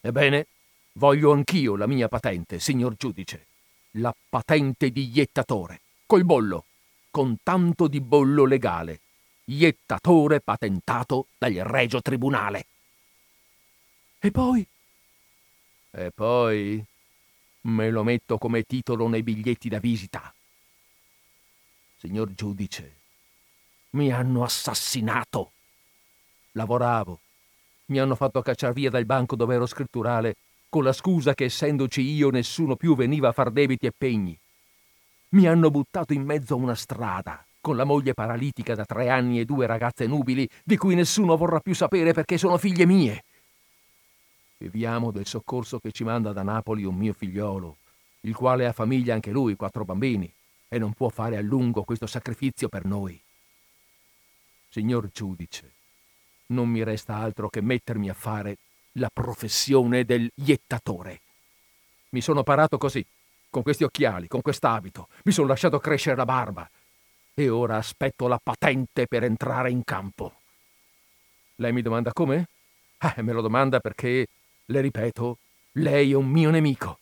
Ebbene, 0.00 0.46
Voglio 0.94 1.32
anch'io 1.32 1.74
la 1.76 1.86
mia 1.86 2.08
patente, 2.08 2.60
signor 2.60 2.96
giudice. 2.96 3.46
La 3.92 4.14
patente 4.28 4.90
di 4.90 5.10
iettatore, 5.10 5.80
col 6.04 6.24
bollo, 6.24 6.66
con 7.10 7.38
tanto 7.42 7.88
di 7.88 8.00
bollo 8.00 8.44
legale. 8.44 9.00
Iettatore 9.44 10.40
patentato 10.40 11.28
dal 11.38 11.54
Regio 11.54 12.02
Tribunale. 12.02 12.66
E 14.18 14.30
poi? 14.30 14.66
E 15.90 16.10
poi 16.10 16.84
me 17.62 17.90
lo 17.90 18.02
metto 18.02 18.36
come 18.36 18.62
titolo 18.64 19.08
nei 19.08 19.22
biglietti 19.22 19.68
da 19.68 19.78
visita. 19.78 20.32
Signor 22.02 22.34
giudice, 22.34 22.96
mi 23.90 24.10
hanno 24.10 24.42
assassinato. 24.42 25.52
Lavoravo. 26.50 27.20
Mi 27.86 28.00
hanno 28.00 28.16
fatto 28.16 28.42
cacciar 28.42 28.72
via 28.72 28.90
dal 28.90 29.04
banco 29.04 29.36
dove 29.36 29.54
ero 29.54 29.66
scritturale 29.66 30.34
con 30.68 30.82
la 30.82 30.92
scusa 30.92 31.32
che 31.34 31.44
essendoci 31.44 32.00
io 32.00 32.30
nessuno 32.30 32.74
più 32.74 32.96
veniva 32.96 33.28
a 33.28 33.32
far 33.32 33.52
debiti 33.52 33.86
e 33.86 33.92
pegni. 33.96 34.36
Mi 35.28 35.46
hanno 35.46 35.70
buttato 35.70 36.12
in 36.12 36.24
mezzo 36.24 36.54
a 36.54 36.56
una 36.56 36.74
strada, 36.74 37.46
con 37.60 37.76
la 37.76 37.84
moglie 37.84 38.14
paralitica 38.14 38.74
da 38.74 38.84
tre 38.84 39.08
anni 39.08 39.38
e 39.38 39.44
due 39.44 39.66
ragazze 39.66 40.04
nubili, 40.08 40.48
di 40.64 40.76
cui 40.76 40.96
nessuno 40.96 41.36
vorrà 41.36 41.60
più 41.60 41.72
sapere 41.76 42.12
perché 42.12 42.36
sono 42.36 42.58
figlie 42.58 42.84
mie. 42.84 43.24
Viviamo 44.56 45.12
del 45.12 45.26
soccorso 45.26 45.78
che 45.78 45.92
ci 45.92 46.02
manda 46.02 46.32
da 46.32 46.42
Napoli 46.42 46.82
un 46.82 46.96
mio 46.96 47.12
figliolo, 47.12 47.76
il 48.22 48.34
quale 48.34 48.66
ha 48.66 48.72
famiglia 48.72 49.14
anche 49.14 49.30
lui, 49.30 49.54
quattro 49.54 49.84
bambini, 49.84 50.28
e 50.72 50.78
non 50.78 50.94
può 50.94 51.10
fare 51.10 51.36
a 51.36 51.42
lungo 51.42 51.84
questo 51.84 52.06
sacrificio 52.06 52.70
per 52.70 52.86
noi. 52.86 53.20
Signor 54.70 55.10
giudice, 55.12 55.70
non 56.46 56.70
mi 56.70 56.82
resta 56.82 57.16
altro 57.16 57.50
che 57.50 57.60
mettermi 57.60 58.08
a 58.08 58.14
fare 58.14 58.56
la 58.92 59.10
professione 59.12 60.06
del 60.06 60.32
iettatore. 60.36 61.20
Mi 62.12 62.22
sono 62.22 62.42
parato 62.42 62.78
così, 62.78 63.04
con 63.50 63.62
questi 63.62 63.84
occhiali, 63.84 64.28
con 64.28 64.40
quest'abito, 64.40 65.08
mi 65.24 65.32
sono 65.32 65.48
lasciato 65.48 65.78
crescere 65.78 66.16
la 66.16 66.24
barba 66.24 66.66
e 67.34 67.50
ora 67.50 67.76
aspetto 67.76 68.26
la 68.26 68.40
patente 68.42 69.06
per 69.06 69.24
entrare 69.24 69.70
in 69.70 69.84
campo. 69.84 70.40
Lei 71.56 71.74
mi 71.74 71.82
domanda 71.82 72.14
come? 72.14 72.48
Eh, 72.98 73.20
me 73.20 73.32
lo 73.32 73.42
domanda 73.42 73.78
perché, 73.78 74.26
le 74.64 74.80
ripeto, 74.80 75.36
lei 75.72 76.12
è 76.12 76.14
un 76.14 76.28
mio 76.28 76.48
nemico. 76.48 76.98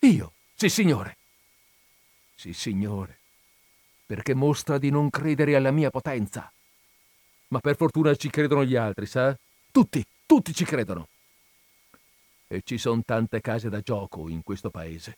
Io? 0.00 0.32
Sì, 0.56 0.68
signore. 0.68 1.18
Sì, 2.34 2.52
signore, 2.52 3.18
perché 4.06 4.34
mostra 4.34 4.78
di 4.78 4.90
non 4.90 5.10
credere 5.10 5.56
alla 5.56 5.70
mia 5.70 5.90
potenza. 5.90 6.52
Ma 7.48 7.60
per 7.60 7.76
fortuna 7.76 8.14
ci 8.14 8.30
credono 8.30 8.64
gli 8.64 8.76
altri, 8.76 9.06
sa? 9.06 9.36
Tutti, 9.70 10.04
tutti 10.26 10.52
ci 10.52 10.64
credono. 10.64 11.08
E 12.46 12.62
ci 12.64 12.78
sono 12.78 13.02
tante 13.04 13.40
case 13.40 13.68
da 13.68 13.80
gioco 13.80 14.28
in 14.28 14.42
questo 14.42 14.70
paese. 14.70 15.16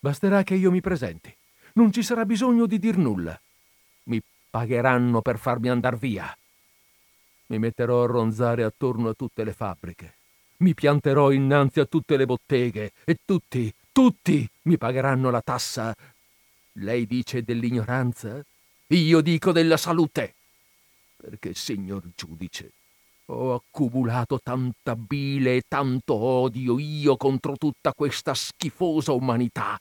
Basterà 0.00 0.42
che 0.42 0.54
io 0.54 0.70
mi 0.70 0.80
presenti. 0.80 1.34
Non 1.74 1.92
ci 1.92 2.02
sarà 2.02 2.24
bisogno 2.24 2.66
di 2.66 2.78
dir 2.78 2.96
nulla. 2.96 3.40
Mi 4.04 4.20
pagheranno 4.50 5.22
per 5.22 5.38
farmi 5.38 5.68
andar 5.68 5.96
via. 5.96 6.36
Mi 7.46 7.58
metterò 7.58 8.02
a 8.02 8.06
ronzare 8.06 8.64
attorno 8.64 9.08
a 9.08 9.14
tutte 9.14 9.44
le 9.44 9.52
fabbriche. 9.52 10.16
Mi 10.58 10.74
pianterò 10.74 11.30
innanzi 11.30 11.80
a 11.80 11.84
tutte 11.84 12.16
le 12.16 12.26
botteghe 12.26 12.92
e 13.04 13.18
tutti, 13.24 13.72
tutti 13.92 14.48
mi 14.62 14.78
pagheranno 14.78 15.30
la 15.30 15.42
tassa. 15.42 15.94
Lei 16.78 17.06
dice 17.06 17.42
dell'ignoranza? 17.42 18.44
Io 18.88 19.20
dico 19.20 19.52
della 19.52 19.76
salute. 19.76 20.34
Perché, 21.16 21.54
signor 21.54 22.02
giudice, 22.16 22.72
ho 23.26 23.54
accumulato 23.54 24.40
tanta 24.42 24.96
bile 24.96 25.56
e 25.56 25.62
tanto 25.68 26.14
odio 26.14 26.78
io 26.78 27.16
contro 27.16 27.56
tutta 27.56 27.92
questa 27.94 28.34
schifosa 28.34 29.12
umanità, 29.12 29.80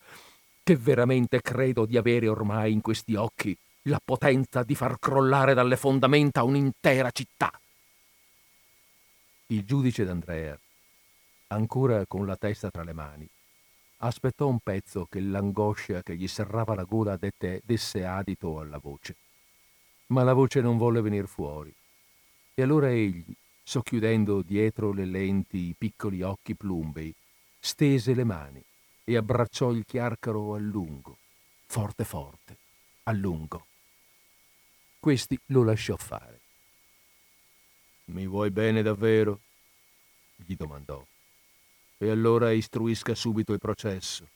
che 0.62 0.76
veramente 0.76 1.42
credo 1.42 1.86
di 1.86 1.98
avere 1.98 2.28
ormai 2.28 2.72
in 2.72 2.82
questi 2.82 3.16
occhi 3.16 3.58
la 3.88 4.00
potenza 4.04 4.64
di 4.64 4.76
far 4.76 4.98
crollare 5.00 5.54
dalle 5.54 5.76
fondamenta 5.76 6.44
un'intera 6.44 7.12
città. 7.12 7.52
Il 9.48 9.66
giudice 9.66 10.06
d'Andrea, 10.06 10.58
ancora 11.48 12.06
con 12.06 12.26
la 12.26 12.38
testa 12.38 12.70
tra 12.70 12.84
le 12.84 12.94
mani, 12.94 13.28
aspettò 14.06 14.48
un 14.48 14.60
pezzo 14.60 15.06
che 15.06 15.20
l'angoscia 15.20 16.04
che 16.04 16.16
gli 16.16 16.28
serrava 16.28 16.76
la 16.76 16.84
gola 16.84 17.16
dette, 17.16 17.62
desse 17.64 18.06
adito 18.06 18.60
alla 18.60 18.78
voce. 18.78 19.16
Ma 20.08 20.24
la 20.24 20.34
voce 20.34 20.62
non 20.62 20.78
volle 20.78 21.02
venir 21.02 21.28
fuori. 21.28 21.74
E 22.54 22.62
allora 22.62 22.92
egli, 22.92 23.34
socchiudendo 23.64 24.42
dietro 24.42 24.92
le 24.92 25.06
lenti 25.06 25.70
i 25.70 25.76
piccoli 25.78 26.22
occhi 26.22 26.56
plumbei, 26.56 27.14
stese 27.60 28.14
le 28.14 28.26
mani 28.26 28.64
e 29.06 29.16
abbracciò 29.16 29.72
il 29.72 29.86
chiarcaro 29.86 30.54
a 30.54 30.60
lungo, 30.60 31.18
forte 31.66 32.04
forte, 32.04 32.58
a 33.04 33.12
lungo. 33.14 33.68
Questi 35.00 35.40
lo 35.48 35.64
lasciò 35.64 35.96
fare. 35.96 36.40
Mi 38.06 38.28
vuoi 38.28 38.52
bene 38.52 38.82
davvero? 38.82 39.40
gli 40.36 40.56
domandò. 40.56 41.06
E 42.04 42.10
allora 42.10 42.52
istruisca 42.52 43.16
subito 43.16 43.54
il 43.54 43.60
processo, 43.60 44.28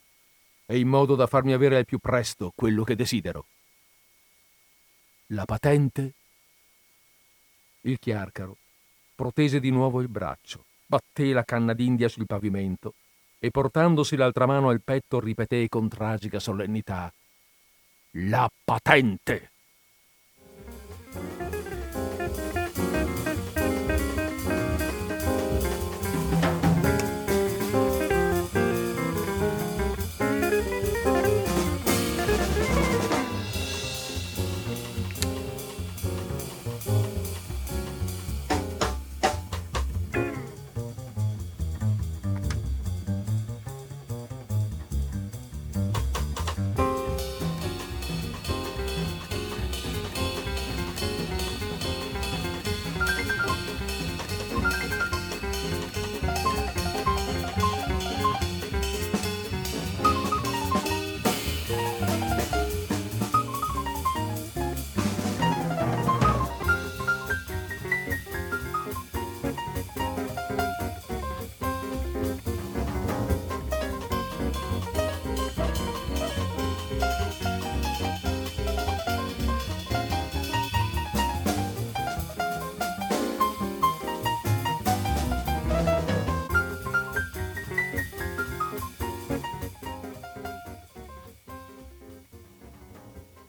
e 0.66 0.80
in 0.80 0.88
modo 0.88 1.16
da 1.16 1.28
farmi 1.28 1.52
avere 1.52 1.76
al 1.76 1.86
più 1.86 2.00
presto 2.00 2.54
quello 2.56 2.86
che 2.86 2.96
desidero. 2.96 3.46
La 5.28 5.44
patente? 5.44 6.14
Il 7.82 8.00
chiarcaro 8.00 8.56
protese 9.14 9.60
di 9.60 9.70
nuovo 9.70 10.00
il 10.00 10.08
braccio, 10.08 10.64
batté 10.86 11.34
la 11.34 11.44
canna 11.44 11.74
d'India 11.74 12.08
sul 12.08 12.26
pavimento 12.26 12.94
e 13.38 13.52
portandosi 13.52 14.16
l'altra 14.16 14.46
mano 14.46 14.70
al 14.70 14.82
petto 14.82 15.20
ripeté 15.20 15.68
con 15.68 15.90
tragica 15.90 16.40
solennità 16.40 17.12
La 18.12 18.50
patente! 18.64 19.52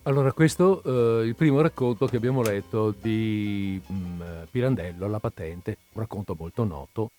Allora, 0.08 0.32
questo 0.32 0.82
è 0.82 0.88
eh, 0.88 1.26
il 1.26 1.34
primo 1.34 1.60
racconto 1.60 2.06
che 2.06 2.16
abbiamo 2.16 2.40
letto 2.40 2.94
di 2.98 3.78
mh, 3.86 3.92
mm, 3.92 4.22
Pirandello, 4.50 5.06
La 5.06 5.20
patente, 5.20 5.76
un 5.92 6.00
racconto 6.00 6.34
molto 6.34 6.64
noto. 6.64 7.10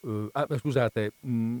Uh, 0.00 0.28
ah, 0.32 0.44
scusate, 0.58 1.12
mh, 1.20 1.30
mm, 1.30 1.58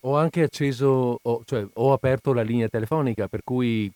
ho 0.00 0.16
anche 0.18 0.42
acceso, 0.42 1.18
ho, 1.22 1.42
cioè 1.46 1.66
ho 1.72 1.92
aperto 1.94 2.34
la 2.34 2.42
linea 2.42 2.68
telefonica, 2.68 3.28
per 3.28 3.40
cui 3.42 3.90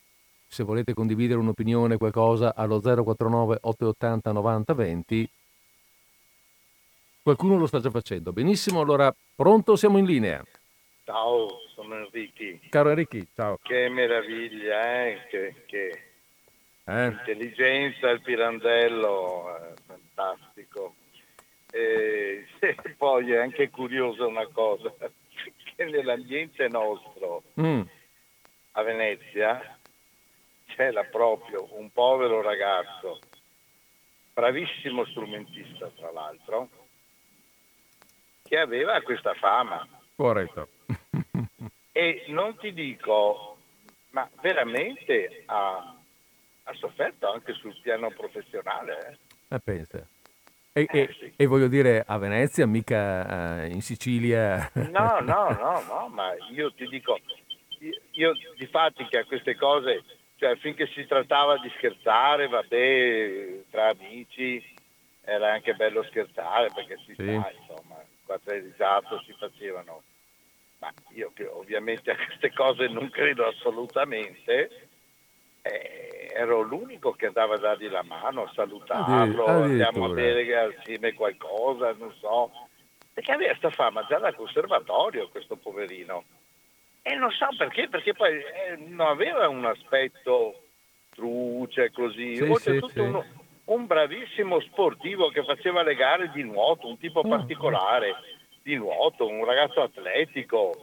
se 0.47 0.63
volete 0.63 0.95
condividere 0.95 1.39
un'opinione, 1.39 1.97
qualcosa, 1.97 2.55
allo 2.55 2.81
049 2.81 3.59
880 3.61 4.31
90 4.31 4.73
20, 4.73 5.29
qualcuno 7.21 7.55
lo 7.55 7.67
sta 7.67 7.79
già 7.79 7.91
facendo. 7.91 8.33
Benissimo, 8.33 8.81
allora 8.81 9.13
pronto, 9.35 9.75
siamo 9.75 9.99
in 9.99 10.05
linea. 10.05 10.43
Ciao, 11.03 11.66
sono 11.77 11.95
Enrichi. 11.95 12.59
Caro 12.69 12.89
Enrichi, 12.89 13.27
ciao. 13.35 13.59
Che 13.61 13.87
meraviglia, 13.89 15.05
eh? 15.05 15.27
Che, 15.29 15.63
che 15.67 16.03
eh? 16.85 17.05
intelligenza, 17.05 18.09
il 18.09 18.21
Pirandello, 18.23 19.55
eh, 19.55 19.73
fantastico. 19.85 20.95
E, 21.71 22.47
e, 22.59 22.75
poi 22.97 23.31
è 23.31 23.37
anche 23.37 23.69
curiosa 23.69 24.25
una 24.25 24.47
cosa, 24.47 24.91
che 25.75 25.85
nell'ambiente 25.85 26.67
nostro 26.67 27.43
mm. 27.61 27.81
a 28.71 28.81
Venezia 28.81 29.77
c'era 30.65 31.03
proprio 31.03 31.67
un 31.77 31.91
povero 31.91 32.41
ragazzo, 32.41 33.19
bravissimo 34.33 35.05
strumentista 35.05 35.91
tra 35.95 36.11
l'altro, 36.11 36.69
che 38.41 38.57
aveva 38.57 38.99
questa 39.01 39.35
fama. 39.35 39.87
Corretto 40.15 40.69
e 41.97 42.25
non 42.27 42.55
ti 42.57 42.73
dico, 42.73 43.57
ma 44.11 44.29
veramente 44.41 45.41
ha, 45.47 45.95
ha 46.63 46.73
sofferto 46.73 47.31
anche 47.31 47.53
sul 47.53 47.75
piano 47.81 48.11
professionale. 48.11 49.17
Eh? 49.49 49.55
eh 49.55 49.59
pensa. 49.59 50.07
E, 50.73 50.85
eh, 50.91 50.99
e, 50.99 51.15
sì. 51.17 51.33
e, 51.35 51.45
voglio 51.47 51.67
dire, 51.67 52.03
a 52.05 52.19
Venezia, 52.19 52.67
mica 52.67 53.63
uh, 53.63 53.71
in 53.71 53.81
Sicilia. 53.81 54.69
No, 54.75 55.17
no, 55.25 55.49
no, 55.49 55.83
no, 55.87 56.07
ma 56.09 56.35
io 56.51 56.71
ti 56.73 56.87
dico, 56.87 57.17
io, 57.79 57.99
io 58.11 58.33
di 58.55 58.67
fatti 58.67 59.03
che 59.07 59.17
a 59.17 59.25
queste 59.25 59.55
cose, 59.55 60.03
cioè 60.35 60.55
finché 60.57 60.85
si 60.93 61.03
trattava 61.07 61.57
di 61.57 61.71
scherzare, 61.77 62.47
vabbè, 62.47 63.63
tra 63.71 63.89
amici 63.89 64.63
era 65.23 65.51
anche 65.51 65.73
bello 65.73 66.03
scherzare 66.03 66.69
perché 66.75 66.97
si 67.07 67.15
sì. 67.15 67.25
sa, 67.25 67.51
insomma, 67.59 68.03
quattro 68.23 68.53
risate 68.53 69.19
si 69.25 69.33
facevano. 69.35 70.03
Ma 70.79 70.93
io 71.09 71.31
che 71.33 71.45
ovviamente 71.45 72.11
a 72.11 72.15
queste 72.15 72.53
cose 72.53 72.87
non 72.87 73.09
credo 73.09 73.47
assolutamente, 73.47 74.89
eh, 75.63 76.31
ero 76.33 76.61
l'unico 76.61 77.13
che 77.13 77.27
andava 77.27 77.55
a 77.55 77.59
dargli 77.59 77.89
la 77.89 78.03
mano, 78.03 78.43
a 78.43 78.51
salutarlo, 78.53 79.45
andiamo 79.45 80.05
a 80.05 80.09
bere 80.09 80.55
assieme 80.55 81.13
qualcosa, 81.13 81.93
non 81.93 82.13
so. 82.19 82.51
Perché 83.11 83.31
aveva 83.31 83.55
questa 83.55 83.71
fama 83.71 84.05
già 84.07 84.19
da 84.19 84.33
conservatorio 84.33 85.29
questo 85.29 85.55
poverino. 85.55 86.23
E 87.01 87.15
non 87.15 87.31
so 87.31 87.47
perché, 87.57 87.87
perché 87.87 88.13
poi 88.13 88.35
eh, 88.35 88.75
non 88.75 89.07
aveva 89.07 89.47
un 89.47 89.65
aspetto 89.65 90.61
truce 91.09 91.91
così, 91.91 92.35
sì, 92.35 92.43
oltretutto 92.43 92.89
sì, 92.89 92.99
uno, 92.99 93.25
un 93.65 93.87
bravissimo 93.87 94.59
sportivo 94.59 95.29
che 95.29 95.43
faceva 95.43 95.81
le 95.81 95.95
gare 95.95 96.29
di 96.31 96.43
nuoto, 96.43 96.87
un 96.87 96.99
tipo 96.99 97.21
oh. 97.21 97.27
particolare 97.27 98.15
di 98.67 98.75
nuoto, 98.75 99.29
un 99.29 99.45
ragazzo 99.45 99.81
atletico, 99.81 100.73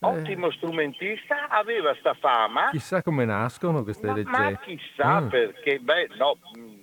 eh. 0.00 0.06
ottimo 0.06 0.50
strumentista, 0.50 1.48
aveva 1.48 1.94
sta 1.98 2.12
fama. 2.12 2.68
Chissà 2.70 3.02
come 3.02 3.24
nascono 3.24 3.82
queste 3.82 4.08
ma, 4.08 4.12
leggende. 4.12 4.50
Ma 4.50 4.58
chissà 4.58 5.20
mm. 5.22 5.28
perché, 5.28 5.78
beh, 5.78 6.08
no, 6.18 6.36
mm, 6.58 6.80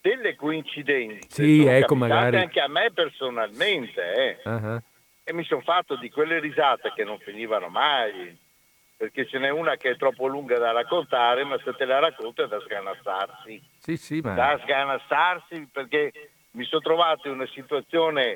delle 0.00 0.36
coincidenze. 0.36 1.26
Sì, 1.28 1.66
ecco, 1.66 1.96
magari. 1.96 2.36
anche 2.36 2.60
a 2.60 2.68
me 2.68 2.92
personalmente, 2.92 4.14
eh. 4.14 4.48
uh-huh. 4.48 4.80
E 5.24 5.32
mi 5.32 5.42
sono 5.44 5.62
fatto 5.62 5.96
di 5.96 6.08
quelle 6.08 6.38
risate 6.38 6.92
che 6.94 7.02
non 7.02 7.18
finivano 7.18 7.68
mai, 7.68 8.36
perché 8.96 9.26
ce 9.26 9.38
n'è 9.38 9.50
una 9.50 9.74
che 9.76 9.90
è 9.90 9.96
troppo 9.96 10.28
lunga 10.28 10.58
da 10.58 10.70
raccontare, 10.70 11.42
ma 11.42 11.58
se 11.64 11.74
te 11.74 11.84
la 11.84 11.98
racconto 11.98 12.44
è 12.44 12.46
da 12.46 12.60
sganassarsi. 12.60 13.62
Sì, 13.78 13.96
sì, 13.96 14.20
ma... 14.20 14.34
Da 14.34 14.60
sganassarsi 14.62 15.68
perché 15.72 16.12
mi 16.52 16.64
sono 16.64 16.82
trovato 16.82 17.28
in 17.28 17.34
una 17.34 17.46
situazione 17.46 18.34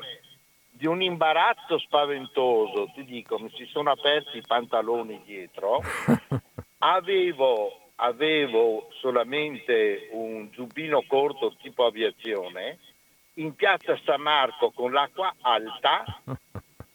di 0.77 0.87
un 0.87 1.01
imbarazzo 1.01 1.79
spaventoso, 1.79 2.91
ti 2.95 3.05
dico, 3.05 3.39
mi 3.39 3.51
si 3.57 3.65
sono 3.67 3.91
aperti 3.91 4.37
i 4.37 4.45
pantaloni 4.47 5.23
dietro, 5.25 5.81
avevo, 6.79 7.93
avevo 7.97 8.89
solamente 9.01 10.09
un 10.13 10.51
giubbino 10.51 11.03
corto 11.09 11.55
tipo 11.63 11.87
aviazione, 11.87 12.79
in 13.35 13.55
piazza 13.55 13.99
San 14.05 14.21
Marco 14.21 14.71
con 14.71 14.93
l'acqua 14.93 15.35
alta, 15.41 16.05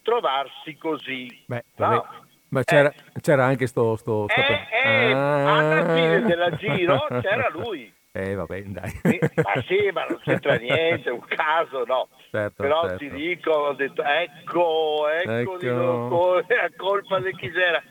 trovarsi 0.04 0.78
così. 0.78 1.44
Beh, 1.48 1.64
no? 1.78 2.06
Ma 2.50 2.64
c'era, 2.64 2.92
eh, 2.92 3.22
c'era, 3.22 3.46
anche 3.46 3.66
sto... 3.66 3.96
sto, 3.96 4.28
sto... 4.28 4.40
Eh, 4.40 4.68
eh, 4.84 5.12
ah. 5.14 5.58
Alla 5.58 5.96
fine 5.96 6.22
della 6.22 6.56
giro 6.56 7.08
c'era 7.22 7.50
lui. 7.50 7.92
Eh 8.14 8.36
vabbè, 8.36 8.62
dai. 8.64 8.92
Ma 9.36 9.62
sì, 9.66 9.90
ma 9.94 10.06
non 10.06 10.20
c'entra 10.24 10.56
niente, 10.56 11.10
è 11.10 11.12
un 11.12 11.24
caso, 11.26 11.86
no. 11.86 12.10
Certo, 12.30 12.64
Però 12.64 12.82
certo. 12.82 12.98
ti 12.98 13.10
dico, 13.10 13.52
ho 13.52 13.74
detto, 13.74 14.04
ecco, 14.04 15.08
ecco, 15.08 15.60
ecco. 15.60 16.48
è 16.48 16.72
colpa 16.76 17.20
di 17.20 17.34
chi 17.36 17.52
c'era. 17.52 17.82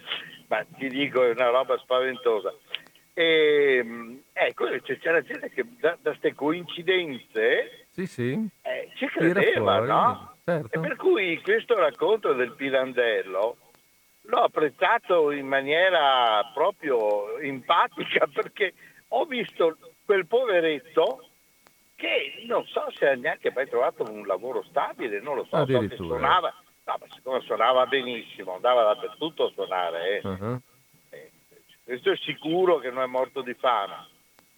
Ma 0.49 0.65
ti 0.77 0.89
dico, 0.89 1.23
è 1.25 1.31
una 1.31 1.49
roba 1.49 1.79
spaventosa. 1.79 2.53
E, 3.15 3.77
ehm, 3.79 4.21
ecco, 4.33 4.67
c'era 4.83 5.23
gente 5.23 5.51
che 5.51 5.65
da 5.79 5.97
queste 6.03 6.35
coincidenze 6.35 7.81
sì, 7.91 8.07
sì. 8.07 8.49
Eh, 8.63 8.91
ci 8.95 9.07
credeva, 9.07 9.81
no? 9.81 10.35
Certo. 10.45 10.69
E 10.73 10.81
per 10.81 10.97
cui 10.97 11.41
questo 11.43 11.75
racconto 11.75 12.33
del 12.33 12.53
Pirandello 12.55 13.57
l'ho 14.23 14.39
apprezzato 14.39 15.31
in 15.33 15.47
maniera 15.47 16.51
proprio 16.55 17.39
empatica 17.39 18.27
perché 18.33 18.75
ho 19.09 19.25
visto 19.25 19.77
quel 20.11 20.27
poveretto 20.27 21.25
che 21.95 22.43
non 22.49 22.67
so 22.67 22.91
se 22.97 23.11
ha 23.11 23.15
neanche 23.15 23.53
mai 23.55 23.69
trovato 23.69 24.03
un 24.11 24.27
lavoro 24.27 24.65
stabile, 24.69 25.21
non 25.21 25.37
lo 25.37 25.47
so, 25.49 25.65
so 25.65 25.95
suonava, 25.95 26.53
no, 26.85 26.97
ma 26.99 27.07
siccome 27.15 27.41
suonava 27.43 27.87
benissimo, 27.87 28.55
andava 28.55 28.93
dappertutto 28.93 29.45
a 29.45 29.51
suonare, 29.55 30.19
eh. 30.21 30.27
uh-huh. 30.27 30.61
eh, 31.11 31.31
questo 31.85 32.11
è 32.11 32.17
sicuro 32.17 32.79
che 32.79 32.91
non 32.91 33.05
è 33.05 33.07
morto 33.07 33.41
di 33.43 33.55
fama. 33.55 34.05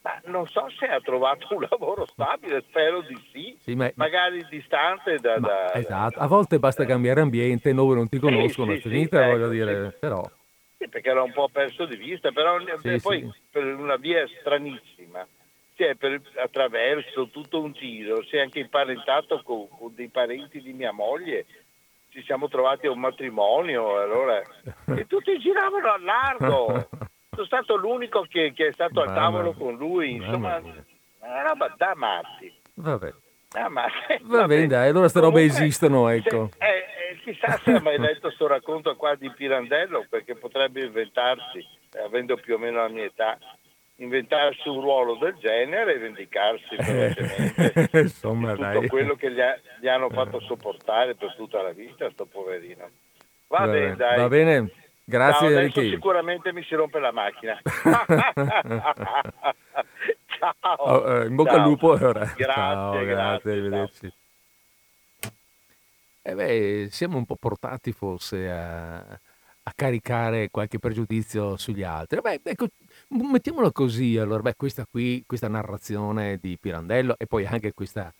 Ma 0.00 0.20
non 0.24 0.48
so 0.48 0.68
se 0.78 0.86
ha 0.86 1.00
trovato 1.00 1.46
un 1.55 1.66
lavoro 1.68 2.07
stabile, 2.07 2.64
spero 2.66 3.03
di 3.03 3.16
sì, 3.30 3.57
sì 3.61 3.74
ma... 3.74 3.92
magari 3.96 4.46
distante 4.48 5.18
da, 5.18 5.38
da, 5.38 5.74
Esatto, 5.74 6.18
a 6.18 6.26
volte 6.26 6.59
basta 6.59 6.86
cambiare 6.86 7.20
ambiente, 7.20 7.74
dove 7.74 7.94
non 7.94 8.09
ti 8.09 8.18
conoscono, 8.18 8.72
sì, 8.72 8.80
sì, 8.80 8.88
finita, 8.88 9.22
sì, 9.22 9.30
voglio 9.30 9.44
ecco, 9.44 9.53
dire, 9.53 9.96
però... 10.00 10.22
Sì, 10.78 10.88
perché 10.88 11.11
era 11.11 11.22
un 11.22 11.32
po' 11.32 11.48
perso 11.53 11.84
di 11.84 11.96
vista, 11.96 12.32
però 12.32 12.57
poi 13.03 13.30
per 13.50 13.62
una 13.62 13.96
via 13.96 14.26
stranissima 14.40 14.91
cioè, 15.74 15.94
per, 15.96 16.20
attraverso 16.36 17.28
tutto 17.28 17.60
un 17.60 17.72
giro, 17.72 18.22
si 18.24 18.36
è 18.36 18.40
anche 18.40 18.60
imparentato 18.60 19.42
con, 19.42 19.68
con, 19.68 19.94
dei 19.94 20.08
parenti 20.08 20.60
di 20.60 20.72
mia 20.72 20.92
moglie, 20.92 21.46
ci 22.10 22.22
siamo 22.24 22.48
trovati 22.48 22.86
a 22.86 22.90
un 22.90 23.00
matrimonio 23.00 24.00
allora, 24.00 24.40
e 24.96 25.06
tutti 25.06 25.38
giravano 25.38 25.90
a 25.90 25.98
largo. 25.98 26.88
Sono 27.34 27.46
stato 27.46 27.76
l'unico 27.76 28.26
che, 28.28 28.52
che 28.54 28.68
è 28.68 28.72
stato 28.72 29.00
al 29.00 29.14
tavolo 29.14 29.54
con 29.54 29.74
lui, 29.76 30.12
insomma, 30.16 30.60
una 31.20 31.42
roba 31.42 31.74
da 31.78 31.92
matti. 31.94 32.52
Vabbè. 32.74 33.14
Ah, 33.54 33.68
ma, 33.68 33.86
va 34.22 34.46
bene, 34.46 34.66
dai, 34.66 34.84
allora 34.88 35.00
queste 35.00 35.20
robe 35.20 35.42
esistono, 35.42 36.08
ecco. 36.08 36.50
Se, 36.58 36.64
eh, 36.64 36.84
eh, 37.10 37.18
chissà 37.22 37.58
se 37.62 37.72
ha 37.72 37.80
mai 37.80 37.98
letto 37.98 38.20
questo 38.20 38.46
racconto 38.46 38.96
qua 38.96 39.14
di 39.14 39.30
Pirandello, 39.30 40.06
perché 40.08 40.34
potrebbe 40.34 40.84
inventarsi, 40.84 41.66
avendo 42.02 42.36
più 42.36 42.54
o 42.54 42.58
meno 42.58 42.78
la 42.78 42.88
mia 42.88 43.04
età, 43.04 43.38
inventarsi 43.97 44.68
un 44.68 44.80
ruolo 44.80 45.16
del 45.16 45.36
genere 45.40 45.95
e 45.95 45.99
vendicarsi 45.99 46.76
Insomma, 47.99 48.53
tutto 48.55 48.62
dai. 48.62 48.88
quello 48.88 49.14
che 49.14 49.30
gli, 49.32 49.40
ha, 49.40 49.59
gli, 49.80 49.88
hanno 49.88 50.09
fatto 50.11 50.40
sopportare 50.40 51.14
per 51.14 51.34
tutta 51.36 51.62
la 51.62 51.72
vita, 51.72 52.11
sto 52.11 52.26
poverino. 52.26 52.90
Va, 53.49 53.66
va 53.66 53.72
bene, 53.72 53.97
dai. 53.97 54.18
Va 54.18 54.28
bene, 54.28 54.70
grazie 55.05 55.49
Ciao, 55.49 55.59
adesso 55.59 55.80
sicuramente 55.82 56.53
mi 56.53 56.62
si 56.64 56.74
rompe 56.74 56.99
la 56.99 57.12
macchina. 57.12 57.61
ciao. 60.38 60.74
Oh, 60.78 61.20
eh, 61.20 61.26
in 61.26 61.34
bocca 61.34 61.51
ciao. 61.51 61.62
al 61.62 61.68
lupo 61.68 61.88
ora. 61.90 62.32
Grazie, 62.34 62.45
ciao, 62.45 62.90
grazie, 62.93 63.07
grazie 63.07 63.51
arrivederci. 63.51 64.12
Eh 66.24 66.34
beh, 66.34 66.88
siamo 66.90 67.16
un 67.16 67.26
po' 67.26 67.34
portati 67.34 67.90
forse 67.90 68.49
a, 68.49 68.99
a 68.99 69.72
caricare 69.74 70.51
qualche 70.51 70.78
pregiudizio 70.78 71.57
sugli 71.57 71.82
altri. 71.82 72.20
Beh, 72.20 72.40
ecco, 72.45 72.68
Mettiamola 73.14 73.70
così, 73.72 74.16
allora, 74.16 74.40
beh, 74.40 74.54
questa 74.56 74.86
qui, 74.90 75.22
questa 75.26 75.46
narrazione 75.46 76.38
di 76.40 76.56
Pirandello 76.58 77.14
e 77.18 77.26
poi 77.26 77.44
anche 77.44 77.72
questo 77.74 78.10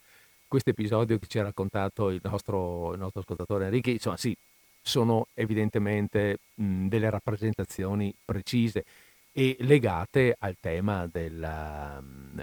episodio 0.69 1.19
che 1.19 1.27
ci 1.27 1.39
ha 1.39 1.45
raccontato 1.45 2.11
il 2.11 2.21
nostro, 2.23 2.93
il 2.93 2.99
nostro 2.99 3.21
ascoltatore 3.21 3.65
Enrique, 3.67 3.93
insomma 3.93 4.19
sì, 4.19 4.37
sono 4.83 5.29
evidentemente 5.33 6.39
mh, 6.55 6.89
delle 6.89 7.09
rappresentazioni 7.09 8.15
precise 8.23 8.85
e 9.33 9.57
legate 9.61 10.37
al 10.39 10.57
tema 10.61 11.07
della, 11.11 11.99
mh, 11.99 12.43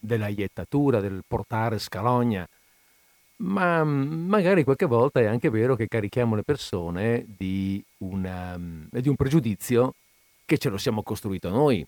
della 0.00 0.26
iettatura, 0.26 0.98
del 0.98 1.22
portare 1.24 1.78
scalogna, 1.78 2.44
ma 3.36 3.84
mh, 3.84 4.26
magari 4.26 4.64
qualche 4.64 4.86
volta 4.86 5.20
è 5.20 5.26
anche 5.26 5.48
vero 5.48 5.76
che 5.76 5.86
carichiamo 5.86 6.34
le 6.34 6.42
persone 6.42 7.24
di, 7.36 7.80
una, 7.98 8.58
di 8.58 9.08
un 9.08 9.14
pregiudizio 9.14 9.94
che 10.44 10.58
ce 10.58 10.68
lo 10.68 10.78
siamo 10.78 11.02
costruito 11.02 11.48
noi, 11.48 11.86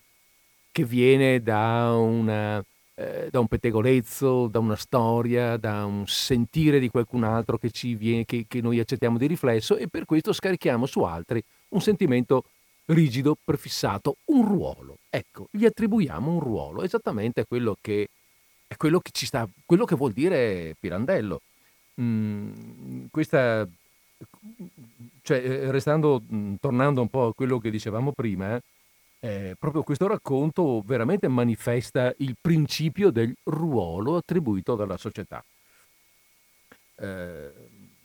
che 0.71 0.83
viene 0.83 1.41
da, 1.41 1.93
una, 1.93 2.63
eh, 2.95 3.27
da 3.29 3.39
un 3.39 3.47
pettegolezzo, 3.47 4.47
da 4.47 4.59
una 4.59 4.75
storia, 4.75 5.57
da 5.57 5.85
un 5.85 6.05
sentire 6.07 6.79
di 6.79 6.89
qualcun 6.89 7.23
altro 7.23 7.57
che, 7.57 7.71
viene, 7.95 8.25
che, 8.25 8.45
che 8.47 8.61
noi 8.61 8.79
accettiamo 8.79 9.17
di 9.17 9.27
riflesso 9.27 9.77
e 9.77 9.87
per 9.87 10.05
questo 10.05 10.33
scarichiamo 10.33 10.85
su 10.85 11.01
altri 11.01 11.43
un 11.69 11.81
sentimento 11.81 12.43
rigido, 12.85 13.37
prefissato, 13.43 14.17
un 14.25 14.45
ruolo. 14.45 14.97
Ecco, 15.09 15.47
gli 15.51 15.65
attribuiamo 15.65 16.31
un 16.31 16.39
ruolo, 16.39 16.83
esattamente 16.83 17.45
quello 17.45 17.77
che, 17.81 18.07
è 18.67 18.75
quello 18.75 18.99
che, 18.99 19.11
ci 19.11 19.25
sta, 19.25 19.47
quello 19.65 19.85
che 19.85 19.95
vuol 19.95 20.13
dire 20.13 20.75
Pirandello. 20.79 21.41
Mm, 21.99 23.05
questa 23.09 23.67
cioè, 25.27 25.39
eh, 25.39 25.71
restando, 25.71 26.21
mhmm, 26.25 26.55
tornando 26.61 27.01
un 27.01 27.09
po' 27.09 27.25
a 27.27 27.33
quello 27.33 27.59
che 27.59 27.69
dicevamo 27.69 28.13
prima, 28.13 28.57
eh, 29.19 29.57
proprio 29.59 29.83
questo 29.83 30.07
racconto 30.07 30.81
veramente 30.85 31.27
manifesta 31.27 32.13
il 32.19 32.37
principio 32.39 33.09
del 33.09 33.35
ruolo 33.43 34.15
attribuito 34.15 34.75
dalla 34.75 34.95
società. 34.95 35.43
Eh, 36.95 37.51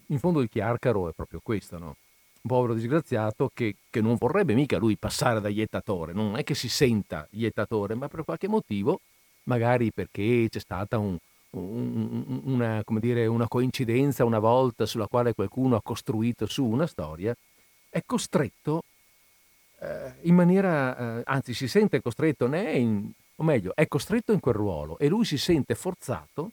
in 0.06 0.18
fondo 0.18 0.40
il 0.40 0.48
chiarcaro 0.48 1.10
è 1.10 1.12
proprio 1.12 1.38
questo, 1.40 1.78
no? 1.78 1.96
Un 2.42 2.50
povero 2.50 2.74
disgraziato 2.74 3.52
che, 3.54 3.76
che, 3.88 4.00
non 4.00 4.16
vorrebbe 4.16 4.54
mica 4.54 4.76
lui 4.78 4.96
passare 4.96 5.40
da 5.40 5.48
iettatore, 5.48 6.12
non 6.12 6.36
è 6.36 6.42
che 6.42 6.56
si 6.56 6.68
senta 6.68 7.28
iettatore, 7.30 7.94
ma 7.94 8.08
per 8.08 8.24
qualche 8.24 8.48
motivo, 8.48 8.98
magari 9.44 9.92
perché 9.92 10.48
c'è 10.50 10.58
stata 10.58 10.98
un, 10.98 11.16
una, 11.58 12.82
dire, 12.98 13.26
una 13.26 13.48
coincidenza 13.48 14.24
una 14.24 14.38
volta 14.38 14.86
sulla 14.86 15.06
quale 15.06 15.34
qualcuno 15.34 15.76
ha 15.76 15.82
costruito 15.82 16.46
su 16.46 16.64
una 16.64 16.86
storia, 16.86 17.36
è 17.88 18.02
costretto 18.06 18.84
eh, 19.80 20.14
in 20.22 20.34
maniera, 20.34 21.18
eh, 21.18 21.22
anzi 21.26 21.54
si 21.54 21.68
sente 21.68 22.00
costretto, 22.00 22.46
né 22.46 22.72
in, 22.72 23.10
o 23.36 23.42
meglio, 23.42 23.72
è 23.74 23.86
costretto 23.88 24.32
in 24.32 24.40
quel 24.40 24.54
ruolo 24.54 24.98
e 24.98 25.08
lui 25.08 25.24
si 25.24 25.36
sente 25.36 25.74
forzato 25.74 26.52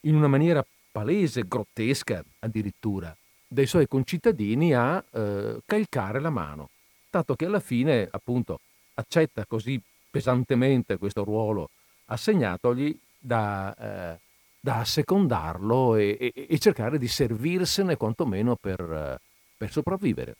in 0.00 0.14
una 0.14 0.28
maniera 0.28 0.64
palese, 0.92 1.46
grottesca 1.46 2.22
addirittura, 2.40 3.14
dai 3.48 3.66
suoi 3.66 3.88
concittadini 3.88 4.74
a 4.74 5.02
eh, 5.10 5.60
calcare 5.64 6.20
la 6.20 6.30
mano, 6.30 6.70
tanto 7.10 7.34
che 7.34 7.46
alla 7.46 7.60
fine 7.60 8.06
appunto 8.10 8.60
accetta 8.94 9.44
così 9.46 9.80
pesantemente 10.10 10.96
questo 10.98 11.24
ruolo 11.24 11.70
assegnatogli 12.06 12.96
da, 13.18 13.74
eh, 13.76 14.18
da 14.66 14.80
assecondarlo 14.80 15.94
e, 15.94 16.16
e, 16.18 16.46
e, 16.48 16.58
cercare 16.58 16.98
di 16.98 17.06
servirsene 17.06 17.96
quantomeno 17.96 18.56
per, 18.56 19.20
per 19.56 19.70
sopravvivere. 19.70 20.34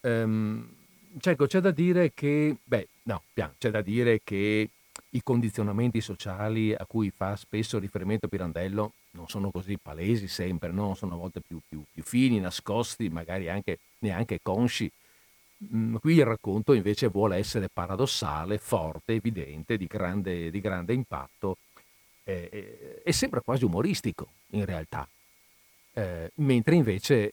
Ehm, 0.00 0.66
Ecco, 1.22 1.46
c'è 1.46 1.60
da 1.60 1.70
dire 1.70 2.12
che, 2.12 2.56
beh, 2.62 2.88
no, 3.04 3.22
c'è 3.58 3.70
da 3.70 3.80
dire 3.80 4.20
che 4.22 4.68
i 5.10 5.22
condizionamenti 5.22 6.02
sociali 6.02 6.74
a 6.74 6.84
cui 6.86 7.10
fa 7.10 7.36
spesso 7.36 7.78
riferimento 7.78 8.28
Pirandello 8.28 8.92
non 9.12 9.26
sono 9.26 9.50
così 9.50 9.78
palesi 9.78 10.28
sempre, 10.28 10.70
no? 10.72 10.94
sono 10.94 11.14
a 11.14 11.16
volte 11.16 11.40
più, 11.40 11.58
più, 11.66 11.82
più 11.90 12.02
fini, 12.02 12.38
nascosti, 12.38 13.08
magari 13.08 13.48
anche 13.48 13.78
neanche 14.00 14.40
consci. 14.42 14.90
Mm, 15.74 15.96
qui 15.96 16.16
il 16.16 16.26
racconto 16.26 16.74
invece 16.74 17.08
vuole 17.08 17.36
essere 17.36 17.70
paradossale, 17.72 18.58
forte, 18.58 19.14
evidente, 19.14 19.78
di 19.78 19.86
grande, 19.86 20.50
di 20.50 20.60
grande 20.60 20.92
impatto 20.92 21.56
eh, 22.28 23.02
e 23.04 23.12
sembra 23.12 23.40
quasi 23.40 23.64
umoristico 23.64 24.28
in 24.50 24.64
realtà, 24.64 25.08
eh, 25.92 26.32
mentre 26.36 26.74
invece 26.74 27.32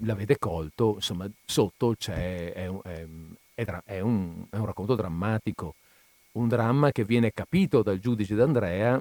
l'avete 0.00 0.38
colto, 0.38 0.94
insomma, 0.96 1.28
sotto 1.44 1.94
c'è, 1.96 2.52
è, 2.52 2.70
è, 2.70 3.06
è, 3.84 4.00
un, 4.00 4.46
è 4.50 4.56
un 4.56 4.66
racconto 4.66 4.94
drammatico, 4.94 5.74
un 6.32 6.48
dramma 6.48 6.92
che 6.92 7.04
viene 7.04 7.32
capito 7.32 7.82
dal 7.82 7.98
giudice 7.98 8.34
d'Andrea, 8.34 9.00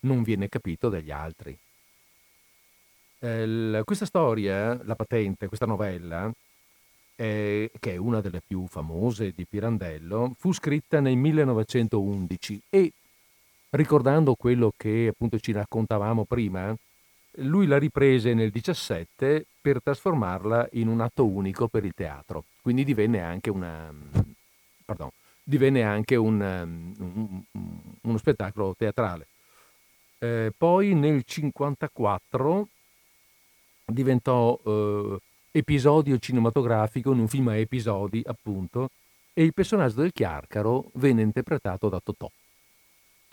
non 0.00 0.22
viene 0.22 0.48
capito 0.48 0.88
dagli 0.88 1.10
altri. 1.10 1.56
Eh, 3.20 3.82
questa 3.84 4.06
storia, 4.06 4.78
la 4.84 4.94
patente, 4.94 5.46
questa 5.46 5.66
novella, 5.66 6.30
eh, 7.16 7.70
che 7.78 7.92
è 7.92 7.96
una 7.96 8.20
delle 8.20 8.42
più 8.46 8.66
famose 8.66 9.32
di 9.34 9.46
Pirandello, 9.46 10.34
fu 10.38 10.52
scritta 10.52 11.00
nel 11.00 11.16
1911 11.16 12.62
e, 12.68 12.92
ricordando 13.74 14.34
quello 14.34 14.72
che 14.76 15.08
appunto 15.10 15.38
ci 15.38 15.52
raccontavamo 15.52 16.24
prima, 16.24 16.74
lui 17.38 17.66
la 17.66 17.78
riprese 17.78 18.32
nel 18.34 18.50
17 18.50 19.44
per 19.60 19.82
trasformarla 19.82 20.68
in 20.72 20.88
un 20.88 21.00
atto 21.00 21.26
unico 21.26 21.68
per 21.68 21.84
il 21.84 21.92
teatro, 21.94 22.44
quindi 22.62 22.84
divenne 22.84 23.20
anche, 23.20 23.50
una, 23.50 23.92
pardon, 24.84 25.10
divenne 25.42 25.82
anche 25.82 26.16
un, 26.16 26.40
un, 26.40 27.42
uno 28.02 28.18
spettacolo 28.18 28.74
teatrale. 28.76 29.26
Eh, 30.18 30.52
poi 30.56 30.94
nel 30.94 31.24
54 31.24 32.68
diventò 33.86 34.58
eh, 34.64 35.18
episodio 35.50 36.18
cinematografico 36.18 37.12
in 37.12 37.18
un 37.18 37.28
film 37.28 37.48
a 37.48 37.56
episodi, 37.56 38.22
appunto, 38.24 38.90
e 39.32 39.42
il 39.42 39.52
personaggio 39.52 40.00
del 40.00 40.12
Chiarcaro 40.12 40.90
venne 40.94 41.22
interpretato 41.22 41.88
da 41.88 42.00
Totò. 42.00 42.30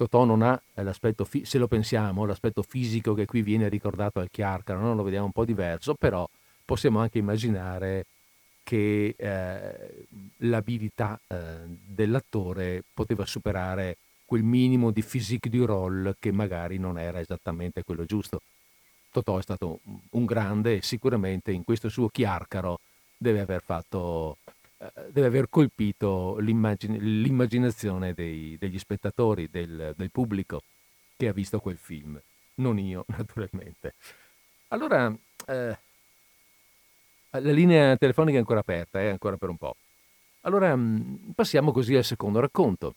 Totò 0.02 0.24
non 0.24 0.42
ha 0.42 0.60
eh, 0.74 0.82
l'aspetto, 0.82 1.28
se 1.44 1.60
lo 1.60 1.68
pensiamo, 1.68 2.26
l'aspetto 2.26 2.64
fisico 2.64 3.14
che 3.14 3.28
qui 3.28 3.44
viene 3.44 3.70
ricordato 3.70 4.20
al 4.20 4.32
Chiarcaro, 4.32 4.80
no? 4.80 4.96
lo 4.96 5.04
vediamo 5.04 5.26
un 5.26 5.32
po' 5.32 5.46
diverso, 5.46 5.94
però 5.94 6.28
possiamo 6.66 6.98
anche 6.98 7.20
immaginare 7.20 8.08
che 8.64 9.14
eh, 9.16 10.06
l'abilità 10.38 11.20
eh, 11.28 11.38
dell'attore 11.68 12.84
poteva 12.92 13.28
superare 13.28 13.98
quel 14.26 14.42
minimo 14.42 14.90
di 14.90 15.04
physique 15.04 15.52
du 15.52 15.68
rôle 15.68 16.16
che 16.18 16.32
magari 16.32 16.80
non 16.80 16.98
era 16.98 17.20
esattamente 17.20 17.84
quello 17.84 18.04
giusto. 18.04 18.42
Totò 19.12 19.38
è 19.38 19.44
stato 19.44 19.82
un 20.10 20.26
grande 20.26 20.78
e 20.78 20.82
sicuramente 20.82 21.52
in 21.52 21.64
questo 21.64 21.90
suo 21.90 22.08
Chiarcaro 22.08 22.80
deve 23.16 23.42
aver 23.42 23.62
fatto 23.62 24.38
deve 25.12 25.28
aver 25.28 25.50
colpito 25.50 26.38
l'immagine, 26.40 26.98
l'immaginazione 26.98 28.14
dei, 28.14 28.58
degli 28.58 28.80
spettatori, 28.80 29.50
del, 29.50 29.94
del, 29.96 30.12
pubblico 30.12 30.64
che 31.16 31.28
ha 31.28 31.34
visto 31.34 31.60
quel 31.60 31.78
film, 31.78 32.20
non 32.56 32.80
io 32.80 33.06
naturalmente. 33.16 33.94
Allora, 34.70 35.14
eh, 35.48 35.78
la 37.30 37.52
linea 37.52 37.96
telefonica 37.96 38.38
è 38.38 38.40
ancora 38.40 38.60
aperta, 38.60 39.00
è 39.00 39.06
eh, 39.06 39.10
ancora 39.10 39.38
per 39.38 39.50
un 39.50 39.58
po'. 39.58 39.76
Allora, 40.42 40.76
mm, 40.76 41.32
passiamo 41.36 41.72
così 41.72 41.96
al 41.96 42.04
secondo 42.04 42.40
racconto. 42.40 42.96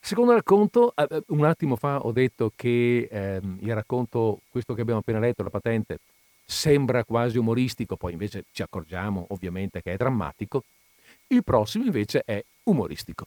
Secondo 0.00 0.32
racconto, 0.32 0.92
eh, 0.94 1.06
eh, 1.10 1.22
un 1.28 1.44
attimo 1.44 1.76
fa 1.76 2.04
ho 2.04 2.12
detto 2.12 2.52
che 2.54 3.08
eh, 3.10 3.40
il 3.60 3.74
racconto, 3.74 4.42
questo 4.48 4.74
che 4.74 4.82
abbiamo 4.82 5.00
appena 5.00 5.18
letto, 5.18 5.42
la 5.42 5.50
patente, 5.50 5.98
sembra 6.44 7.04
quasi 7.04 7.36
umoristico, 7.36 7.96
poi 7.96 8.12
invece 8.12 8.44
ci 8.52 8.62
accorgiamo 8.62 9.26
ovviamente 9.30 9.82
che 9.82 9.92
è 9.92 9.96
drammatico. 9.96 10.62
Il 11.28 11.44
prossimo 11.44 11.84
invece 11.84 12.22
è 12.24 12.42
umoristico. 12.64 13.26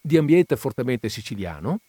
Di 0.00 0.16
ambiente 0.16 0.56
fortemente 0.56 1.08
siciliano, 1.08 1.80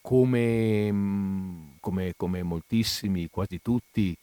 come, 0.00 0.90
mm, 0.90 1.68
come, 1.80 2.14
come 2.16 2.42
moltissimi, 2.42 3.28
quasi 3.28 3.60
tutti, 3.60 4.16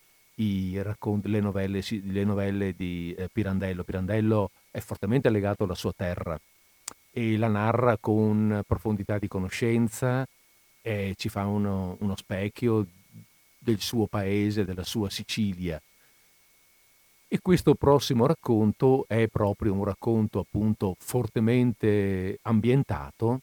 racconti, 0.81 1.29
le, 1.29 1.39
novelle, 1.41 1.83
le, 2.03 2.23
novelle, 2.23 2.73
di 2.75 3.13
eh, 3.17 3.29
Pirandello. 3.31 3.83
Pirandello 3.83 4.51
è 4.71 4.79
fortemente 4.79 5.29
legato 5.29 5.63
alla 5.63 5.75
sua 5.75 5.93
terra 5.95 6.39
e 7.11 7.37
la 7.37 7.47
narra 7.47 7.97
con 7.97 8.63
profondità 8.65 9.17
di 9.17 9.27
conoscenza, 9.27 10.27
ci 10.81 11.29
fa 11.29 11.45
uno, 11.45 11.97
uno 11.99 12.15
specchio 12.15 12.87
del 13.59 13.79
suo 13.79 14.07
paese, 14.07 14.65
della 14.65 14.83
sua 14.83 15.09
Sicilia. 15.09 15.79
E 17.31 17.37
questo 17.43 17.75
prossimo 17.75 18.25
racconto 18.25 19.05
è 19.07 19.27
proprio 19.27 19.73
un 19.73 19.83
racconto 19.83 20.39
appunto 20.39 20.95
fortemente 20.97 22.39
ambientato, 22.41 23.41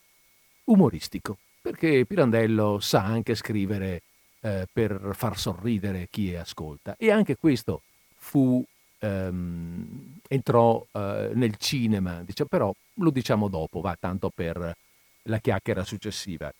umoristico, 0.65 1.39
perché 1.63 2.05
Pirandello 2.05 2.81
sa 2.81 3.05
anche 3.05 3.37
scrivere 3.37 4.03
eh, 4.41 4.67
per 4.73 5.11
far 5.13 5.39
sorridere 5.39 6.09
chi 6.11 6.35
ascolta. 6.35 6.97
E 6.99 7.13
anche 7.13 7.37
questo 7.37 7.83
fu, 8.17 8.61
ehm, 8.99 10.19
entrò 10.27 10.85
eh, 10.91 11.31
nel 11.35 11.55
cinema, 11.57 12.25
dice, 12.25 12.45
però 12.45 12.75
lo 12.95 13.11
diciamo 13.11 13.47
dopo, 13.47 13.81
va 13.81 13.97
tanto 13.97 14.33
per 14.35 14.77
la 15.23 15.39
chiacchiera 15.39 15.85
successiva. 15.85 16.53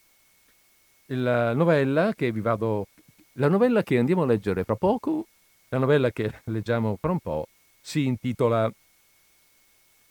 La 1.07 1.55
novella 1.55 2.13
che 2.15 2.31
vi 2.31 2.41
vado, 2.41 2.87
la 3.33 3.49
novella 3.49 3.83
che 3.83 3.99
andiamo 3.99 4.23
a 4.23 4.27
leggere 4.27 4.63
fra 4.63 4.77
poco 4.77 5.27
la 5.69 5.79
novella 5.79 6.11
che 6.11 6.41
leggiamo 6.45 6.97
fra 7.01 7.13
un 7.13 7.19
po' 7.19 7.49
si 7.81 8.07
intitola 8.07 8.71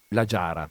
La 0.10 0.26
Giara. 0.26 0.70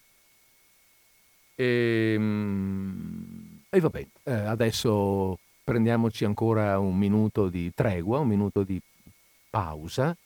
E, 1.55 2.13
ehm, 2.15 3.65
e 3.71 3.81
va 3.81 3.89
bene, 3.89 4.11
eh, 4.25 4.33
adesso 4.33 5.39
prendiamoci 5.63 6.25
ancora 6.25 6.79
un 6.79 6.97
minuto 6.97 7.49
di 7.49 7.73
tregua, 7.75 8.19
un 8.19 8.29
minuto 8.29 8.63
di 8.63 8.81
pausa 9.51 10.17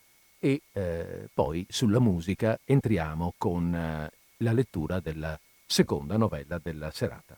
e 0.41 0.63
eh, 0.73 1.29
poi 1.33 1.67
sulla 1.69 2.01
musica 2.01 2.59
entriamo 2.65 3.35
con 3.37 3.75
eh, 3.75 4.11
la 4.39 4.53
lettura 4.53 5.01
della 5.01 5.39
seconda 5.67 6.17
novella 6.17 6.59
della 6.63 6.91
serata. 6.91 7.37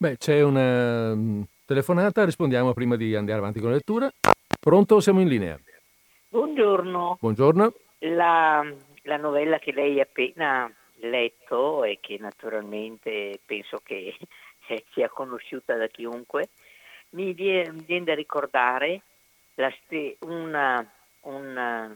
Beh, 0.00 0.16
c'è 0.16 0.40
una 0.40 1.14
mm, 1.14 1.42
telefonata, 1.66 2.24
rispondiamo 2.24 2.72
prima 2.72 2.96
di 2.96 3.14
andare 3.14 3.36
avanti 3.36 3.60
con 3.60 3.68
la 3.68 3.74
lettura. 3.74 4.10
Pronto? 4.58 4.98
Siamo 4.98 5.20
in 5.20 5.28
linea. 5.28 5.60
Buongiorno. 6.26 7.18
Buongiorno. 7.20 7.74
La, 7.98 8.66
la 9.02 9.16
novella 9.18 9.58
che 9.58 9.72
lei 9.72 10.00
ha 10.00 10.04
appena 10.04 10.72
letto 11.00 11.84
e 11.84 11.98
che 12.00 12.16
naturalmente 12.18 13.40
penso 13.44 13.82
che 13.84 14.16
sia 14.94 15.10
conosciuta 15.10 15.76
da 15.76 15.86
chiunque, 15.88 16.48
mi 17.10 17.34
viene, 17.34 17.70
mi 17.70 17.84
viene 17.84 18.06
da 18.06 18.14
ricordare 18.14 19.02
ste, 19.84 20.16
una, 20.20 20.82
una, 21.24 21.94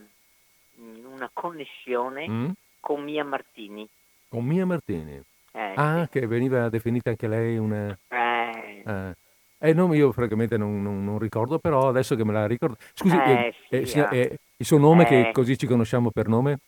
una, 0.76 1.30
connessione 1.32 2.28
mm? 2.28 2.50
con 2.80 3.02
Mia 3.02 3.24
Martini. 3.24 3.88
Con 4.28 4.44
Mia 4.44 4.66
Martini? 4.66 5.22
Eh, 5.56 5.72
ah, 5.76 6.02
sì. 6.04 6.18
che 6.18 6.26
veniva 6.26 6.68
definita 6.68 7.10
anche 7.10 7.28
lei 7.28 7.56
una... 7.56 7.96
Eh. 8.08 8.82
Eh. 8.84 9.14
Eh, 9.58 9.72
no, 9.72 9.94
io 9.94 10.12
francamente 10.12 10.58
non, 10.58 10.82
non, 10.82 11.04
non, 11.04 11.18
ricordo, 11.18 11.58
però 11.58 11.88
adesso 11.88 12.16
che 12.16 12.24
me 12.24 12.32
la 12.32 12.46
ricordo... 12.46 12.76
Scusi, 12.92 13.16
eh, 13.16 13.54
eh, 13.70 13.86
sì, 13.86 13.98
eh, 13.98 14.08
eh, 14.10 14.38
il 14.56 14.66
suo 14.66 14.78
nome, 14.78 15.04
che 15.06 15.30
così 15.32 15.56
ci 15.56 15.66
conosciamo 15.66 16.10
per 16.10 16.28
nome? 16.28 16.58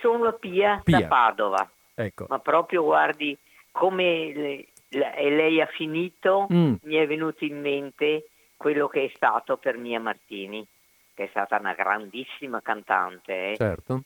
Sono 0.00 0.32
Pia, 0.34 0.80
Pia. 0.82 1.00
da 1.00 1.06
Padova. 1.06 1.70
Ecco. 1.94 2.26
Ma 2.28 2.38
proprio 2.38 2.84
guardi 2.84 3.36
come 3.72 4.32
le, 4.32 4.66
la, 4.90 5.12
lei 5.16 5.60
ha 5.60 5.66
finito, 5.66 6.46
mm. 6.52 6.74
mi 6.82 6.94
è 6.94 7.06
venuto 7.06 7.44
in 7.44 7.60
mente 7.60 8.28
quello 8.56 8.88
che 8.88 9.04
è 9.04 9.12
stato 9.14 9.56
per 9.56 9.76
Mia 9.76 10.00
Martini, 10.00 10.66
che 11.14 11.24
è 11.24 11.28
stata 11.28 11.58
una 11.58 11.74
grandissima 11.74 12.62
cantante. 12.62 13.50
Eh. 13.50 13.56
Certo. 13.56 14.02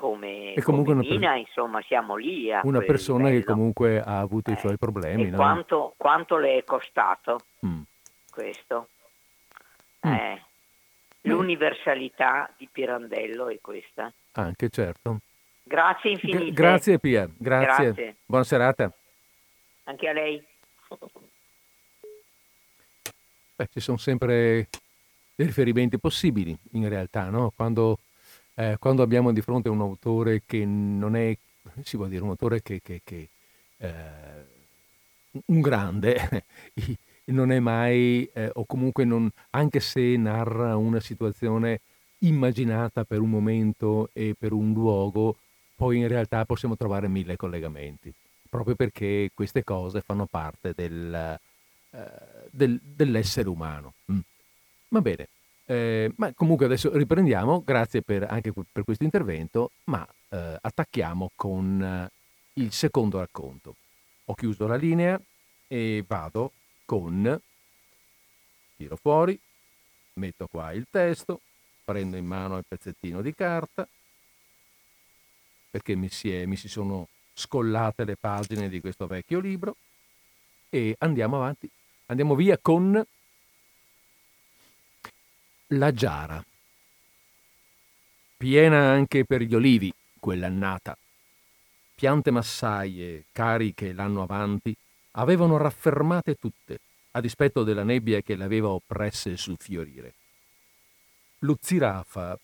Come, 0.00 0.54
e 0.54 0.62
comunque 0.62 0.94
come 0.94 1.06
Nina, 1.06 1.32
per... 1.32 1.40
insomma, 1.40 1.82
siamo 1.82 2.16
lì. 2.16 2.48
una 2.62 2.80
persona 2.80 3.24
livello. 3.24 3.40
che 3.40 3.44
comunque 3.44 4.00
ha 4.00 4.20
avuto 4.20 4.48
eh. 4.48 4.54
i 4.54 4.56
suoi 4.56 4.78
problemi. 4.78 5.28
No? 5.28 5.36
Quanto, 5.36 5.92
quanto, 5.98 6.38
le 6.38 6.56
è 6.56 6.64
costato 6.64 7.40
mm. 7.66 7.82
questo? 8.30 8.88
Mm. 10.08 10.12
Eh, 10.12 10.42
l'universalità 11.20 12.50
di 12.56 12.66
Pirandello 12.72 13.50
è 13.50 13.58
questa. 13.60 14.10
Anche 14.32 14.70
certo. 14.70 15.18
Grazie 15.64 16.12
infinite. 16.12 16.50
grazie 16.52 16.98
Pia, 16.98 17.28
grazie. 17.36 17.84
grazie. 17.84 18.16
Buona 18.24 18.44
serata. 18.44 18.90
Anche 19.84 20.08
a 20.08 20.12
lei. 20.14 20.42
Beh, 23.54 23.68
ci 23.70 23.80
sono 23.80 23.98
sempre 23.98 24.68
dei 25.34 25.44
riferimenti 25.44 25.98
possibili 25.98 26.58
in 26.72 26.88
realtà, 26.88 27.28
no? 27.28 27.52
Quando, 27.54 27.98
eh, 28.60 28.76
quando, 28.78 29.02
abbiamo 29.02 29.32
di 29.32 29.40
fronte 29.40 29.70
un 29.70 29.80
autore 29.80 30.42
che 30.44 30.66
non 30.66 31.16
è, 31.16 31.34
si 31.82 31.96
può 31.96 32.06
dire, 32.06 32.22
un 32.22 32.28
autore 32.28 32.60
che, 32.60 32.80
che, 32.82 33.00
che 33.02 33.28
eh, 33.78 33.88
un 35.46 35.60
grande, 35.62 36.44
non 37.30 37.52
è 37.52 37.58
mai, 37.58 38.28
eh, 38.34 38.50
o 38.52 38.66
comunque 38.66 39.04
non, 39.04 39.30
anche 39.50 39.80
se 39.80 40.16
narra 40.16 40.76
una 40.76 41.00
situazione 41.00 41.80
immaginata 42.18 43.04
per 43.04 43.20
un 43.20 43.30
momento 43.30 44.10
e 44.12 44.34
per 44.38 44.52
un 44.52 44.74
luogo, 44.74 45.36
poi 45.74 45.96
in 45.96 46.08
realtà 46.08 46.44
possiamo 46.44 46.76
trovare 46.76 47.08
mille 47.08 47.36
collegamenti, 47.36 48.12
proprio 48.50 48.74
perché 48.74 49.30
queste 49.32 49.64
cose 49.64 50.02
fanno 50.02 50.26
parte 50.26 50.74
del, 50.76 51.38
eh, 51.92 51.98
del, 52.50 52.78
dell'essere 52.82 53.48
umano. 53.48 53.94
Mm. 54.12 54.18
Va 54.88 55.00
bene, 55.00 55.28
eh, 55.70 56.12
ma 56.16 56.32
comunque 56.34 56.66
adesso 56.66 56.92
riprendiamo, 56.92 57.62
grazie 57.64 58.02
per, 58.02 58.26
anche 58.28 58.52
per 58.52 58.82
questo 58.82 59.04
intervento, 59.04 59.70
ma 59.84 60.04
eh, 60.30 60.58
attacchiamo 60.60 61.30
con 61.36 61.80
eh, 61.80 62.10
il 62.54 62.72
secondo 62.72 63.20
racconto. 63.20 63.76
Ho 64.24 64.34
chiuso 64.34 64.66
la 64.66 64.74
linea 64.74 65.20
e 65.68 66.04
vado 66.04 66.50
con, 66.84 67.40
tiro 68.76 68.96
fuori, 68.96 69.38
metto 70.14 70.48
qua 70.48 70.72
il 70.72 70.88
testo, 70.90 71.40
prendo 71.84 72.16
in 72.16 72.26
mano 72.26 72.56
il 72.56 72.64
pezzettino 72.66 73.22
di 73.22 73.32
carta, 73.32 73.86
perché 75.70 75.94
mi 75.94 76.08
si, 76.08 76.34
è, 76.34 76.46
mi 76.46 76.56
si 76.56 76.66
sono 76.66 77.06
scollate 77.32 78.04
le 78.04 78.16
pagine 78.16 78.68
di 78.68 78.80
questo 78.80 79.06
vecchio 79.06 79.38
libro, 79.38 79.76
e 80.68 80.96
andiamo 80.98 81.36
avanti 81.36 81.70
Andiamo 82.10 82.34
via 82.34 82.58
con 82.58 83.00
la 85.74 85.92
giara. 85.92 86.44
Piena 88.36 88.90
anche 88.90 89.24
per 89.24 89.42
gli 89.42 89.54
olivi 89.54 89.92
quell'annata. 90.18 90.96
Piante 91.94 92.30
massaie, 92.30 93.26
cariche 93.30 93.92
l'anno 93.92 94.22
avanti, 94.22 94.74
avevano 95.12 95.58
raffermate 95.58 96.34
tutte, 96.36 96.80
a 97.12 97.20
dispetto 97.20 97.62
della 97.62 97.84
nebbia 97.84 98.20
che 98.20 98.34
le 98.34 98.44
aveva 98.44 98.68
oppresse 98.68 99.36
sul 99.36 99.58
fiorire. 99.58 100.14
Lo 101.40 101.56
zirafa, 101.60 102.38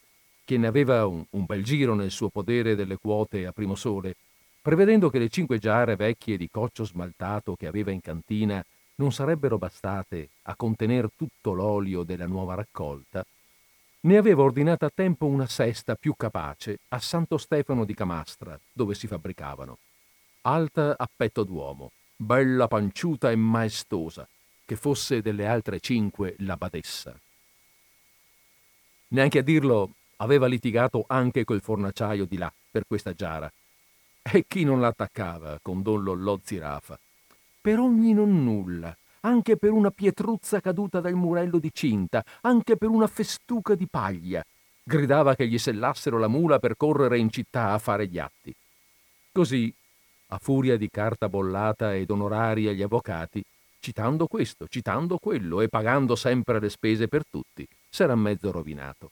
che 0.44 0.56
ne 0.56 0.66
aveva 0.68 1.06
un, 1.06 1.24
un 1.30 1.44
bel 1.46 1.64
giro 1.64 1.94
nel 1.94 2.10
suo 2.10 2.28
podere 2.28 2.76
delle 2.76 2.96
quote 2.96 3.46
a 3.46 3.52
primo 3.52 3.74
sole, 3.74 4.14
prevedendo 4.62 5.10
che 5.10 5.18
le 5.18 5.28
cinque 5.28 5.58
giare 5.58 5.96
vecchie 5.96 6.36
di 6.36 6.48
coccio 6.48 6.84
smaltato 6.84 7.56
che 7.56 7.66
aveva 7.66 7.90
in 7.90 8.00
cantina 8.00 8.64
non 8.96 9.12
sarebbero 9.12 9.58
bastate 9.58 10.30
a 10.42 10.56
contener 10.56 11.08
tutto 11.14 11.52
l'olio 11.52 12.02
della 12.02 12.26
nuova 12.26 12.54
raccolta, 12.54 13.24
ne 14.00 14.16
aveva 14.16 14.42
ordinata 14.42 14.86
a 14.86 14.92
tempo 14.94 15.26
una 15.26 15.46
sesta 15.46 15.96
più 15.96 16.14
capace 16.16 16.78
a 16.88 17.00
Santo 17.00 17.38
Stefano 17.38 17.84
di 17.84 17.94
Camastra, 17.94 18.58
dove 18.72 18.94
si 18.94 19.06
fabbricavano. 19.06 19.78
Alta 20.42 20.94
a 20.96 21.08
petto 21.14 21.42
d'uomo, 21.42 21.90
bella 22.14 22.68
panciuta 22.68 23.30
e 23.30 23.36
maestosa, 23.36 24.28
che 24.64 24.76
fosse 24.76 25.22
delle 25.22 25.46
altre 25.46 25.80
cinque 25.80 26.36
la 26.38 26.56
badessa. 26.56 27.18
Neanche 29.08 29.38
a 29.38 29.42
dirlo 29.42 29.92
aveva 30.16 30.46
litigato 30.46 31.04
anche 31.06 31.44
col 31.44 31.60
fornaciaio 31.60 32.26
di 32.26 32.36
là 32.36 32.52
per 32.70 32.84
questa 32.86 33.12
giara. 33.12 33.52
E 34.22 34.44
chi 34.46 34.64
non 34.64 34.80
l'attaccava 34.80 35.58
con 35.62 35.82
don 35.82 36.02
Lollò 36.02 36.38
Zirafa? 36.42 36.98
Per 37.66 37.80
ogni 37.80 38.12
nonnulla, 38.12 38.96
anche 39.22 39.56
per 39.56 39.72
una 39.72 39.90
pietruzza 39.90 40.60
caduta 40.60 41.00
dal 41.00 41.14
murello 41.14 41.58
di 41.58 41.70
cinta, 41.72 42.24
anche 42.42 42.76
per 42.76 42.90
una 42.90 43.08
festuca 43.08 43.74
di 43.74 43.88
paglia. 43.88 44.40
Gridava 44.84 45.34
che 45.34 45.48
gli 45.48 45.58
sellassero 45.58 46.16
la 46.16 46.28
mula 46.28 46.60
per 46.60 46.76
correre 46.76 47.18
in 47.18 47.28
città 47.28 47.72
a 47.72 47.78
fare 47.78 48.06
gli 48.06 48.20
atti. 48.20 48.54
Così, 49.32 49.74
a 50.28 50.38
furia 50.38 50.76
di 50.76 50.88
carta 50.88 51.28
bollata 51.28 51.92
ed 51.92 52.08
onorari 52.08 52.68
agli 52.68 52.82
avvocati, 52.82 53.42
citando 53.80 54.28
questo, 54.28 54.68
citando 54.68 55.18
quello 55.18 55.60
e 55.60 55.68
pagando 55.68 56.14
sempre 56.14 56.60
le 56.60 56.70
spese 56.70 57.08
per 57.08 57.24
tutti, 57.28 57.66
s'era 57.88 58.14
mezzo 58.14 58.52
rovinato. 58.52 59.10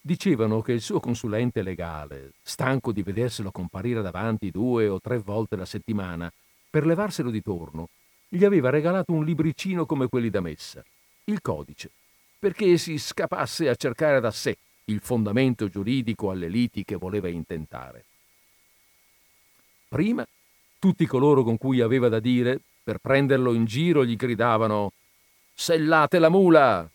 Dicevano 0.00 0.62
che 0.62 0.70
il 0.70 0.80
suo 0.80 1.00
consulente 1.00 1.62
legale, 1.62 2.34
stanco 2.42 2.92
di 2.92 3.02
vederselo 3.02 3.50
comparire 3.50 4.02
davanti 4.02 4.52
due 4.52 4.86
o 4.86 5.00
tre 5.00 5.18
volte 5.18 5.56
la 5.56 5.64
settimana, 5.64 6.32
per 6.68 6.86
levarselo 6.86 7.30
di 7.30 7.42
torno, 7.42 7.88
gli 8.28 8.44
aveva 8.44 8.70
regalato 8.70 9.12
un 9.12 9.24
libricino 9.24 9.86
come 9.86 10.08
quelli 10.08 10.30
da 10.30 10.40
messa, 10.40 10.84
il 11.24 11.40
codice, 11.40 11.90
perché 12.38 12.76
si 12.76 12.98
scapasse 12.98 13.68
a 13.68 13.74
cercare 13.74 14.20
da 14.20 14.30
sé 14.30 14.56
il 14.84 15.00
fondamento 15.00 15.68
giuridico 15.68 16.30
alle 16.30 16.48
liti 16.48 16.84
che 16.84 16.96
voleva 16.96 17.28
intentare. 17.28 18.04
Prima, 19.88 20.26
tutti 20.78 21.06
coloro 21.06 21.42
con 21.42 21.56
cui 21.56 21.80
aveva 21.80 22.08
da 22.08 22.20
dire, 22.20 22.60
per 22.82 22.98
prenderlo 22.98 23.52
in 23.52 23.64
giro, 23.64 24.04
gli 24.04 24.16
gridavano 24.16 24.92
Sellate 25.54 26.18
la 26.18 26.28
mula! 26.28 26.88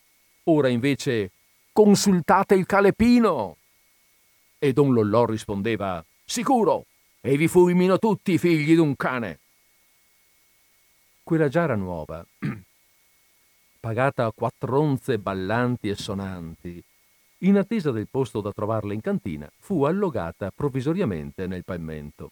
Ora 0.46 0.68
invece 0.70 1.32
consultate 1.72 2.56
il 2.56 2.66
calepino! 2.66 3.58
E 4.58 4.72
don 4.74 4.94
Lollò 4.94 5.26
rispondeva 5.26 6.04
Sicuro! 6.24 6.86
E 7.20 7.38
vi 7.38 7.48
fulmino 7.48 8.00
tutti 8.00 8.34
i 8.34 8.38
figli 8.38 8.76
d'un 8.76 8.96
cane! 8.96 9.40
Quella 11.26 11.48
giara 11.48 11.76
nuova, 11.76 12.24
pagata 13.80 14.26
a 14.26 14.34
quattro 14.34 14.82
onze 14.82 15.18
ballanti 15.18 15.88
e 15.88 15.96
sonanti, 15.96 16.84
in 17.40 17.58
attesa 17.58 17.92
del 17.92 18.10
posto 18.12 18.42
da 18.42 18.52
trovarla 18.52 18.92
in 18.92 19.00
cantina, 19.00 19.50
fu 19.58 19.84
allogata 19.84 20.52
provvisoriamente 20.52 21.48
nel 21.48 21.64
pavimento. 21.64 22.32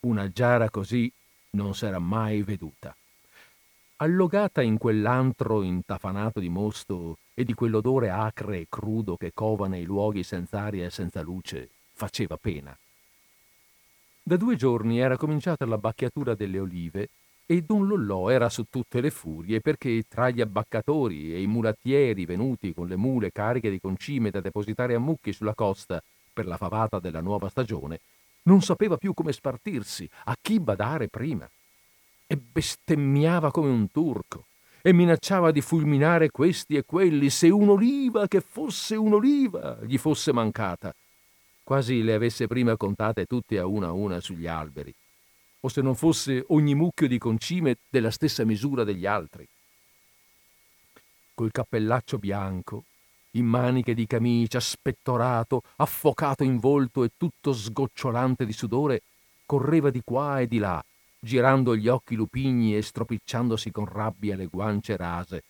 Una 0.00 0.30
giara 0.30 0.68
così 0.68 1.10
non 1.52 1.74
s'era 1.74 1.98
mai 1.98 2.42
veduta. 2.42 2.94
Allogata 3.96 4.60
in 4.60 4.76
quell'antro 4.76 5.62
intafanato 5.62 6.40
di 6.40 6.50
mosto 6.50 7.16
e 7.32 7.44
di 7.44 7.54
quell'odore 7.54 8.10
acre 8.10 8.58
e 8.58 8.66
crudo 8.68 9.16
che 9.16 9.32
cova 9.32 9.68
nei 9.68 9.84
luoghi 9.84 10.22
senza 10.22 10.60
aria 10.60 10.84
e 10.84 10.90
senza 10.90 11.22
luce, 11.22 11.70
faceva 11.94 12.36
pena. 12.36 12.78
Da 14.22 14.36
due 14.36 14.54
giorni 14.54 14.98
era 15.00 15.16
cominciata 15.16 15.64
l'abbacchiatura 15.64 16.34
delle 16.34 16.58
olive 16.58 17.08
e 17.50 17.62
don 17.62 17.86
Lollò 17.86 18.28
era 18.28 18.50
su 18.50 18.64
tutte 18.68 19.00
le 19.00 19.10
furie 19.10 19.62
perché 19.62 20.04
tra 20.06 20.28
gli 20.28 20.42
abbaccatori 20.42 21.32
e 21.32 21.40
i 21.40 21.46
mulattieri 21.46 22.26
venuti 22.26 22.74
con 22.74 22.86
le 22.86 22.96
mule 22.96 23.32
cariche 23.32 23.70
di 23.70 23.80
concime 23.80 24.28
da 24.28 24.40
depositare 24.40 24.94
a 24.94 24.98
mucchi 24.98 25.32
sulla 25.32 25.54
costa 25.54 26.02
per 26.30 26.46
la 26.46 26.58
favata 26.58 26.98
della 26.98 27.22
nuova 27.22 27.48
stagione, 27.48 28.00
non 28.42 28.60
sapeva 28.60 28.98
più 28.98 29.14
come 29.14 29.32
spartirsi, 29.32 30.06
a 30.24 30.36
chi 30.38 30.60
badare 30.60 31.08
prima. 31.08 31.48
E 32.26 32.36
bestemmiava 32.36 33.50
come 33.50 33.70
un 33.70 33.90
turco. 33.90 34.44
e 34.82 34.92
minacciava 34.92 35.50
di 35.50 35.60
fulminare 35.60 36.30
questi 36.30 36.76
e 36.76 36.84
quelli 36.84 37.30
se 37.30 37.48
un'oliva 37.48 38.28
che 38.28 38.40
fosse 38.40 38.94
un'oliva 38.94 39.78
gli 39.82 39.98
fosse 39.98 40.32
mancata. 40.32 40.94
Quasi 41.62 42.02
le 42.02 42.14
avesse 42.14 42.46
prima 42.46 42.76
contate 42.76 43.26
tutte 43.26 43.58
a 43.58 43.66
una 43.66 43.88
a 43.88 43.92
una 43.92 44.20
sugli 44.20 44.46
alberi, 44.46 44.94
o 45.60 45.68
se 45.68 45.80
non 45.82 45.94
fosse 45.94 46.44
ogni 46.48 46.74
mucchio 46.74 47.08
di 47.08 47.18
concime 47.18 47.78
della 47.88 48.10
stessa 48.10 48.44
misura 48.44 48.84
degli 48.84 49.06
altri. 49.06 49.46
Col 51.34 51.50
cappellaccio 51.50 52.18
bianco, 52.18 52.84
in 53.32 53.46
maniche 53.46 53.94
di 53.94 54.06
camicia, 54.06 54.60
spettorato, 54.60 55.62
affocato 55.76 56.42
in 56.44 56.58
volto 56.58 57.04
e 57.04 57.10
tutto 57.16 57.52
sgocciolante 57.52 58.44
di 58.46 58.52
sudore, 58.52 59.02
correva 59.46 59.90
di 59.90 60.02
qua 60.04 60.40
e 60.40 60.46
di 60.46 60.58
là, 60.58 60.82
girando 61.18 61.76
gli 61.76 61.88
occhi 61.88 62.14
lupigni 62.14 62.76
e 62.76 62.82
stropicciandosi 62.82 63.70
con 63.70 63.86
rabbia 63.86 64.36
le 64.36 64.46
guance 64.46 64.96
rase, 64.96 65.42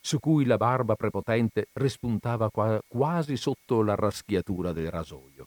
su 0.00 0.20
cui 0.20 0.44
la 0.44 0.56
barba 0.56 0.94
prepotente 0.94 1.68
rispuntava 1.72 2.50
qua, 2.50 2.80
quasi 2.86 3.36
sotto 3.36 3.82
la 3.82 3.94
raschiatura 3.94 4.72
del 4.72 4.90
rasoio. 4.90 5.46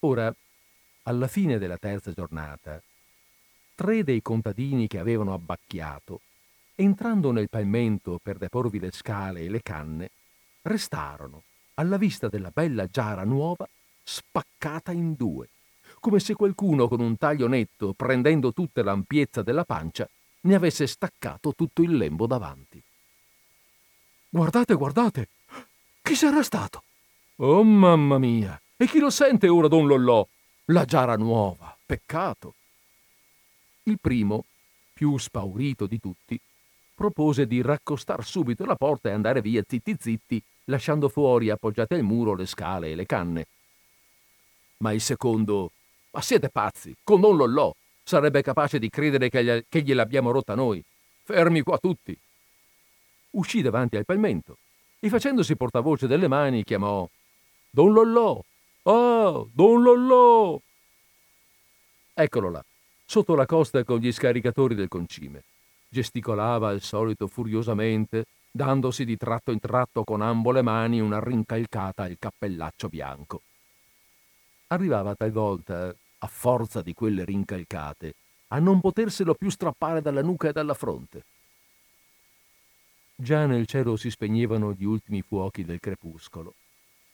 Ora, 0.00 0.34
alla 1.06 1.26
fine 1.26 1.58
della 1.58 1.78
terza 1.78 2.12
giornata, 2.12 2.80
tre 3.74 4.04
dei 4.04 4.22
contadini 4.22 4.86
che 4.86 4.98
avevano 4.98 5.34
abbacchiato, 5.34 6.20
entrando 6.74 7.32
nel 7.32 7.48
palmento 7.48 8.20
per 8.22 8.38
deporvi 8.38 8.78
le 8.78 8.92
scale 8.92 9.40
e 9.40 9.48
le 9.48 9.62
canne, 9.62 10.10
restarono 10.62 11.42
alla 11.74 11.96
vista 11.96 12.28
della 12.28 12.50
bella 12.52 12.86
giara 12.86 13.24
nuova 13.24 13.68
spaccata 14.02 14.92
in 14.92 15.14
due 15.14 15.48
come 16.06 16.20
se 16.20 16.34
qualcuno 16.34 16.86
con 16.86 17.00
un 17.00 17.16
taglio 17.16 17.48
netto, 17.48 17.92
prendendo 17.92 18.52
tutta 18.52 18.82
l'ampiezza 18.84 19.42
della 19.42 19.64
pancia, 19.64 20.08
ne 20.42 20.54
avesse 20.54 20.86
staccato 20.86 21.52
tutto 21.52 21.82
il 21.82 21.96
lembo 21.96 22.28
davanti. 22.28 22.80
Guardate, 24.28 24.74
guardate! 24.74 25.28
Chi 26.02 26.14
sarà 26.14 26.44
stato? 26.44 26.84
Oh 27.36 27.64
mamma 27.64 28.18
mia! 28.18 28.60
E 28.76 28.86
chi 28.86 29.00
lo 29.00 29.10
sente 29.10 29.48
ora, 29.48 29.66
don 29.66 29.88
Lollò? 29.88 30.26
La 30.70 30.84
giara 30.84 31.16
nuova, 31.16 31.76
peccato. 31.86 32.54
Il 33.84 33.98
primo, 34.00 34.46
più 34.92 35.16
spaurito 35.16 35.86
di 35.86 36.00
tutti, 36.00 36.40
propose 36.92 37.46
di 37.46 37.62
raccostar 37.62 38.24
subito 38.24 38.64
la 38.64 38.74
porta 38.74 39.08
e 39.08 39.12
andare 39.12 39.40
via 39.40 39.62
zitti 39.64 39.96
zitti, 39.96 40.42
lasciando 40.64 41.08
fuori 41.08 41.50
appoggiate 41.50 41.94
al 41.94 42.02
muro 42.02 42.34
le 42.34 42.46
scale 42.46 42.90
e 42.90 42.94
le 42.96 43.06
canne. 43.06 43.46
Ma 44.78 44.92
il 44.92 45.00
secondo 45.00 45.70
ma 46.10 46.20
siete 46.20 46.48
pazzi, 46.48 46.96
con 47.04 47.20
Don 47.20 47.36
Lollò. 47.36 47.72
Sarebbe 48.02 48.42
capace 48.42 48.78
di 48.80 48.88
credere 48.88 49.28
che, 49.28 49.66
che 49.68 49.82
gliel'abbiamo 49.82 50.30
rotta 50.30 50.54
noi. 50.54 50.82
Fermi 51.22 51.60
qua 51.62 51.78
tutti. 51.78 52.18
Uscì 53.32 53.60
davanti 53.62 53.96
al 53.96 54.04
palmento 54.04 54.56
e 54.98 55.08
facendosi 55.10 55.54
portavoce 55.54 56.06
delle 56.06 56.26
mani 56.26 56.64
chiamò 56.64 57.06
Don 57.70 57.92
Lollò. 57.92 58.42
Ah, 58.88 59.44
Don 59.52 59.82
Lollò. 59.82 60.60
Eccolo 62.14 62.50
là, 62.50 62.64
sotto 63.04 63.34
la 63.34 63.44
costa 63.44 63.82
con 63.82 63.98
gli 63.98 64.12
scaricatori 64.12 64.76
del 64.76 64.86
concime. 64.86 65.42
Gesticolava 65.88 66.68
al 66.68 66.80
solito 66.80 67.26
furiosamente, 67.26 68.26
dandosi 68.48 69.04
di 69.04 69.16
tratto 69.16 69.50
in 69.50 69.58
tratto 69.58 70.04
con 70.04 70.22
ambo 70.22 70.52
le 70.52 70.62
mani 70.62 71.00
una 71.00 71.18
rincalcata 71.18 72.04
al 72.04 72.16
cappellaccio 72.16 72.88
bianco. 72.88 73.42
Arrivava 74.68 75.16
talvolta, 75.16 75.92
a 76.18 76.26
forza 76.28 76.80
di 76.80 76.94
quelle 76.94 77.24
rincalcate, 77.24 78.14
a 78.48 78.60
non 78.60 78.80
poterselo 78.80 79.34
più 79.34 79.50
strappare 79.50 80.00
dalla 80.00 80.22
nuca 80.22 80.48
e 80.48 80.52
dalla 80.52 80.74
fronte. 80.74 81.24
Già 83.16 83.46
nel 83.46 83.66
cielo 83.66 83.96
si 83.96 84.10
spegnevano 84.10 84.72
gli 84.72 84.84
ultimi 84.84 85.22
fuochi 85.22 85.64
del 85.64 85.80
crepuscolo 85.80 86.54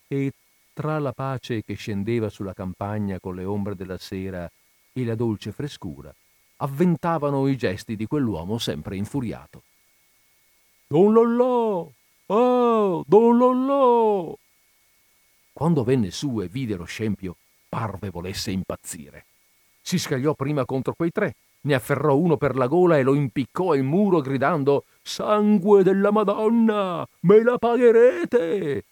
e 0.06 0.32
tra 0.72 0.98
la 0.98 1.12
pace 1.12 1.62
che 1.62 1.74
scendeva 1.74 2.28
sulla 2.28 2.54
campagna 2.54 3.20
con 3.20 3.34
le 3.34 3.44
ombre 3.44 3.74
della 3.74 3.98
sera 3.98 4.50
e 4.92 5.04
la 5.04 5.14
dolce 5.14 5.52
frescura, 5.52 6.14
avventavano 6.56 7.46
i 7.48 7.56
gesti 7.56 7.96
di 7.96 8.06
quell'uomo 8.06 8.58
sempre 8.58 8.96
infuriato. 8.96 9.62
Don 10.86 11.12
Lollò! 11.12 11.90
Oh, 12.26 13.04
Don 13.06 13.36
Lollò! 13.36 14.36
Quando 15.52 15.84
venne 15.84 16.10
su 16.10 16.40
e 16.40 16.48
vide 16.48 16.76
lo 16.76 16.84
scempio, 16.84 17.36
parve 17.68 18.10
volesse 18.10 18.50
impazzire. 18.50 19.26
Si 19.80 19.98
scagliò 19.98 20.34
prima 20.34 20.64
contro 20.64 20.94
quei 20.94 21.10
tre, 21.10 21.34
ne 21.62 21.74
afferrò 21.74 22.16
uno 22.16 22.36
per 22.36 22.56
la 22.56 22.66
gola 22.66 22.98
e 22.98 23.02
lo 23.02 23.14
impiccò 23.14 23.72
al 23.72 23.82
muro 23.82 24.20
gridando 24.20 24.84
Sangue 25.02 25.82
della 25.82 26.10
Madonna, 26.10 27.06
me 27.20 27.42
la 27.42 27.58
pagherete! 27.58 28.84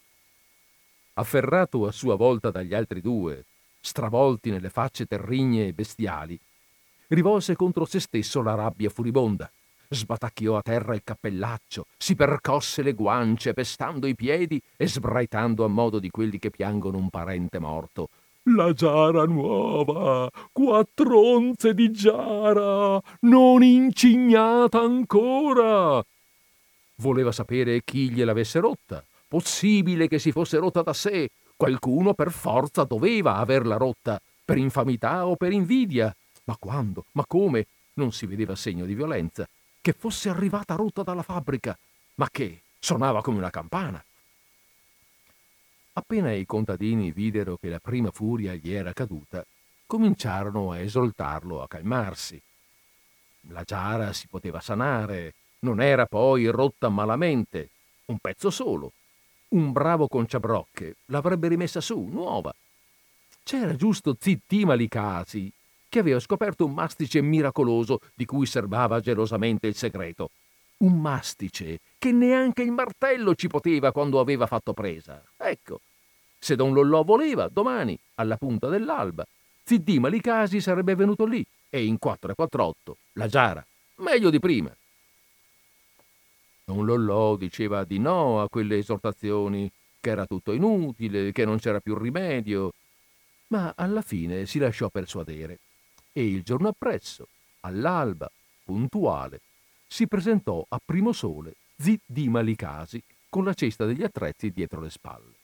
Afferrato 1.21 1.87
a 1.87 1.93
sua 1.93 2.14
volta 2.14 2.51
dagli 2.51 2.73
altri 2.73 3.03
due, 3.03 3.45
stravolti 3.79 4.51
nelle 4.51 4.71
facce 4.71 5.05
terrigne 5.05 5.66
e 5.66 5.75
bestiali, 5.75 6.41
rivolse 7.09 7.55
contro 7.57 7.85
se 7.85 8.01
stesso 8.01 8.41
la 8.41 8.55
rabbia 8.55 8.89
furibonda. 8.89 9.51
Sbatacchiò 9.87 10.57
a 10.57 10.62
terra 10.62 10.95
il 10.95 11.03
cappellaccio, 11.05 11.85
si 11.99 12.14
percosse 12.14 12.81
le 12.81 12.95
guance, 12.95 13.53
pestando 13.53 14.07
i 14.07 14.14
piedi 14.14 14.62
e 14.79 14.89
sbraitando 14.89 15.62
a 15.62 15.68
modo 15.68 15.99
di 15.99 16.09
quelli 16.09 16.39
che 16.39 16.49
piangono 16.49 16.97
un 16.97 17.11
parente 17.11 17.59
morto, 17.59 18.09
la 18.45 18.73
giara 18.73 19.25
nuova, 19.25 20.31
quattro 20.51 21.21
onze 21.35 21.75
di 21.75 21.91
giara, 21.91 22.99
non 23.21 23.62
incignata 23.62 24.81
ancora. 24.81 26.03
Voleva 26.95 27.31
sapere 27.31 27.83
chi 27.85 28.11
gliel'avesse 28.11 28.59
rotta. 28.59 29.05
Possibile 29.31 30.09
che 30.09 30.18
si 30.18 30.33
fosse 30.33 30.57
rotta 30.57 30.83
da 30.83 30.93
sé. 30.93 31.31
Qualcuno 31.55 32.14
per 32.14 32.33
forza 32.33 32.83
doveva 32.83 33.37
averla 33.37 33.76
rotta, 33.76 34.20
per 34.45 34.57
infamità 34.57 35.24
o 35.28 35.37
per 35.37 35.53
invidia. 35.53 36.12
Ma 36.47 36.57
quando? 36.59 37.05
Ma 37.12 37.24
come? 37.24 37.68
Non 37.93 38.11
si 38.11 38.26
vedeva 38.26 38.57
segno 38.57 38.87
di 38.87 38.95
violenza. 38.97 39.49
Che 39.81 39.93
fosse 39.93 40.31
arrivata 40.31 40.74
rotta 40.74 41.05
dalla 41.05 41.22
fabbrica. 41.22 41.78
Ma 42.16 42.28
che? 42.28 42.62
Suonava 42.81 43.22
come 43.22 43.39
una 43.39 43.51
campana. 43.51 44.05
Appena 45.93 46.33
i 46.33 46.45
contadini 46.45 47.12
videro 47.12 47.57
che 47.57 47.68
la 47.68 47.78
prima 47.78 48.11
furia 48.11 48.55
gli 48.55 48.72
era 48.72 48.93
caduta, 48.93 49.47
cominciarono 49.87 50.72
a 50.72 50.81
esortarlo 50.81 51.62
a 51.62 51.68
calmarsi. 51.68 52.43
La 53.43 53.62
giara 53.62 54.12
si 54.12 54.26
poteva 54.26 54.59
sanare, 54.59 55.35
non 55.61 55.81
era 55.81 56.07
poi 56.07 56.47
rotta 56.49 56.89
malamente, 56.89 57.70
un 58.07 58.18
pezzo 58.18 58.51
solo. 58.51 58.91
Un 59.53 59.72
bravo 59.72 60.07
conciabrocche 60.07 60.94
l'avrebbe 61.07 61.48
rimessa 61.48 61.80
su, 61.80 62.07
nuova. 62.09 62.55
C'era 63.42 63.74
giusto 63.74 64.16
Zitti 64.16 64.64
Malicasi, 64.64 65.51
che 65.88 65.98
aveva 65.98 66.20
scoperto 66.20 66.64
un 66.64 66.72
mastice 66.72 67.20
miracoloso 67.20 67.98
di 68.14 68.26
cui 68.26 68.46
serbava 68.46 69.01
gelosamente 69.01 69.66
il 69.66 69.74
segreto. 69.74 70.30
Un 70.78 71.01
mastice 71.01 71.80
che 71.98 72.12
neanche 72.12 72.62
il 72.62 72.70
martello 72.70 73.34
ci 73.34 73.48
poteva 73.48 73.90
quando 73.90 74.20
aveva 74.20 74.46
fatto 74.46 74.72
presa. 74.72 75.20
Ecco, 75.36 75.80
se 76.38 76.55
Don 76.55 76.72
Lollò 76.72 77.03
voleva, 77.03 77.48
domani, 77.48 77.98
alla 78.14 78.36
punta 78.36 78.68
dell'alba, 78.68 79.26
Ziddì 79.64 79.98
Malicasi 79.98 80.61
sarebbe 80.61 80.94
venuto 80.94 81.24
lì 81.24 81.44
e 81.68 81.84
in 81.84 81.98
448, 81.98 82.96
la 83.14 83.26
giara, 83.26 83.66
meglio 83.96 84.30
di 84.30 84.38
prima. 84.38 84.72
Don 86.71 86.85
Lollò 86.85 87.35
diceva 87.35 87.83
di 87.83 87.99
no 87.99 88.41
a 88.41 88.49
quelle 88.49 88.79
esortazioni, 88.79 89.68
che 89.99 90.11
era 90.11 90.25
tutto 90.25 90.53
inutile, 90.53 91.33
che 91.33 91.45
non 91.45 91.59
c'era 91.59 91.81
più 91.81 91.99
rimedio, 91.99 92.75
ma 93.49 93.73
alla 93.77 94.03
fine 94.03 94.47
si 94.47 94.61
lasciò 94.61 94.89
persuadere 94.89 95.59
e 96.12 96.25
il 96.25 96.45
giorno 96.45 96.68
appresso, 96.68 97.27
all'alba, 97.62 98.31
puntuale, 98.62 99.41
si 99.89 100.07
presentò 100.07 100.64
a 100.68 100.81
primo 100.83 101.11
sole 101.11 101.57
Ziddì 101.77 102.29
Malicasi 102.29 103.03
con 103.29 103.43
la 103.43 103.55
cesta 103.55 103.85
degli 103.85 104.05
attrezzi 104.05 104.53
dietro 104.53 104.81
le 104.81 104.91
spalle. 104.91 105.35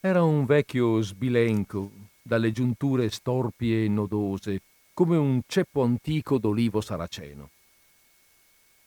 Era 0.00 0.22
un 0.22 0.44
vecchio 0.44 1.00
sbilenco, 1.00 1.90
dalle 2.20 2.52
giunture 2.52 3.08
storpie 3.08 3.84
e 3.84 3.88
nodose, 3.88 4.60
come 4.92 5.16
un 5.16 5.40
ceppo 5.46 5.82
antico 5.82 6.36
d'olivo 6.36 6.82
saraceno. 6.82 7.48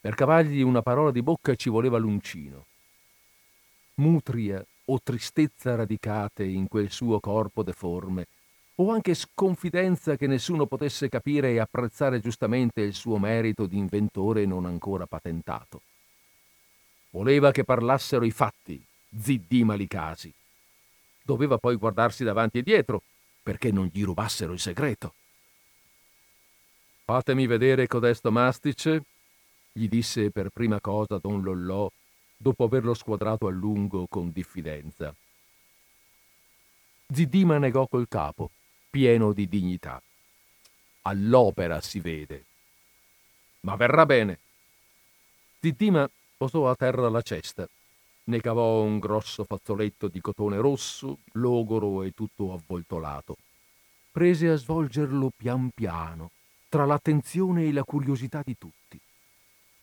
Per 0.02 0.16
cavargli 0.16 0.62
una 0.62 0.82
parola 0.82 1.12
di 1.12 1.22
bocca 1.22 1.54
ci 1.54 1.70
voleva 1.70 2.00
l'uncino. 2.00 2.66
Mutria 3.96 4.66
o 4.86 5.00
tristezza 5.02 5.76
radicate 5.76 6.44
in 6.44 6.68
quel 6.68 6.90
suo 6.90 7.20
corpo 7.20 7.62
deforme, 7.62 8.26
o 8.76 8.92
anche 8.92 9.14
sconfidenza 9.14 10.16
che 10.16 10.26
nessuno 10.26 10.66
potesse 10.66 11.08
capire 11.08 11.52
e 11.52 11.60
apprezzare 11.60 12.20
giustamente 12.20 12.82
il 12.82 12.96
suo 12.96 13.20
merito 13.20 13.68
di 13.68 13.78
inventore 13.78 14.48
non 14.48 14.66
ancora 14.66 15.06
patentato. 15.06 15.82
Voleva 17.12 17.52
che 17.52 17.64
parlassero 17.64 18.26
i 18.26 18.32
fatti, 18.32 18.84
ziddì 19.16 19.64
Malicasi. 19.64 20.34
Doveva 21.22 21.60
poi 21.60 21.76
guardarsi 21.76 22.24
davanti 22.24 22.58
e 22.58 22.64
dietro 22.64 23.04
perché 23.44 23.72
non 23.72 23.88
gli 23.94 24.04
rubassero 24.04 24.54
il 24.54 24.60
segreto. 24.60 25.14
Fatemi 27.04 27.46
vedere 27.46 27.86
codesto 27.86 28.32
mastice, 28.32 29.04
gli 29.72 29.88
disse 29.88 30.32
per 30.32 30.50
prima 30.50 30.80
cosa 30.82 31.18
don 31.18 31.42
Lollò, 31.42 31.90
dopo 32.38 32.64
averlo 32.64 32.94
squadrato 32.94 33.48
a 33.48 33.52
lungo 33.52 34.08
con 34.08 34.32
diffidenza. 34.32 35.14
Ziddima 37.14 37.58
negò 37.58 37.88
col 37.88 38.08
capo, 38.08 38.52
pieno 38.90 39.34
di 39.34 39.48
dignità. 39.48 40.02
All'opera 41.04 41.82
si 41.82 42.00
vede. 42.00 42.46
Ma 43.62 43.76
verrà 43.76 44.06
bene. 44.06 44.40
Ziddima 45.60 46.10
posò 46.38 46.70
a 46.70 46.76
terra 46.76 47.10
la 47.10 47.22
cesta, 47.22 47.68
ne 48.24 48.40
cavò 48.40 48.82
un 48.82 49.00
grosso 49.00 49.44
fazzoletto 49.44 50.08
di 50.08 50.22
cotone 50.22 50.58
rosso, 50.58 51.20
logoro 51.34 52.04
e 52.04 52.12
tutto 52.12 52.54
avvoltolato. 52.54 53.36
Prese 54.12 54.50
a 54.50 54.56
svolgerlo 54.56 55.32
pian 55.36 55.70
piano, 55.74 56.32
tra 56.70 56.86
l'attenzione 56.86 57.66
e 57.66 57.72
la 57.72 57.84
curiosità 57.84 58.42
di 58.44 58.58
tutti. 58.58 59.00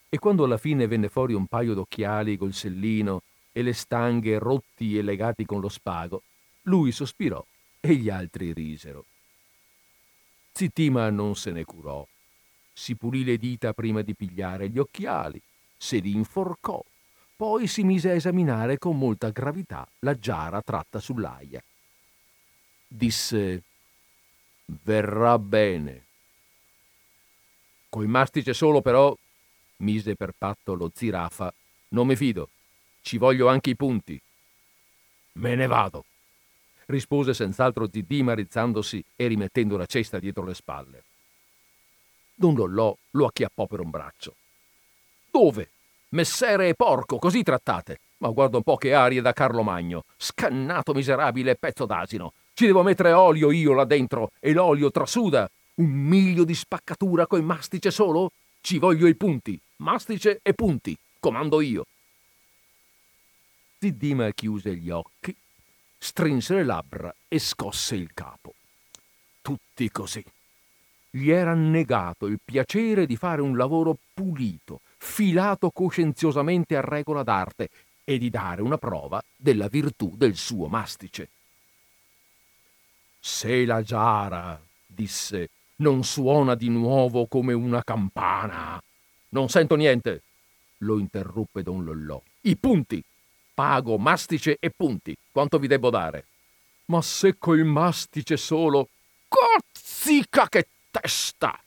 E 0.09 0.19
quando 0.19 0.45
alla 0.45 0.57
fine 0.57 0.87
venne 0.87 1.09
fuori 1.09 1.35
un 1.35 1.47
paio 1.47 1.75
d'occhiali 1.75 2.37
col 2.37 2.55
sellino 2.55 3.23
e 3.53 3.63
le 3.63 3.73
stanghe 3.73 4.39
rotti 4.39 4.97
e 4.97 5.03
legati 5.03 5.45
con 5.45 5.61
lo 5.61 5.69
spago, 5.69 6.23
lui 6.63 6.93
sospirò 6.93 7.45
e 7.81 7.95
gli 7.95 8.09
altri 8.09 8.53
risero. 8.53 9.05
Zittima 10.53 11.11
non 11.11 11.37
se 11.37 11.51
ne 11.53 11.65
curò. 11.65 12.07
Si 12.73 12.95
pulì 12.95 13.25
le 13.25 13.37
dita 13.37 13.73
prima 13.73 14.03
di 14.03 14.15
pigliare 14.15 14.69
gli 14.69 14.79
occhiali, 14.79 15.41
se 15.77 15.99
li 15.99 16.13
inforcò, 16.15 16.83
poi 17.37 17.67
si 17.69 17.85
mise 17.85 18.11
a 18.11 18.15
esaminare 18.15 18.79
con 18.79 18.99
molta 18.99 19.31
gravità 19.31 19.87
la 20.01 20.19
giara 20.19 20.61
tratta 20.63 20.99
sull'aia. 20.99 21.63
Disse: 22.87 23.63
Verrà 24.65 25.39
bene. 25.39 26.07
Col 27.89 28.07
mastice 28.09 28.55
solo, 28.55 28.81
però, 28.81 29.17
mise 29.79 30.15
per 30.15 30.33
patto 30.37 30.75
lo 30.75 30.91
zirafa, 30.95 31.53
non 31.89 32.07
mi 32.07 32.17
fido. 32.17 32.51
Ci 33.01 33.19
voglio 33.19 33.49
anche 33.49 33.71
i 33.71 33.77
punti. 33.77 34.21
Me 35.33 35.55
ne 35.55 35.67
vado, 35.67 36.05
rispose 36.87 37.35
senz'altro 37.35 37.89
Ziddima 37.91 38.35
rizzandosi 38.35 39.03
e 39.17 39.27
rimettendo 39.27 39.77
la 39.77 39.87
cesta 39.87 40.19
dietro 40.19 40.45
le 40.45 40.55
spalle. 40.55 41.03
Don 42.35 42.55
Lollò 42.55 42.97
lo 43.11 43.27
acchiappò 43.27 43.67
per 43.67 43.81
un 43.81 43.91
braccio. 43.91 44.35
Dove? 45.31 45.71
Messere 46.11 46.69
e 46.69 46.75
porco, 46.75 47.19
così 47.19 47.43
trattate. 47.43 48.01
Ma 48.19 48.31
guarda 48.31 48.57
un 48.57 48.63
po' 48.63 48.77
che 48.77 48.95
arie 48.95 49.21
da 49.21 49.33
Carlo 49.33 49.63
Magno. 49.63 50.05
Scannato 50.17 50.95
miserabile 50.95 51.57
pezzo 51.57 51.85
d'asino. 51.85 52.33
Ci 52.55 52.67
devo 52.67 52.83
mettere 52.83 53.13
olio 53.13 53.51
io 53.51 53.73
là 53.73 53.85
dentro 53.85 54.31
e 54.41 54.53
l'olio 54.53 54.91
trasuda. 54.91 55.49
Un 55.75 55.91
miglio 55.91 56.45
di 56.45 56.55
spaccatura 56.55 57.27
coi 57.27 57.43
mastice 57.43 57.91
solo? 57.91 58.33
Ci 58.61 58.79
voglio 58.79 59.07
i 59.07 59.15
punti. 59.15 59.59
Mastice 59.77 60.41
e 60.43 60.55
punti. 60.55 60.97
Comando 61.21 61.61
io. 61.61 61.87
Ziddima 63.81 64.31
chiuse 64.33 64.75
gli 64.75 64.91
occhi, 64.91 65.35
strinse 65.97 66.55
le 66.55 66.65
labbra 66.65 67.15
e 67.29 67.39
scosse 67.39 67.95
il 67.95 68.13
capo. 68.13 68.55
Tutti 69.41 69.89
così. 69.91 70.25
Gli 71.11 71.31
era 71.31 71.55
negato 71.55 72.27
il 72.27 72.41
piacere 72.45 73.07
di 73.07 73.17
fare 73.17 73.41
un 73.41 73.57
lavoro 73.57 73.97
pulito, 74.13 74.81
filato 74.97 75.71
coscienziosamente 75.71 76.77
a 76.77 76.81
regola 76.81 77.23
d'arte 77.23 77.71
e 78.05 78.19
di 78.19 78.31
dare 78.31 78.63
una 78.63 78.79
prova 78.79 79.23
della 79.37 79.69
virtù 79.69 80.15
del 80.17 80.37
suo 80.37 80.67
mastice. 80.67 81.29
Se 83.21 83.65
la 83.65 83.83
giara, 83.83 84.61
disse, 84.87 85.51
non 85.79 86.05
suona 86.05 86.55
di 86.55 86.69
nuovo 86.69 87.27
come 87.27 87.53
una 87.53 87.83
campana. 87.83 88.81
Non 89.31 89.49
sento 89.49 89.75
niente, 89.75 90.23
lo 90.79 90.99
interruppe 90.99 91.63
don 91.63 91.85
Lollò. 91.85 92.21
I 92.43 92.57
punti. 92.57 93.03
Pago 93.55 93.99
mastice 93.99 94.57
e 94.61 94.71
punti. 94.71 95.17
Quanto 95.31 95.59
vi 95.59 95.67
debbo 95.67 95.91
dare? 95.91 96.27
Ma 96.87 97.03
se 97.03 97.37
col 97.39 97.65
mastice 97.65 98.37
solo. 98.37 98.89
Cozzica 99.29 100.49
che 100.49 100.69
testa! 100.91 101.59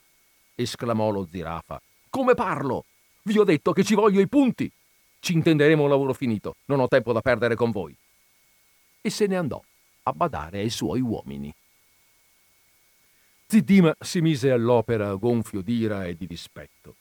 esclamò 0.55 1.09
lo 1.09 1.27
zirafa. 1.29 1.81
Come 2.09 2.33
parlo? 2.33 2.85
Vi 3.23 3.37
ho 3.37 3.43
detto 3.43 3.73
che 3.73 3.83
ci 3.83 3.93
voglio 3.93 4.21
i 4.21 4.27
punti. 4.27 4.71
Ci 5.19 5.33
intenderemo 5.33 5.83
un 5.83 5.89
lavoro 5.89 6.13
finito. 6.13 6.55
Non 6.65 6.79
ho 6.79 6.87
tempo 6.87 7.13
da 7.13 7.21
perdere 7.21 7.55
con 7.55 7.71
voi. 7.71 7.95
E 9.01 9.09
se 9.09 9.27
ne 9.27 9.37
andò 9.37 9.61
a 10.03 10.11
badare 10.13 10.59
ai 10.59 10.69
suoi 10.69 11.01
uomini. 11.01 11.53
Ziddima 13.51 13.93
si 13.99 14.21
mise 14.21 14.49
all'opera 14.49 15.13
gonfio 15.15 15.59
d'ira 15.59 16.05
e 16.05 16.15
di 16.15 16.25
dispetto. 16.25 16.95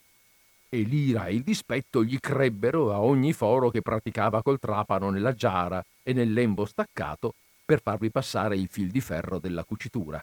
E 0.68 0.80
l'ira 0.80 1.26
e 1.26 1.34
il 1.34 1.44
dispetto 1.44 2.02
gli 2.02 2.18
crebbero 2.18 2.92
a 2.92 3.00
ogni 3.00 3.32
foro 3.32 3.70
che 3.70 3.82
praticava 3.82 4.42
col 4.42 4.58
trapano 4.58 5.10
nella 5.10 5.32
giara 5.32 5.80
e 6.02 6.12
nel 6.12 6.32
lembo 6.32 6.64
staccato 6.64 7.34
per 7.64 7.80
farvi 7.80 8.10
passare 8.10 8.56
il 8.56 8.66
fil 8.68 8.90
di 8.90 9.00
ferro 9.00 9.38
della 9.38 9.62
cucitura 9.62 10.20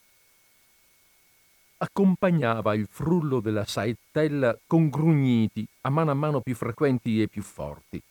accompagnava 1.78 2.75
il 2.75 2.89
frullo 2.91 3.39
della 3.39 3.63
saettella 3.63 4.59
con 4.67 4.89
grugniti 4.89 5.65
a 5.82 5.89
mano 5.89 6.11
a 6.11 6.13
mano 6.13 6.41
più 6.41 6.55
frequenti 6.55 7.21
e 7.21 7.30
più 7.30 7.41
forti. 7.41 8.01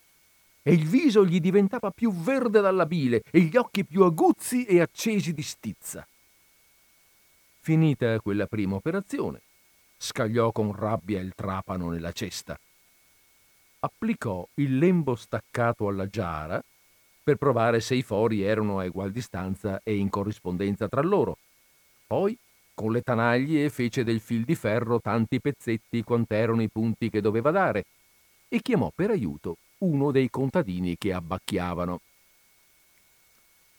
E 0.63 0.73
il 0.73 0.87
viso 0.87 1.27
gli 1.27 1.39
diventava 1.39 1.91
più 1.91 2.11
verde 2.13 2.63
dalla 2.63 2.87
bile 2.87 3.21
e 3.31 3.41
gli 3.41 3.59
occhi 3.59 3.85
più 3.85 4.05
aguzzi 4.05 4.65
e 4.65 4.81
accesi 4.81 5.35
di 5.35 5.43
stizza. 5.43 6.07
Finita 7.67 8.21
quella 8.21 8.47
prima 8.47 8.77
operazione, 8.77 9.41
scagliò 9.97 10.53
con 10.53 10.73
rabbia 10.73 11.19
il 11.19 11.33
trapano 11.35 11.91
nella 11.91 12.13
cesta. 12.13 12.57
Applicò 13.81 14.47
il 14.55 14.79
lembo 14.79 15.17
staccato 15.17 15.89
alla 15.89 16.07
giara 16.07 16.63
per 17.25 17.35
provare 17.35 17.81
se 17.81 17.97
i 17.97 18.05
fori 18.05 18.43
erano 18.43 18.79
a 18.79 18.85
egual 18.85 19.11
distanza 19.11 19.81
e 19.83 19.97
in 19.97 20.11
corrispondenza 20.11 20.87
tra 20.87 21.01
loro. 21.01 21.39
Poi 22.07 22.39
con 22.73 22.93
le 22.93 23.03
tanaglie 23.03 23.69
fece 23.69 24.05
del 24.05 24.21
fil 24.21 24.45
di 24.45 24.55
ferro 24.55 25.01
tanti 25.01 25.41
pezzetti 25.41 26.05
quant'erano 26.05 26.63
i 26.63 26.69
punti 26.69 27.11
che 27.11 27.21
doveva 27.21 27.51
dare 27.51 27.85
e 28.49 28.63
chiamò 28.63 28.93
per 28.95 29.11
aiuto 29.11 29.57
uno 29.79 30.13
dei 30.13 30.31
contadini 30.31 30.97
che 30.97 31.13
abbacchiavano. 31.13 32.01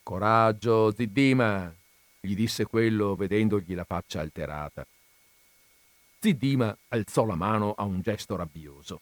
Coraggio, 0.03 0.91
Ziddima, 0.91 1.73
gli 2.19 2.35
disse 2.35 2.65
quello 2.65 3.15
vedendogli 3.15 3.73
la 3.73 3.83
faccia 3.83 4.19
alterata. 4.19 4.85
Ziddima 6.19 6.75
alzò 6.89 7.25
la 7.25 7.35
mano 7.35 7.73
a 7.73 7.83
un 7.83 8.01
gesto 8.01 8.35
rabbioso. 8.35 9.01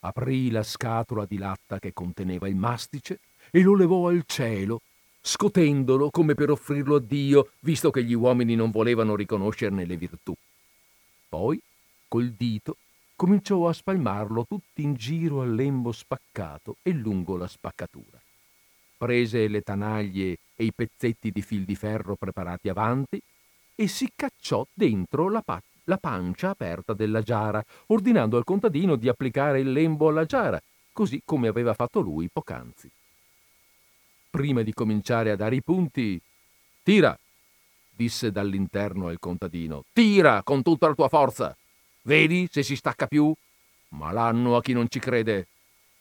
Aprì 0.00 0.50
la 0.50 0.62
scatola 0.62 1.24
di 1.24 1.38
latta 1.38 1.78
che 1.78 1.92
conteneva 1.92 2.48
il 2.48 2.56
mastice 2.56 3.20
e 3.50 3.60
lo 3.60 3.74
levò 3.74 4.08
al 4.08 4.24
cielo 4.26 4.80
scotendolo 5.26 6.10
come 6.10 6.34
per 6.34 6.50
offrirlo 6.50 6.96
a 6.96 7.00
Dio, 7.00 7.50
visto 7.60 7.90
che 7.90 8.04
gli 8.04 8.14
uomini 8.14 8.54
non 8.54 8.70
volevano 8.70 9.16
riconoscerne 9.16 9.84
le 9.84 9.96
virtù. 9.96 10.32
Poi, 11.28 11.60
col 12.06 12.30
dito, 12.30 12.76
cominciò 13.16 13.66
a 13.66 13.72
spalmarlo 13.72 14.46
tutti 14.46 14.82
in 14.82 14.94
giro 14.94 15.40
al 15.42 15.52
lembo 15.52 15.90
spaccato 15.90 16.76
e 16.80 16.92
lungo 16.92 17.36
la 17.36 17.48
spaccatura. 17.48 18.22
Prese 18.96 19.48
le 19.48 19.62
tanaglie 19.62 20.38
e 20.54 20.64
i 20.64 20.72
pezzetti 20.72 21.30
di 21.30 21.42
fil 21.42 21.64
di 21.64 21.74
ferro 21.74 22.16
preparati 22.16 22.68
avanti 22.68 23.20
e 23.74 23.88
si 23.88 24.10
cacciò 24.14 24.66
dentro 24.72 25.28
la, 25.28 25.42
pa- 25.42 25.62
la 25.84 25.98
pancia 25.98 26.50
aperta 26.50 26.94
della 26.94 27.20
giara, 27.20 27.62
ordinando 27.88 28.36
al 28.36 28.44
contadino 28.44 28.96
di 28.96 29.08
applicare 29.08 29.60
il 29.60 29.72
lembo 29.72 30.08
alla 30.08 30.24
giara, 30.24 30.60
così 30.92 31.20
come 31.24 31.48
aveva 31.48 31.74
fatto 31.74 32.00
lui 32.00 32.28
poc'anzi 32.32 32.90
prima 34.36 34.60
di 34.60 34.74
cominciare 34.74 35.30
a 35.30 35.36
dare 35.36 35.56
i 35.56 35.62
punti. 35.62 36.20
Tira, 36.82 37.18
disse 37.88 38.30
dall'interno 38.30 39.08
al 39.08 39.18
contadino. 39.18 39.84
Tira 39.94 40.42
con 40.42 40.62
tutta 40.62 40.88
la 40.88 40.94
tua 40.94 41.08
forza. 41.08 41.56
Vedi 42.02 42.46
se 42.50 42.62
si 42.62 42.76
stacca 42.76 43.06
più? 43.06 43.32
Malanno 43.88 44.56
a 44.56 44.60
chi 44.60 44.74
non 44.74 44.90
ci 44.90 44.98
crede. 44.98 45.46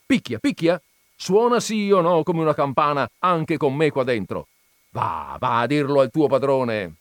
Picchia, 0.06 0.40
picchia. 0.40 0.82
Suona 1.16 1.60
sì 1.60 1.92
o 1.92 2.02
no 2.02 2.24
come 2.24 2.42
una 2.42 2.54
campana 2.54 3.10
anche 3.20 3.58
con 3.58 3.76
me 3.76 3.92
qua 3.92 4.04
dentro. 4.04 4.48
Va, 4.90 5.38
va 5.40 5.60
a 5.60 5.68
dirlo 5.68 6.00
al 6.02 6.12
tuo 6.12 6.28
padrone. 6.28 6.96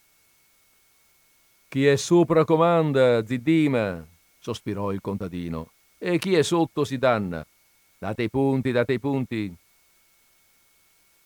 Chi 1.69 1.87
è 1.87 1.97
sopra 1.97 2.45
comanda, 2.45 3.25
ziddima, 3.27 4.05
sospirò 4.39 4.93
il 4.93 5.01
contadino. 5.01 5.71
E 5.99 6.19
chi 6.19 6.35
è 6.35 6.43
sotto 6.43 6.85
si 6.85 6.99
danna. 6.99 7.45
Date 7.99 8.23
i 8.23 8.31
punti, 8.31 8.71
date 8.71 8.93
i 8.93 9.01
punti 9.01 9.57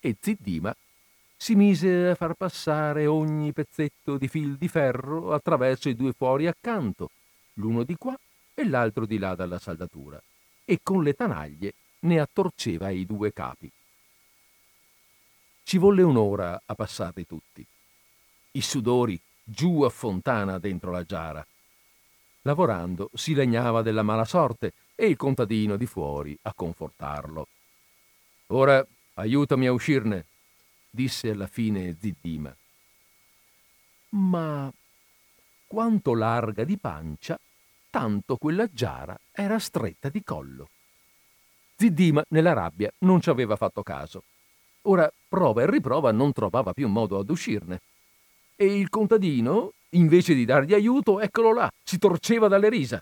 e 0.00 0.16
Ziddima 0.20 0.74
si 1.36 1.54
mise 1.54 2.08
a 2.08 2.14
far 2.14 2.34
passare 2.34 3.06
ogni 3.06 3.52
pezzetto 3.52 4.16
di 4.16 4.28
fil 4.28 4.56
di 4.56 4.68
ferro 4.68 5.32
attraverso 5.32 5.88
i 5.88 5.94
due 5.94 6.12
fuori 6.12 6.46
accanto, 6.46 7.10
l'uno 7.54 7.84
di 7.84 7.96
qua 7.96 8.18
e 8.54 8.64
l'altro 8.64 9.06
di 9.06 9.18
là 9.18 9.34
dalla 9.34 9.58
saldatura, 9.58 10.20
e 10.64 10.80
con 10.82 11.02
le 11.02 11.14
tanaglie 11.14 11.74
ne 12.00 12.20
attorceva 12.20 12.90
i 12.90 13.04
due 13.04 13.32
capi. 13.32 13.70
Ci 15.62 15.78
volle 15.78 16.02
un'ora 16.02 16.62
a 16.64 16.74
passarli 16.74 17.26
tutti. 17.26 17.66
I 18.52 18.60
sudori 18.60 19.20
giù 19.42 19.82
a 19.82 19.90
fontana 19.90 20.58
dentro 20.58 20.90
la 20.90 21.04
giara. 21.04 21.46
Lavorando 22.42 23.10
si 23.14 23.34
legnava 23.34 23.82
della 23.82 24.02
mala 24.02 24.24
sorte 24.24 24.72
e 24.94 25.06
il 25.06 25.16
contadino 25.16 25.76
di 25.76 25.86
fuori 25.86 26.38
a 26.42 26.54
confortarlo. 26.54 27.48
Ora 28.48 28.86
aiutami 29.14 29.66
a 29.66 29.72
uscirne, 29.72 30.24
disse 30.88 31.30
alla 31.30 31.46
fine 31.46 31.96
Ziddima. 32.00 32.54
Ma 34.10 34.72
quanto 35.66 36.14
larga 36.14 36.64
di 36.64 36.78
pancia, 36.78 37.38
tanto 37.90 38.36
quella 38.36 38.66
giara 38.72 39.18
era 39.30 39.58
stretta 39.58 40.08
di 40.08 40.24
collo. 40.24 40.68
Ziddima, 41.80 42.24
nella 42.30 42.54
rabbia, 42.54 42.92
non 43.00 43.20
ci 43.20 43.30
aveva 43.30 43.54
fatto 43.54 43.84
caso. 43.84 44.24
Ora 44.82 45.08
prova 45.28 45.62
e 45.62 45.70
riprova 45.70 46.10
non 46.10 46.32
trovava 46.32 46.72
più 46.72 46.88
modo 46.88 47.20
ad 47.20 47.30
uscirne. 47.30 47.82
E 48.56 48.76
il 48.76 48.88
contadino, 48.88 49.74
invece 49.90 50.34
di 50.34 50.44
dargli 50.44 50.74
aiuto, 50.74 51.20
eccolo 51.20 51.52
là, 51.52 51.70
si 51.84 51.98
torceva 51.98 52.48
dalle 52.48 52.68
risa. 52.68 53.00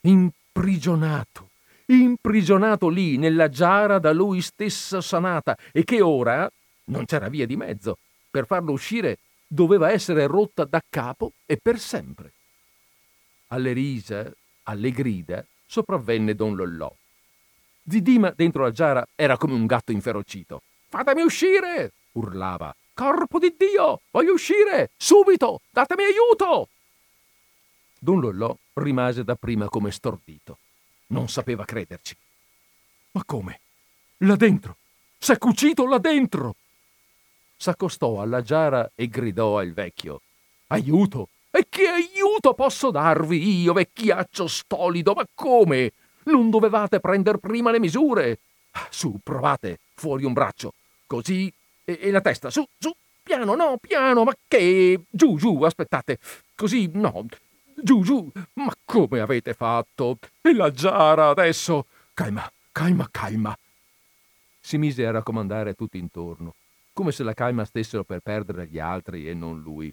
Imprigionato, 0.00 1.50
imprigionato 1.86 2.88
lì 2.88 3.16
nella 3.16 3.48
giara 3.48 4.00
da 4.00 4.12
lui 4.12 4.40
stesso 4.40 5.00
sanata 5.00 5.56
e 5.70 5.84
che 5.84 6.00
ora 6.00 6.50
non 6.86 7.04
c'era 7.04 7.28
via 7.28 7.46
di 7.46 7.54
mezzo. 7.54 7.98
Per 8.28 8.44
farlo 8.46 8.72
uscire 8.72 9.18
doveva 9.46 9.92
essere 9.92 10.26
rotta 10.26 10.64
da 10.64 10.82
capo 10.90 11.30
e 11.46 11.58
per 11.62 11.78
sempre. 11.78 12.32
Alle 13.48 13.72
risa, 13.72 14.28
alle 14.64 14.90
grida, 14.90 15.46
sopravvenne 15.64 16.34
don 16.34 16.56
Lollò. 16.56 16.92
Zidima 17.88 18.32
dentro 18.34 18.62
la 18.62 18.70
giara 18.70 19.06
era 19.14 19.36
come 19.36 19.54
un 19.54 19.66
gatto 19.66 19.92
inferocito. 19.92 20.62
Fatemi 20.88 21.22
uscire! 21.22 21.92
urlava. 22.12 22.74
Corpo 22.94 23.38
di 23.38 23.54
Dio! 23.56 24.00
Voglio 24.10 24.32
uscire! 24.34 24.90
Subito! 24.96 25.60
Datemi 25.70 26.04
aiuto! 26.04 26.68
Don 27.98 28.20
Lollò 28.20 28.56
rimase 28.74 29.24
dapprima 29.24 29.68
come 29.68 29.90
stordito. 29.90 30.58
Non 31.08 31.28
sapeva 31.28 31.64
crederci. 31.64 32.16
Ma 33.12 33.24
come? 33.24 33.60
Là 34.18 34.36
dentro! 34.36 34.76
S'è 35.18 35.38
cucito 35.38 35.86
là 35.86 35.98
dentro! 35.98 36.56
S'accostò 37.56 38.20
alla 38.20 38.42
giara 38.42 38.90
e 38.94 39.08
gridò 39.08 39.58
al 39.58 39.72
vecchio. 39.72 40.22
Aiuto! 40.68 41.28
E 41.50 41.66
che 41.68 41.86
aiuto 41.86 42.52
posso 42.54 42.90
darvi 42.90 43.62
io, 43.62 43.72
vecchiaccio 43.72 44.48
stolido? 44.48 45.12
Ma 45.14 45.24
come? 45.34 45.92
Non 46.24 46.50
dovevate 46.50 47.00
prender 47.00 47.38
prima 47.38 47.70
le 47.70 47.80
misure? 47.80 48.38
Su, 48.90 49.18
provate, 49.22 49.78
fuori 49.94 50.24
un 50.24 50.32
braccio. 50.32 50.74
Così. 51.06 51.52
E, 51.84 51.98
e 52.00 52.10
la 52.10 52.20
testa, 52.20 52.50
su, 52.50 52.66
su, 52.78 52.94
piano, 53.22 53.54
no, 53.54 53.78
piano, 53.80 54.24
ma 54.24 54.32
che. 54.48 55.00
Giù, 55.10 55.36
giù, 55.36 55.62
aspettate. 55.62 56.18
Così, 56.54 56.90
no. 56.94 57.26
Giù, 57.74 58.02
giù. 58.02 58.30
Ma 58.54 58.72
come 58.84 59.20
avete 59.20 59.54
fatto? 59.54 60.18
E 60.40 60.54
la 60.54 60.70
giara 60.70 61.28
adesso? 61.28 61.86
Calma, 62.14 62.50
calma, 62.72 63.08
calma. 63.10 63.56
Si 64.60 64.78
mise 64.78 65.04
a 65.06 65.10
raccomandare 65.10 65.74
tutti 65.74 65.98
intorno, 65.98 66.54
come 66.94 67.12
se 67.12 67.22
la 67.22 67.34
calma 67.34 67.66
stessero 67.66 68.02
per 68.02 68.20
perdere 68.20 68.66
gli 68.66 68.78
altri 68.78 69.28
e 69.28 69.34
non 69.34 69.60
lui. 69.60 69.92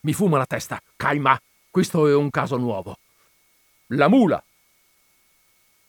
Mi 0.00 0.12
fuma 0.12 0.38
la 0.38 0.46
testa. 0.46 0.80
Calma, 0.94 1.40
questo 1.70 2.06
è 2.06 2.14
un 2.14 2.30
caso 2.30 2.56
nuovo. 2.56 2.96
La 3.88 4.08
mula, 4.08 4.42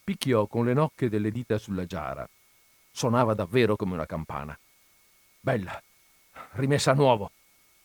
picchiò 0.03 0.47
con 0.47 0.65
le 0.65 0.73
nocche 0.73 1.09
delle 1.09 1.31
dita 1.31 1.57
sulla 1.57 1.85
giara. 1.85 2.27
Suonava 2.91 3.33
davvero 3.33 3.75
come 3.75 3.93
una 3.93 4.05
campana. 4.05 4.57
Bella, 5.39 5.81
rimessa 6.51 6.91
a 6.91 6.95
nuovo. 6.95 7.31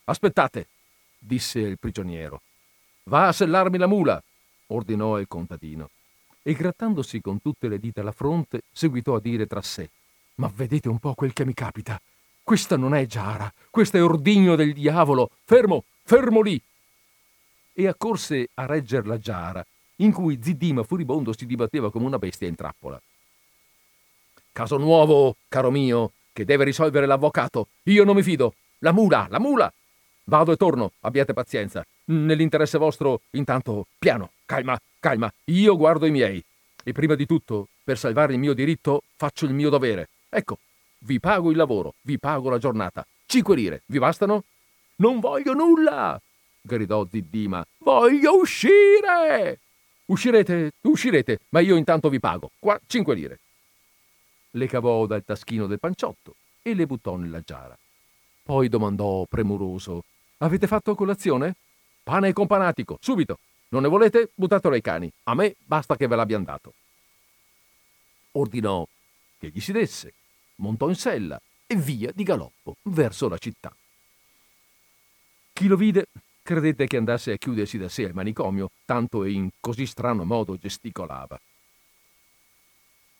Aspettate, 0.04 0.68
disse 1.18 1.60
il 1.60 1.78
prigioniero. 1.78 2.42
Va 3.04 3.28
a 3.28 3.32
sellarmi 3.32 3.78
la 3.78 3.86
mula, 3.86 4.22
ordinò 4.66 5.18
il 5.18 5.28
contadino. 5.28 5.90
E 6.42 6.52
grattandosi 6.54 7.20
con 7.20 7.40
tutte 7.40 7.68
le 7.68 7.78
dita 7.78 8.02
la 8.02 8.12
fronte, 8.12 8.62
seguitò 8.72 9.16
a 9.16 9.20
dire 9.20 9.46
tra 9.46 9.62
sé: 9.62 9.90
Ma 10.36 10.50
vedete 10.54 10.88
un 10.88 10.98
po' 10.98 11.14
quel 11.14 11.32
che 11.32 11.44
mi 11.44 11.54
capita. 11.54 12.00
Questa 12.42 12.76
non 12.76 12.94
è 12.94 13.04
giara, 13.06 13.52
questo 13.70 13.98
è 13.98 14.02
ordigno 14.02 14.56
del 14.56 14.72
diavolo. 14.72 15.30
Fermo, 15.44 15.84
fermo 16.02 16.40
lì! 16.40 16.60
E 17.74 17.86
accorse 17.86 18.48
a 18.54 18.64
regger 18.64 19.06
la 19.06 19.18
giara, 19.18 19.64
in 20.00 20.12
cui 20.12 20.38
Ziddima 20.42 20.82
furibondo 20.82 21.32
si 21.32 21.46
dibatteva 21.46 21.90
come 21.90 22.06
una 22.06 22.18
bestia 22.18 22.48
in 22.48 22.54
trappola. 22.54 23.00
Caso 24.52 24.76
nuovo, 24.76 25.36
caro 25.48 25.70
mio, 25.70 26.12
che 26.32 26.44
deve 26.44 26.64
risolvere 26.64 27.06
l'avvocato. 27.06 27.68
Io 27.84 28.04
non 28.04 28.16
mi 28.16 28.22
fido. 28.22 28.54
La 28.78 28.92
mula, 28.92 29.26
la 29.30 29.40
mula! 29.40 29.72
Vado 30.24 30.52
e 30.52 30.56
torno, 30.56 30.92
abbiate 31.00 31.32
pazienza. 31.32 31.84
Nell'interesse 32.06 32.78
vostro, 32.78 33.22
intanto, 33.30 33.86
piano, 33.98 34.32
calma, 34.46 34.78
calma, 35.00 35.32
io 35.46 35.76
guardo 35.76 36.06
i 36.06 36.10
miei. 36.10 36.42
E 36.84 36.92
prima 36.92 37.14
di 37.14 37.26
tutto, 37.26 37.68
per 37.82 37.98
salvare 37.98 38.34
il 38.34 38.38
mio 38.38 38.52
diritto, 38.52 39.02
faccio 39.16 39.46
il 39.46 39.52
mio 39.52 39.70
dovere. 39.70 40.08
Ecco, 40.28 40.58
vi 41.00 41.18
pago 41.18 41.50
il 41.50 41.56
lavoro, 41.56 41.94
vi 42.02 42.18
pago 42.18 42.50
la 42.50 42.58
giornata. 42.58 43.06
Cinque 43.26 43.56
lire, 43.56 43.82
vi 43.86 43.98
bastano? 43.98 44.44
Non 44.96 45.20
voglio 45.20 45.54
nulla! 45.54 46.20
gridò 46.60 47.06
Ziddima. 47.10 47.64
Voglio 47.78 48.36
uscire! 48.38 49.60
Uscirete, 50.10 50.72
uscirete, 50.82 51.40
ma 51.50 51.60
io 51.60 51.76
intanto 51.76 52.08
vi 52.08 52.18
pago. 52.18 52.50
Qua 52.58 52.80
cinque 52.86 53.14
lire. 53.14 53.40
Le 54.52 54.66
cavò 54.66 55.04
dal 55.04 55.22
taschino 55.22 55.66
del 55.66 55.78
panciotto 55.78 56.36
e 56.62 56.72
le 56.72 56.86
buttò 56.86 57.16
nella 57.16 57.42
giara. 57.42 57.76
Poi 58.42 58.70
domandò 58.70 59.26
premuroso: 59.26 60.04
Avete 60.38 60.66
fatto 60.66 60.94
colazione? 60.94 61.56
Pane 62.02 62.28
e 62.28 62.32
companatico, 62.32 62.96
subito. 63.02 63.38
Non 63.68 63.82
ne 63.82 63.88
volete? 63.88 64.30
Buttatelo 64.34 64.72
ai 64.72 64.80
cani. 64.80 65.12
A 65.24 65.34
me 65.34 65.56
basta 65.58 65.94
che 65.94 66.06
ve 66.06 66.16
l'abbiano 66.16 66.44
dato. 66.44 66.72
Ordinò 68.32 68.88
che 69.38 69.50
gli 69.50 69.60
si 69.60 69.72
desse, 69.72 70.14
montò 70.56 70.88
in 70.88 70.94
sella 70.94 71.38
e 71.66 71.76
via 71.76 72.12
di 72.14 72.22
galoppo 72.22 72.76
verso 72.84 73.28
la 73.28 73.36
città. 73.36 73.76
Chi 75.52 75.66
lo 75.66 75.76
vide 75.76 76.06
credette 76.48 76.86
che 76.86 76.96
andasse 76.96 77.32
a 77.32 77.36
chiudersi 77.36 77.76
da 77.76 77.90
sé 77.90 78.06
al 78.06 78.14
manicomio, 78.14 78.70
tanto 78.86 79.22
e 79.24 79.32
in 79.32 79.50
così 79.60 79.84
strano 79.84 80.24
modo 80.24 80.56
gesticolava. 80.56 81.38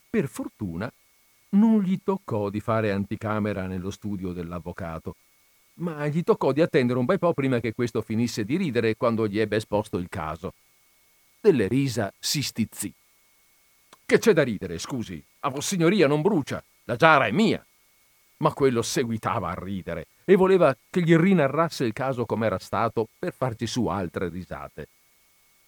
Per 0.08 0.26
fortuna 0.28 0.90
non 1.50 1.82
gli 1.82 1.98
toccò 2.02 2.48
di 2.48 2.60
fare 2.60 2.90
anticamera 2.90 3.66
nello 3.66 3.90
studio 3.90 4.32
dell'avvocato, 4.32 5.16
ma 5.74 6.06
gli 6.06 6.22
toccò 6.22 6.52
di 6.52 6.62
attendere 6.62 6.98
un 6.98 7.04
bel 7.04 7.18
po' 7.18 7.34
prima 7.34 7.60
che 7.60 7.74
questo 7.74 8.00
finisse 8.00 8.46
di 8.46 8.56
ridere 8.56 8.96
quando 8.96 9.28
gli 9.28 9.38
ebbe 9.38 9.56
esposto 9.56 9.98
il 9.98 10.08
caso. 10.08 10.54
Delle 11.38 11.68
risa 11.68 12.10
si 12.18 12.42
stizzì. 12.42 12.90
Che 14.06 14.18
c'è 14.18 14.32
da 14.32 14.42
ridere, 14.42 14.78
scusi? 14.78 15.22
A 15.40 15.50
vossignoria 15.50 16.06
non 16.06 16.22
brucia, 16.22 16.64
la 16.84 16.96
giara 16.96 17.26
è 17.26 17.30
mia. 17.30 17.62
Ma 18.38 18.54
quello 18.54 18.80
seguitava 18.80 19.50
a 19.50 19.54
ridere 19.62 20.06
e 20.28 20.36
voleva 20.36 20.76
che 20.90 21.00
gli 21.00 21.16
rinarrasse 21.16 21.84
il 21.84 21.94
caso 21.94 22.26
com'era 22.26 22.58
stato 22.58 23.08
per 23.18 23.32
farci 23.32 23.66
su 23.66 23.86
altre 23.86 24.28
risate. 24.28 24.88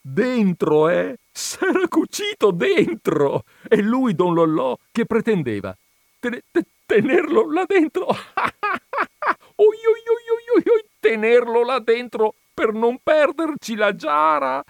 Dentro, 0.03 0.91
eh? 0.91 1.17
S'era 1.33 1.89
cucito 1.89 2.51
dentro! 2.51 3.45
E 3.67 3.81
lui, 3.81 4.15
don 4.15 4.35
Lollò, 4.35 4.77
che 4.93 5.07
pretendeva 5.07 5.75
ten- 6.19 6.43
ten- 6.51 6.67
tenerlo 6.85 7.51
là 7.51 7.65
dentro. 7.67 8.05
oi, 8.09 8.17
oi, 9.57 10.63
oi, 10.67 10.85
tenerlo 11.01 11.65
là 11.65 11.79
dentro 11.79 12.35
per 12.53 12.75
non 12.75 12.99
perderci 13.03 13.77
la 13.77 13.97
giara. 13.97 14.63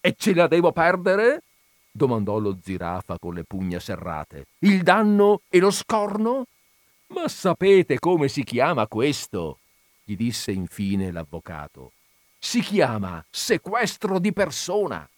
E 0.00 0.14
ce 0.16 0.34
la 0.34 0.46
devo 0.46 0.70
perdere? 0.70 1.42
domandò 1.90 2.38
lo 2.38 2.58
zirafa 2.62 3.18
con 3.18 3.34
le 3.34 3.42
pugna 3.42 3.80
serrate. 3.80 4.46
Il 4.60 4.84
danno 4.84 5.40
e 5.48 5.58
lo 5.58 5.72
scorno? 5.72 6.44
Ma 7.12 7.28
sapete 7.28 7.98
come 7.98 8.28
si 8.28 8.42
chiama 8.42 8.86
questo? 8.86 9.58
gli 10.02 10.16
disse 10.16 10.50
infine 10.50 11.12
l'avvocato. 11.12 11.92
Si 12.38 12.60
chiama 12.60 13.24
sequestro 13.28 14.18
di 14.18 14.32
persona. 14.32 15.08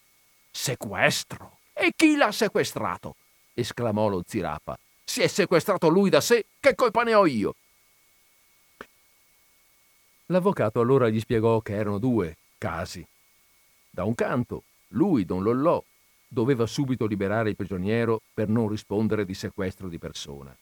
Sequestro? 0.51 1.59
E 1.73 1.93
chi 1.95 2.17
l'ha 2.17 2.33
sequestrato? 2.33 3.15
esclamò 3.55 4.09
lo 4.09 4.25
zirafa. 4.27 4.77
Si 5.05 5.23
è 5.23 5.29
sequestrato 5.29 5.89
lui 5.89 6.11
da 6.11 6.21
sé, 6.21 6.47
che 6.59 6.75
colpa 6.75 7.05
ne 7.05 7.15
ho 7.15 7.27
io? 7.27 7.55
L'avvocato 10.27 10.81
allora 10.81 11.09
gli 11.09 11.21
spiegò 11.21 11.61
che 11.61 11.75
erano 11.75 11.99
due 11.99 12.37
casi. 12.59 13.07
Da 13.89 14.03
un 14.03 14.17
canto, 14.17 14.65
lui, 14.89 15.25
don 15.25 15.45
Lollò, 15.45 15.83
doveva 16.27 16.67
subito 16.67 17.07
liberare 17.07 17.51
il 17.51 17.57
prigioniero 17.57 18.21
per 18.35 18.49
non 18.49 18.69
rispondere 18.69 19.25
di 19.25 19.35
sequestro 19.35 19.89
di 19.89 19.99
persona 19.99 20.55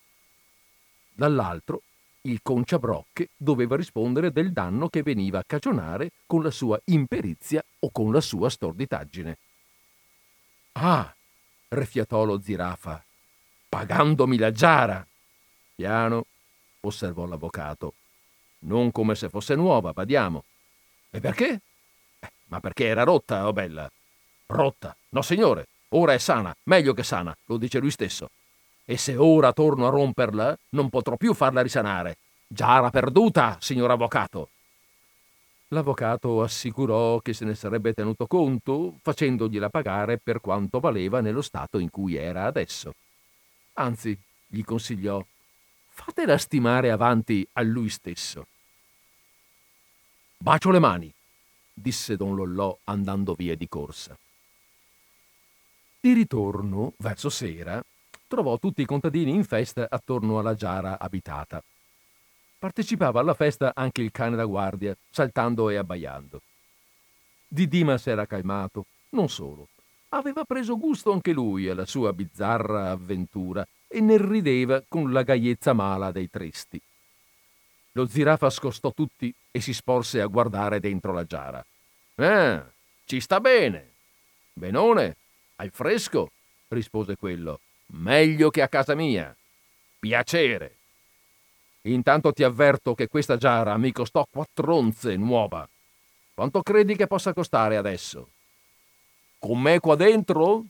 dall'altro 1.12 1.82
il 2.22 2.40
conciabrocche 2.42 3.30
doveva 3.36 3.76
rispondere 3.76 4.30
del 4.30 4.52
danno 4.52 4.88
che 4.88 5.02
veniva 5.02 5.40
a 5.40 5.44
cagionare 5.44 6.12
con 6.26 6.42
la 6.42 6.50
sua 6.50 6.80
imperizia 6.84 7.64
o 7.80 7.90
con 7.90 8.12
la 8.12 8.20
sua 8.20 8.48
storditaggine. 8.48 9.38
Ah, 10.72 11.12
refiatò 11.68 12.24
lo 12.24 12.40
zirafa, 12.40 13.04
pagandomi 13.68 14.38
la 14.38 14.52
giara. 14.52 15.06
Piano, 15.74 16.26
osservò 16.80 17.26
l'avvocato. 17.26 17.94
Non 18.60 18.92
come 18.92 19.14
se 19.16 19.28
fosse 19.28 19.56
nuova, 19.56 19.92
badiamo. 19.92 20.44
E 21.10 21.18
perché? 21.18 21.60
Eh, 22.20 22.32
ma 22.44 22.60
perché 22.60 22.86
era 22.86 23.02
rotta, 23.02 23.48
oh 23.48 23.52
bella. 23.52 23.90
Rotta. 24.46 24.96
No, 25.10 25.22
signore, 25.22 25.66
ora 25.88 26.12
è 26.12 26.18
sana, 26.18 26.54
meglio 26.64 26.94
che 26.94 27.02
sana, 27.02 27.36
lo 27.46 27.56
dice 27.56 27.80
lui 27.80 27.90
stesso. 27.90 28.30
E 28.84 28.96
se 28.96 29.16
ora 29.16 29.52
torno 29.52 29.86
a 29.86 29.90
romperla, 29.90 30.56
non 30.70 30.88
potrò 30.88 31.16
più 31.16 31.34
farla 31.34 31.62
risanare. 31.62 32.16
Giara 32.46 32.90
perduta, 32.90 33.56
signor 33.60 33.90
avvocato. 33.90 34.48
L'avvocato 35.68 36.42
assicurò 36.42 37.20
che 37.20 37.32
se 37.32 37.46
ne 37.46 37.54
sarebbe 37.54 37.94
tenuto 37.94 38.26
conto, 38.26 38.98
facendogliela 39.00 39.70
pagare 39.70 40.18
per 40.18 40.40
quanto 40.40 40.80
valeva 40.80 41.20
nello 41.20 41.40
stato 41.40 41.78
in 41.78 41.88
cui 41.88 42.14
era 42.16 42.44
adesso. 42.44 42.94
Anzi, 43.74 44.18
gli 44.46 44.62
consigliò, 44.62 45.24
fatela 45.88 46.36
stimare 46.36 46.90
avanti 46.90 47.46
a 47.52 47.62
lui 47.62 47.88
stesso. 47.88 48.46
Bacio 50.36 50.70
le 50.70 50.78
mani, 50.78 51.10
disse 51.72 52.16
don 52.16 52.34
Lollò 52.34 52.76
andando 52.84 53.32
via 53.32 53.56
di 53.56 53.66
corsa. 53.66 54.14
Di 56.00 56.12
ritorno, 56.12 56.92
verso 56.98 57.30
sera, 57.30 57.82
trovò 58.32 58.56
tutti 58.56 58.80
i 58.80 58.86
contadini 58.86 59.34
in 59.34 59.44
festa 59.44 59.88
attorno 59.90 60.38
alla 60.38 60.54
giara 60.54 60.98
abitata. 60.98 61.62
Partecipava 62.58 63.20
alla 63.20 63.34
festa 63.34 63.72
anche 63.74 64.00
il 64.00 64.10
cane 64.10 64.36
da 64.36 64.46
guardia, 64.46 64.96
saltando 65.10 65.68
e 65.68 65.76
abbaiando. 65.76 66.40
Didima 67.46 67.98
s'era 67.98 68.24
calmato, 68.24 68.86
non 69.10 69.28
solo. 69.28 69.68
Aveva 70.14 70.44
preso 70.44 70.78
gusto 70.78 71.12
anche 71.12 71.32
lui 71.32 71.68
alla 71.68 71.84
sua 71.84 72.14
bizzarra 72.14 72.90
avventura 72.90 73.68
e 73.86 74.00
ne 74.00 74.16
rideva 74.16 74.82
con 74.88 75.12
la 75.12 75.24
gaiezza 75.24 75.74
mala 75.74 76.10
dei 76.10 76.30
tristi. 76.30 76.80
Lo 77.92 78.06
zirafa 78.06 78.48
scostò 78.48 78.92
tutti 78.92 79.34
e 79.50 79.60
si 79.60 79.74
sporse 79.74 80.22
a 80.22 80.26
guardare 80.26 80.80
dentro 80.80 81.12
la 81.12 81.24
giara. 81.24 81.62
Eh, 82.14 82.62
ci 83.04 83.20
sta 83.20 83.40
bene. 83.40 83.90
Benone, 84.54 85.16
hai 85.56 85.68
fresco? 85.68 86.30
rispose 86.68 87.16
quello. 87.16 87.60
Meglio 87.94 88.50
che 88.50 88.62
a 88.62 88.68
casa 88.68 88.94
mia. 88.94 89.34
Piacere. 89.98 90.76
Intanto 91.82 92.32
ti 92.32 92.42
avverto 92.42 92.94
che 92.94 93.08
questa 93.08 93.36
giara 93.36 93.76
mi 93.76 93.92
costò 93.92 94.26
quattro 94.30 94.76
onze 94.76 95.16
nuova. 95.16 95.68
Quanto 96.32 96.62
credi 96.62 96.96
che 96.96 97.06
possa 97.06 97.34
costare 97.34 97.76
adesso? 97.76 98.30
Con 99.38 99.60
me 99.60 99.78
qua 99.80 99.94
dentro? 99.96 100.64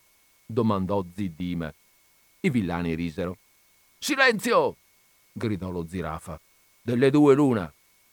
domandò 0.44 1.04
Ziddima. 1.14 1.72
I 2.40 2.50
villani 2.50 2.94
risero. 2.94 3.36
Silenzio! 3.98 4.76
gridò 5.32 5.70
lo 5.70 5.86
zirafa. 5.86 6.40
Delle 6.80 7.10
due 7.10 7.34
l'una. 7.34 7.72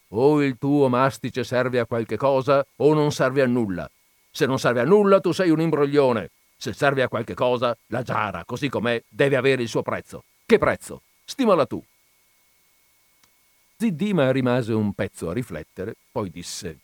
O 0.10 0.44
il 0.44 0.58
tuo 0.60 0.88
mastice 0.88 1.44
serve 1.44 1.80
a 1.80 1.86
qualche 1.86 2.18
cosa 2.18 2.66
o 2.76 2.94
non 2.94 3.12
serve 3.12 3.42
a 3.42 3.48
nulla. 3.48 3.90
Se 4.30 4.46
non 4.46 4.60
serve 4.60 4.82
a 4.82 4.86
nulla 4.86 5.20
tu 5.20 5.32
sei 5.32 5.50
un 5.50 5.62
imbroglione. 5.62 6.30
Se 6.62 6.74
serve 6.74 7.04
a 7.04 7.08
qualche 7.08 7.36
cosa, 7.36 7.76
la 7.88 8.02
giara, 8.02 8.44
così 8.44 8.68
com'è, 8.68 9.02
deve 9.08 9.38
avere 9.38 9.62
il 9.62 9.70
suo 9.70 9.82
prezzo. 9.82 10.26
Che 10.46 10.58
prezzo? 10.58 11.04
Stimala 11.24 11.66
tu. 11.66 11.82
Ziddima 13.78 14.30
rimase 14.34 14.74
un 14.74 14.92
pezzo 14.92 15.30
a 15.30 15.34
riflettere, 15.34 15.96
poi 16.12 16.30
disse: 16.30 16.80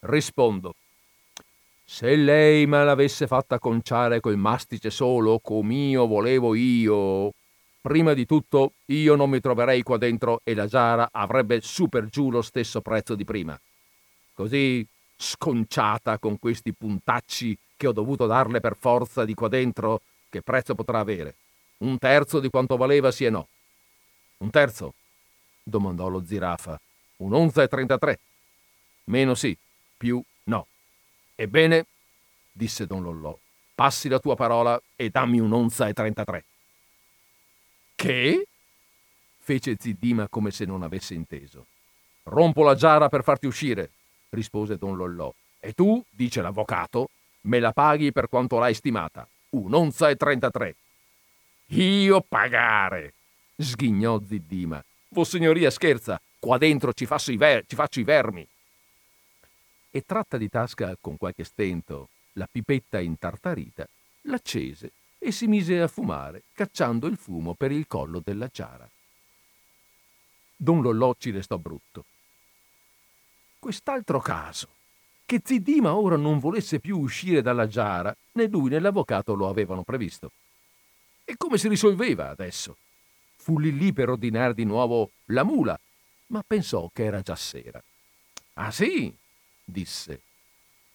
Rispondo. 0.00 0.74
Se 1.86 2.14
lei 2.16 2.66
me 2.66 2.84
l'avesse 2.84 3.26
fatta 3.26 3.58
conciare 3.58 4.20
col 4.20 4.36
mastice 4.36 4.90
solo, 4.90 5.38
com'io 5.38 6.06
volevo 6.06 6.54
io, 6.54 7.32
prima 7.80 8.12
di 8.12 8.26
tutto 8.26 8.72
io 8.86 9.14
non 9.14 9.30
mi 9.30 9.40
troverei 9.40 9.82
qua 9.82 9.96
dentro 9.96 10.42
e 10.44 10.52
la 10.52 10.66
giara 10.66 11.08
avrebbe 11.10 11.62
su 11.62 11.88
per 11.88 12.10
giù 12.10 12.30
lo 12.30 12.42
stesso 12.42 12.82
prezzo 12.82 13.14
di 13.14 13.24
prima. 13.24 13.58
Così, 14.34 14.86
sconciata 15.16 16.18
con 16.18 16.38
questi 16.38 16.74
puntacci 16.74 17.56
che 17.82 17.88
ho 17.88 17.92
dovuto 17.92 18.26
darle 18.26 18.60
per 18.60 18.76
forza 18.76 19.24
di 19.24 19.34
qua 19.34 19.48
dentro, 19.48 20.02
che 20.30 20.40
prezzo 20.40 20.76
potrà 20.76 21.00
avere? 21.00 21.34
Un 21.78 21.98
terzo 21.98 22.38
di 22.38 22.48
quanto 22.48 22.76
valeva 22.76 23.10
sì 23.10 23.24
e 23.24 23.30
no. 23.30 23.48
Un 24.38 24.50
terzo? 24.50 24.94
domandò 25.64 26.06
lo 26.06 26.24
zirafa. 26.24 26.80
Un'onza 27.16 27.60
e 27.64 27.66
trentatré. 27.66 28.20
Meno 29.06 29.34
sì, 29.34 29.58
più 29.96 30.22
no. 30.44 30.66
Ebbene, 31.34 31.86
disse 32.52 32.86
don 32.86 33.02
Lollò, 33.02 33.36
passi 33.74 34.08
la 34.08 34.20
tua 34.20 34.36
parola 34.36 34.80
e 34.94 35.10
dammi 35.10 35.40
un'onza 35.40 35.88
e 35.88 35.92
trentatré. 35.92 36.44
Che? 37.96 38.46
fece 39.40 39.76
Ziddima 39.76 40.28
come 40.28 40.52
se 40.52 40.64
non 40.66 40.84
avesse 40.84 41.14
inteso. 41.14 41.66
Rompo 42.24 42.62
la 42.62 42.76
giara 42.76 43.08
per 43.08 43.24
farti 43.24 43.46
uscire, 43.46 43.90
rispose 44.28 44.78
don 44.78 44.96
Lollò. 44.96 45.34
E 45.58 45.72
tu, 45.72 46.00
dice 46.10 46.40
l'avvocato, 46.40 47.08
me 47.42 47.58
la 47.60 47.72
paghi 47.72 48.12
per 48.12 48.28
quanto 48.28 48.58
l'hai 48.58 48.74
stimata. 48.74 49.28
Un'onza 49.50 50.08
e 50.08 50.16
trentatré. 50.16 50.76
Io 51.66 52.20
pagare, 52.20 53.14
sghignò 53.56 54.20
Ziddima. 54.24 54.82
Vossignoria 55.08 55.70
scherza, 55.70 56.20
qua 56.38 56.58
dentro 56.58 56.92
ci 56.92 57.06
faccio, 57.06 57.34
ver- 57.36 57.66
ci 57.66 57.74
faccio 57.74 58.00
i 58.00 58.04
vermi. 58.04 58.46
E 59.90 60.02
tratta 60.06 60.38
di 60.38 60.48
tasca 60.48 60.96
con 61.00 61.16
qualche 61.16 61.44
stento 61.44 62.08
la 62.32 62.48
pipetta 62.50 62.98
intartarita, 62.98 63.86
l'accese 64.22 64.92
e 65.18 65.32
si 65.32 65.46
mise 65.46 65.80
a 65.80 65.88
fumare, 65.88 66.44
cacciando 66.52 67.06
il 67.06 67.16
fumo 67.16 67.54
per 67.54 67.70
il 67.70 67.86
collo 67.86 68.20
della 68.24 68.48
giara. 68.48 68.88
Don 70.56 70.80
Lollò 70.80 71.14
ci 71.18 71.30
restò 71.30 71.58
brutto. 71.58 72.04
Quest'altro 73.58 74.20
caso, 74.20 74.68
che 75.32 75.40
Ziddima 75.42 75.94
ora 75.94 76.16
non 76.16 76.38
volesse 76.38 76.78
più 76.78 76.98
uscire 76.98 77.40
dalla 77.40 77.66
giara, 77.66 78.14
né 78.32 78.48
lui 78.48 78.68
né 78.68 78.78
l'avvocato 78.78 79.32
lo 79.32 79.48
avevano 79.48 79.82
previsto. 79.82 80.30
E 81.24 81.38
come 81.38 81.56
si 81.56 81.68
risolveva 81.68 82.28
adesso? 82.28 82.76
fu 83.36 83.58
lì 83.58 83.76
lì 83.76 83.94
per 83.94 84.10
ordinare 84.10 84.52
di 84.52 84.64
nuovo 84.64 85.12
la 85.26 85.42
mula, 85.42 85.78
ma 86.26 86.44
pensò 86.46 86.88
che 86.92 87.04
era 87.04 87.22
già 87.22 87.34
sera. 87.34 87.82
Ah 88.54 88.70
sì, 88.70 89.12
disse. 89.64 90.20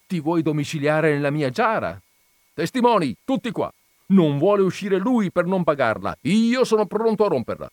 Ti 0.06 0.20
vuoi 0.20 0.42
domiciliare 0.42 1.12
nella 1.12 1.30
mia 1.30 1.50
giara? 1.50 2.00
Testimoni, 2.54 3.14
tutti 3.24 3.50
qua. 3.50 3.70
Non 4.06 4.38
vuole 4.38 4.62
uscire 4.62 4.98
lui 4.98 5.32
per 5.32 5.46
non 5.46 5.64
pagarla. 5.64 6.16
Io 6.22 6.64
sono 6.64 6.86
pronto 6.86 7.24
a 7.24 7.28
romperla. 7.28 7.70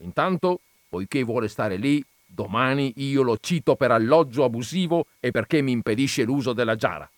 Intanto, 0.00 0.60
poiché 0.88 1.22
vuole 1.22 1.46
stare 1.46 1.76
lì, 1.76 2.02
domani 2.32 2.92
io 2.96 3.22
lo 3.22 3.38
cito 3.38 3.74
per 3.76 3.90
alloggio 3.90 4.44
abusivo 4.44 5.06
e 5.18 5.30
perché 5.30 5.60
mi 5.60 5.72
impedisce 5.72 6.22
l'uso 6.22 6.52
della 6.52 6.76
giara. 6.76 7.10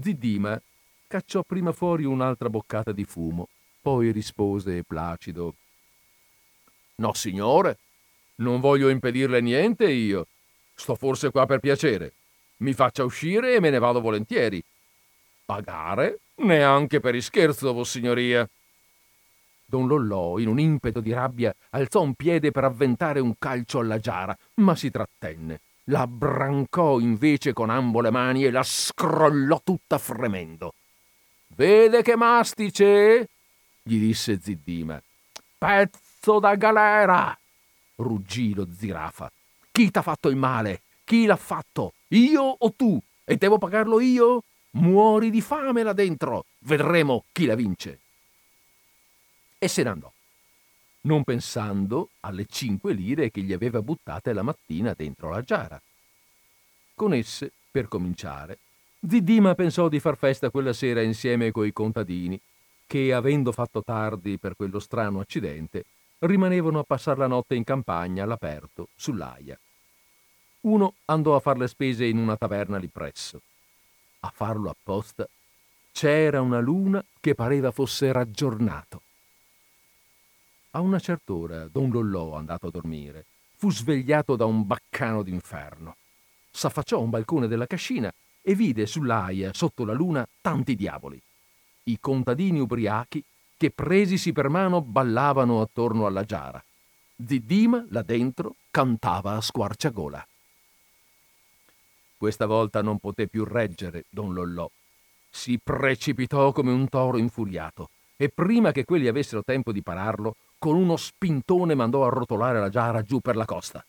Ziddima 0.00 0.60
cacciò 1.06 1.42
prima 1.42 1.72
fuori 1.72 2.04
un'altra 2.04 2.48
boccata 2.48 2.92
di 2.92 3.04
fumo 3.04 3.48
poi 3.82 4.12
rispose 4.12 4.84
placido 4.84 5.56
No, 6.96 7.14
signore, 7.14 7.78
non 8.36 8.60
voglio 8.60 8.88
impedirle 8.88 9.40
niente 9.40 9.90
io. 9.90 10.28
Sto 10.72 10.94
forse 10.94 11.30
qua 11.30 11.46
per 11.46 11.58
piacere. 11.58 12.12
Mi 12.58 12.74
faccia 12.74 13.02
uscire 13.02 13.56
e 13.56 13.60
me 13.60 13.70
ne 13.70 13.80
vado 13.80 14.00
volentieri. 14.00 14.62
Pagare? 15.44 16.20
Neanche 16.36 17.00
per 17.00 17.16
ischerzo, 17.16 17.72
vossignoria. 17.72 18.48
Don 19.64 19.86
Lollò, 19.86 20.38
in 20.38 20.48
un 20.48 20.58
impeto 20.58 21.00
di 21.00 21.12
rabbia, 21.12 21.54
alzò 21.70 22.02
un 22.02 22.14
piede 22.14 22.50
per 22.50 22.64
avventare 22.64 23.20
un 23.20 23.34
calcio 23.38 23.78
alla 23.78 23.98
giara, 23.98 24.36
ma 24.54 24.74
si 24.76 24.90
trattenne. 24.90 25.60
La 25.86 26.00
abbrancò 26.02 27.00
invece 27.00 27.52
con 27.52 27.70
ambo 27.70 28.00
le 28.00 28.10
mani 28.10 28.44
e 28.44 28.50
la 28.50 28.62
scrollò 28.62 29.60
tutta 29.64 29.98
fremendo. 29.98 30.74
Vede 31.48 32.02
che 32.02 32.16
mastice? 32.16 33.28
gli 33.82 33.98
disse 33.98 34.38
Ziddima. 34.40 35.02
Pezzo 35.58 36.38
da 36.38 36.54
galera! 36.54 37.36
ruggì 37.96 38.54
lo 38.54 38.68
zirafa. 38.72 39.30
Chi 39.70 39.90
t'ha 39.90 40.02
fatto 40.02 40.28
il 40.28 40.36
male? 40.36 40.82
Chi 41.04 41.24
l'ha 41.26 41.36
fatto? 41.36 41.94
Io 42.08 42.42
o 42.42 42.72
tu? 42.72 43.00
E 43.24 43.36
devo 43.36 43.58
pagarlo 43.58 44.00
io? 44.00 44.42
Muori 44.72 45.30
di 45.30 45.40
fame 45.40 45.82
là 45.82 45.92
dentro. 45.92 46.44
Vedremo 46.60 47.24
chi 47.32 47.46
la 47.46 47.54
vince. 47.54 47.98
E 49.62 49.68
se 49.68 49.84
ne 49.84 49.90
andò, 49.90 50.12
non 51.02 51.22
pensando 51.22 52.08
alle 52.22 52.46
cinque 52.46 52.94
lire 52.94 53.30
che 53.30 53.42
gli 53.42 53.52
aveva 53.52 53.80
buttate 53.80 54.32
la 54.32 54.42
mattina 54.42 54.92
dentro 54.92 55.30
la 55.30 55.40
giara. 55.42 55.80
Con 56.96 57.14
esse, 57.14 57.52
per 57.70 57.86
cominciare, 57.86 58.58
Ziddima 59.08 59.54
pensò 59.54 59.88
di 59.88 60.00
far 60.00 60.16
festa 60.16 60.50
quella 60.50 60.72
sera 60.72 61.00
insieme 61.00 61.52
coi 61.52 61.72
contadini 61.72 62.40
che, 62.88 63.14
avendo 63.14 63.52
fatto 63.52 63.84
tardi 63.84 64.36
per 64.36 64.56
quello 64.56 64.80
strano 64.80 65.20
accidente, 65.20 65.84
rimanevano 66.18 66.80
a 66.80 66.84
passare 66.84 67.20
la 67.20 67.28
notte 67.28 67.54
in 67.54 67.62
campagna 67.62 68.24
all'aperto, 68.24 68.88
sull'aia. 68.96 69.56
Uno 70.62 70.94
andò 71.04 71.36
a 71.36 71.40
far 71.40 71.56
le 71.56 71.68
spese 71.68 72.04
in 72.04 72.18
una 72.18 72.36
taverna 72.36 72.78
lì 72.78 72.88
presso. 72.88 73.40
A 74.22 74.32
farlo 74.34 74.70
apposta 74.70 75.24
c'era 75.92 76.40
una 76.40 76.58
luna 76.58 77.00
che 77.20 77.36
pareva 77.36 77.70
fosse 77.70 78.10
raggiornato. 78.10 79.02
A 80.74 80.80
una 80.80 80.98
certa 80.98 81.34
ora 81.34 81.68
don 81.68 81.90
Lollò, 81.90 82.34
andato 82.34 82.68
a 82.68 82.70
dormire, 82.70 83.26
fu 83.56 83.70
svegliato 83.70 84.36
da 84.36 84.46
un 84.46 84.66
baccano 84.66 85.22
d'inferno. 85.22 85.96
S'affacciò 86.50 86.96
a 86.96 87.02
un 87.02 87.10
balcone 87.10 87.46
della 87.46 87.66
cascina 87.66 88.10
e 88.40 88.54
vide 88.54 88.86
sull'aia, 88.86 89.52
sotto 89.52 89.84
la 89.84 89.92
luna, 89.92 90.26
tanti 90.40 90.74
diavoli. 90.74 91.20
I 91.84 92.00
contadini 92.00 92.58
ubriachi 92.58 93.22
che 93.54 93.70
presisi 93.70 94.32
per 94.32 94.48
mano 94.48 94.80
ballavano 94.80 95.60
attorno 95.60 96.06
alla 96.06 96.24
giara. 96.24 96.62
Ziddima, 97.24 97.84
là 97.90 98.02
dentro, 98.02 98.56
cantava 98.70 99.36
a 99.36 99.42
squarciagola. 99.42 100.26
Questa 102.16 102.46
volta 102.46 102.80
non 102.80 102.98
poté 102.98 103.26
più 103.26 103.44
reggere 103.44 104.06
don 104.08 104.32
Lollò. 104.32 104.70
Si 105.28 105.58
precipitò 105.62 106.50
come 106.52 106.72
un 106.72 106.88
toro 106.88 107.18
infuriato 107.18 107.90
e 108.16 108.30
prima 108.30 108.72
che 108.72 108.84
quelli 108.84 109.08
avessero 109.08 109.42
tempo 109.42 109.70
di 109.70 109.82
pararlo, 109.82 110.36
con 110.62 110.76
uno 110.76 110.96
spintone 110.96 111.74
mandò 111.74 112.06
a 112.06 112.08
rotolare 112.08 112.60
la 112.60 112.68
giara 112.68 113.02
giù 113.02 113.18
per 113.18 113.34
la 113.34 113.44
costa. 113.44 113.84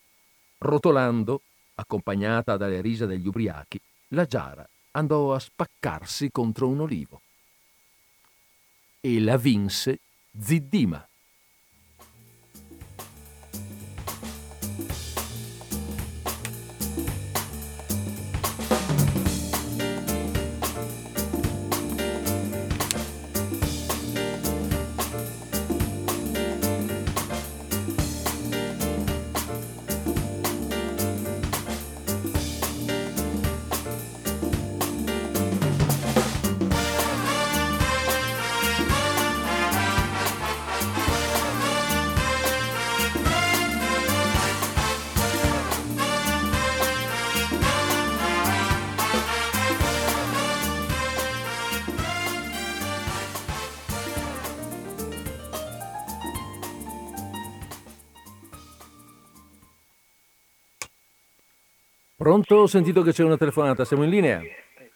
Rotolando, 0.58 1.42
accompagnata 1.76 2.56
dalle 2.56 2.80
risa 2.80 3.06
degli 3.06 3.28
ubriachi, 3.28 3.80
la 4.08 4.24
giara 4.24 4.68
andò 4.90 5.32
a 5.32 5.38
spaccarsi 5.38 6.32
contro 6.32 6.66
un 6.66 6.80
olivo. 6.80 7.20
E 8.98 9.20
la 9.20 9.36
vinse 9.36 10.00
Ziddima. 10.36 11.08
Pronto? 62.24 62.54
Ho 62.54 62.66
sentito 62.66 63.02
che 63.02 63.12
c'è 63.12 63.22
una 63.22 63.36
telefonata, 63.36 63.84
siamo 63.84 64.02
in 64.02 64.08
linea? 64.08 64.40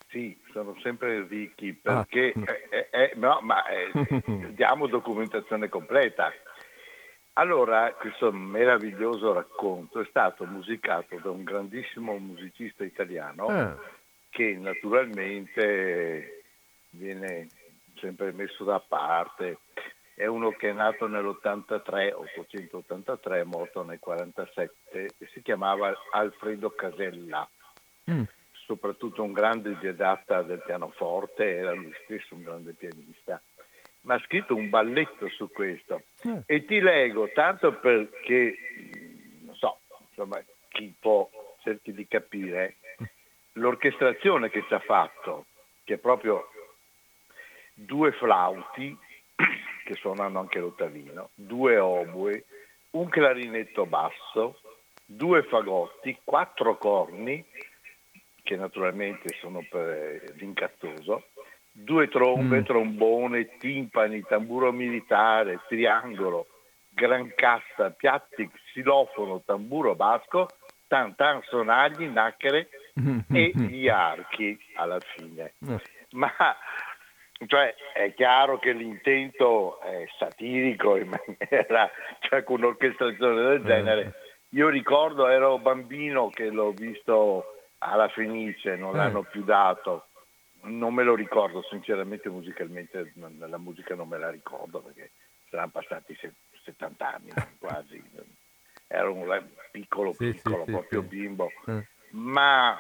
Sì, 0.06 0.34
sono 0.50 0.74
sempre 0.80 1.26
ricchi 1.28 1.74
perché 1.74 2.32
ah. 2.34 2.56
eh, 2.70 2.88
eh, 2.90 3.12
no, 3.16 3.40
ma 3.42 3.66
eh, 3.66 3.90
diamo 4.56 4.86
documentazione 4.86 5.68
completa. 5.68 6.32
Allora, 7.34 7.92
questo 7.92 8.32
meraviglioso 8.32 9.34
racconto 9.34 10.00
è 10.00 10.06
stato 10.08 10.46
musicato 10.46 11.20
da 11.22 11.28
un 11.28 11.44
grandissimo 11.44 12.16
musicista 12.16 12.82
italiano 12.82 13.44
ah. 13.48 13.76
che 14.30 14.56
naturalmente 14.58 16.44
viene 16.92 17.48
sempre 18.00 18.32
messo 18.32 18.64
da 18.64 18.80
parte 18.80 19.58
è 20.18 20.26
uno 20.26 20.50
che 20.50 20.70
è 20.70 20.72
nato 20.72 21.06
nell'83, 21.06 22.12
883, 22.12 23.44
morto 23.44 23.84
nel 23.84 24.00
47, 24.00 25.10
e 25.16 25.26
si 25.32 25.42
chiamava 25.42 25.94
Alfredo 26.10 26.70
Casella, 26.70 27.48
mm. 28.10 28.24
soprattutto 28.66 29.22
un 29.22 29.32
grande 29.32 29.78
didatta 29.78 30.42
del 30.42 30.60
pianoforte, 30.66 31.58
era 31.58 31.72
lui 31.72 31.94
stesso 32.02 32.34
un 32.34 32.42
grande 32.42 32.72
pianista, 32.72 33.40
ma 34.00 34.14
ha 34.14 34.22
scritto 34.24 34.56
un 34.56 34.68
balletto 34.68 35.28
su 35.28 35.52
questo. 35.52 36.02
Mm. 36.26 36.38
E 36.46 36.64
ti 36.64 36.80
leggo, 36.80 37.30
tanto 37.32 37.74
perché, 37.74 38.56
non 39.44 39.54
so, 39.54 39.78
insomma, 40.08 40.42
chi 40.70 40.92
può 40.98 41.30
cerchi 41.62 41.92
di 41.92 42.08
capire, 42.08 42.78
l'orchestrazione 43.52 44.50
che 44.50 44.64
ci 44.66 44.74
ha 44.74 44.80
fatto, 44.80 45.46
che 45.84 45.94
è 45.94 45.98
proprio 45.98 46.50
due 47.72 48.10
flauti, 48.10 49.06
che 49.88 49.94
suonano 49.94 50.38
anche 50.38 50.58
l'ottavino, 50.58 51.30
due 51.34 51.78
oboe, 51.78 52.44
un 52.90 53.08
clarinetto 53.08 53.86
basso, 53.86 54.60
due 55.06 55.42
fagotti, 55.44 56.18
quattro 56.22 56.76
corni, 56.76 57.42
che 58.42 58.56
naturalmente 58.56 59.34
sono 59.40 59.64
per 59.66 60.34
l'incattoso, 60.36 61.28
due 61.72 62.06
trombe, 62.08 62.60
mm. 62.60 62.64
trombone, 62.64 63.56
timpani, 63.56 64.20
tamburo 64.28 64.72
militare, 64.72 65.60
triangolo, 65.68 66.48
gran 66.90 67.32
cassa, 67.34 67.88
piatti, 67.90 68.46
xilofono, 68.72 69.40
tamburo 69.40 69.94
basco, 69.94 70.48
tan 70.86 71.14
tan 71.14 71.40
sonagli, 71.48 72.04
nacchere 72.04 72.68
mm-hmm. 73.00 73.20
e 73.32 73.52
gli 73.54 73.88
archi 73.88 74.58
alla 74.74 75.00
fine. 75.00 75.54
Mm. 75.64 75.76
Ma 76.10 76.30
cioè, 77.46 77.74
è 77.94 78.12
chiaro 78.14 78.58
che 78.58 78.72
l'intento 78.72 79.80
è 79.80 80.06
satirico 80.18 80.96
in 80.96 81.08
maniera, 81.38 81.90
cioè 82.20 82.42
con 82.42 82.58
un'orchestrazione 82.58 83.42
del 83.42 83.62
genere. 83.62 84.14
Io 84.50 84.68
ricordo, 84.68 85.28
ero 85.28 85.58
bambino 85.58 86.30
che 86.30 86.50
l'ho 86.50 86.72
visto 86.72 87.54
alla 87.78 88.08
Fenice, 88.08 88.76
non 88.76 88.94
eh. 88.94 88.96
l'hanno 88.96 89.22
più 89.22 89.44
dato. 89.44 90.06
Non 90.62 90.92
me 90.92 91.04
lo 91.04 91.14
ricordo, 91.14 91.62
sinceramente 91.62 92.28
musicalmente 92.28 93.12
la 93.14 93.58
musica 93.58 93.94
non 93.94 94.08
me 94.08 94.18
la 94.18 94.30
ricordo 94.30 94.80
perché 94.80 95.12
saranno 95.48 95.70
passati 95.70 96.18
70 96.64 97.06
anni 97.06 97.30
quasi. 97.58 98.02
Ero 98.88 99.12
un 99.12 99.48
piccolo 99.70 100.12
piccolo, 100.12 100.64
sì, 100.64 100.70
proprio 100.72 101.02
sì, 101.02 101.06
bimbo. 101.06 101.50
Eh. 101.66 101.86
Ma 102.10 102.76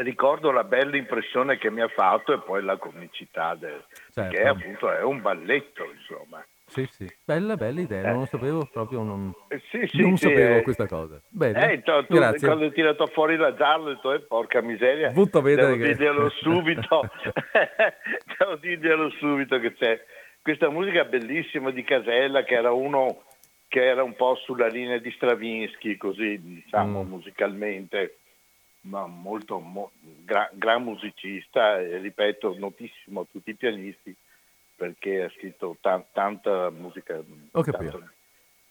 ricordo 0.00 0.50
la 0.50 0.64
bella 0.64 0.96
impressione 0.96 1.58
che 1.58 1.70
mi 1.70 1.80
ha 1.80 1.88
fatto 1.88 2.32
e 2.32 2.40
poi 2.40 2.62
la 2.62 2.76
comicità 2.76 3.54
del, 3.54 3.84
certo. 4.12 4.34
che 4.34 4.42
appunto 4.42 4.90
è 4.90 5.02
un 5.02 5.20
balletto 5.20 5.84
insomma 5.84 6.44
sì, 6.68 6.86
sì, 6.90 7.06
bella, 7.24 7.56
bella 7.56 7.80
idea, 7.80 8.10
non 8.10 8.20
lo 8.20 8.26
sapevo 8.26 8.68
proprio, 8.70 9.02
non, 9.02 9.32
eh, 9.48 9.60
sì, 9.70 9.86
sì, 9.86 10.02
non 10.02 10.18
sapevo 10.18 10.56
eh, 10.56 10.62
questa 10.62 10.86
cosa. 10.86 11.18
Bene, 11.30 11.72
eh, 11.72 11.82
tu, 11.82 12.04
Grazie. 12.08 12.46
quando 12.46 12.66
hai 12.66 12.72
tirato 12.72 13.06
fuori 13.06 13.38
la 13.38 13.54
gialla, 13.54 13.88
ho 13.88 13.94
detto, 13.94 14.12
eh, 14.12 14.20
porca 14.20 14.60
miseria, 14.60 15.10
Butto 15.10 15.40
devo 15.40 15.76
che... 15.76 15.78
dirglielo 15.78 16.28
subito, 16.42 17.08
devo 18.38 18.56
dirglielo 18.56 19.08
subito 19.12 19.58
che 19.58 19.72
c'è 19.72 19.98
questa 20.42 20.68
musica 20.68 21.04
bellissima 21.04 21.70
di 21.70 21.82
Casella, 21.84 22.44
che 22.44 22.54
era 22.54 22.70
uno 22.70 23.22
che 23.66 23.84
era 23.84 24.02
un 24.02 24.14
po' 24.14 24.34
sulla 24.36 24.66
linea 24.66 24.98
di 24.98 25.10
Stravinsky, 25.10 25.96
così 25.96 26.38
diciamo 26.40 27.02
mm. 27.02 27.08
musicalmente, 27.08 28.18
ma 28.82 29.06
molto 29.06 29.58
mo, 29.58 29.90
gra, 30.00 30.48
gran 30.52 30.82
musicista, 30.82 31.78
e, 31.78 31.98
ripeto, 31.98 32.56
notissimo 32.58 33.20
a 33.20 33.26
tutti 33.30 33.50
i 33.50 33.54
pianisti 33.54 34.14
perché 34.76 35.24
ha 35.24 35.30
scritto 35.30 35.76
t- 35.80 36.04
tanta 36.12 36.70
musica 36.70 37.20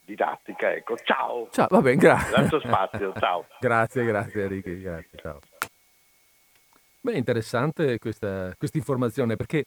didattica. 0.06 0.72
Ecco, 0.72 0.96
ciao! 0.98 1.50
Ciao, 1.52 1.68
va 1.70 1.82
bene, 1.82 1.98
grazie. 1.98 2.60
Spazio, 2.62 3.14
ciao. 3.20 3.46
grazie, 3.60 4.06
grazie 4.06 4.44
Enrico, 4.44 4.70
grazie, 4.74 5.18
ciao. 5.20 5.40
Beh, 7.02 7.18
interessante 7.18 8.00
questa, 8.00 8.54
questa 8.58 8.78
informazione 8.78 9.36
perché, 9.36 9.66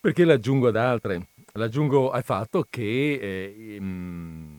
perché 0.00 0.24
l'aggiungo 0.24 0.68
ad 0.68 0.76
altre. 0.76 1.28
L'aggiungo 1.54 2.10
al 2.10 2.24
fatto 2.24 2.66
che 2.68 3.18
eh, 3.20 3.80
mh, 3.80 4.53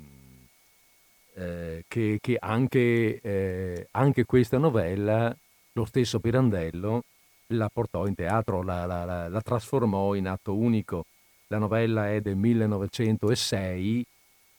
eh, 1.35 1.83
che, 1.87 2.19
che 2.21 2.37
anche, 2.39 3.19
eh, 3.21 3.87
anche, 3.91 4.25
questa 4.25 4.57
novella, 4.57 5.35
lo 5.73 5.85
stesso 5.85 6.19
Pirandello, 6.19 7.03
la 7.47 7.69
portò 7.71 8.07
in 8.07 8.15
teatro, 8.15 8.63
la, 8.63 8.85
la, 8.85 9.03
la, 9.03 9.27
la, 9.27 9.41
trasformò 9.41 10.15
in 10.15 10.27
atto 10.27 10.55
unico. 10.55 11.05
La 11.47 11.57
novella 11.57 12.09
è 12.09 12.21
del 12.21 12.37
1906 12.37 14.05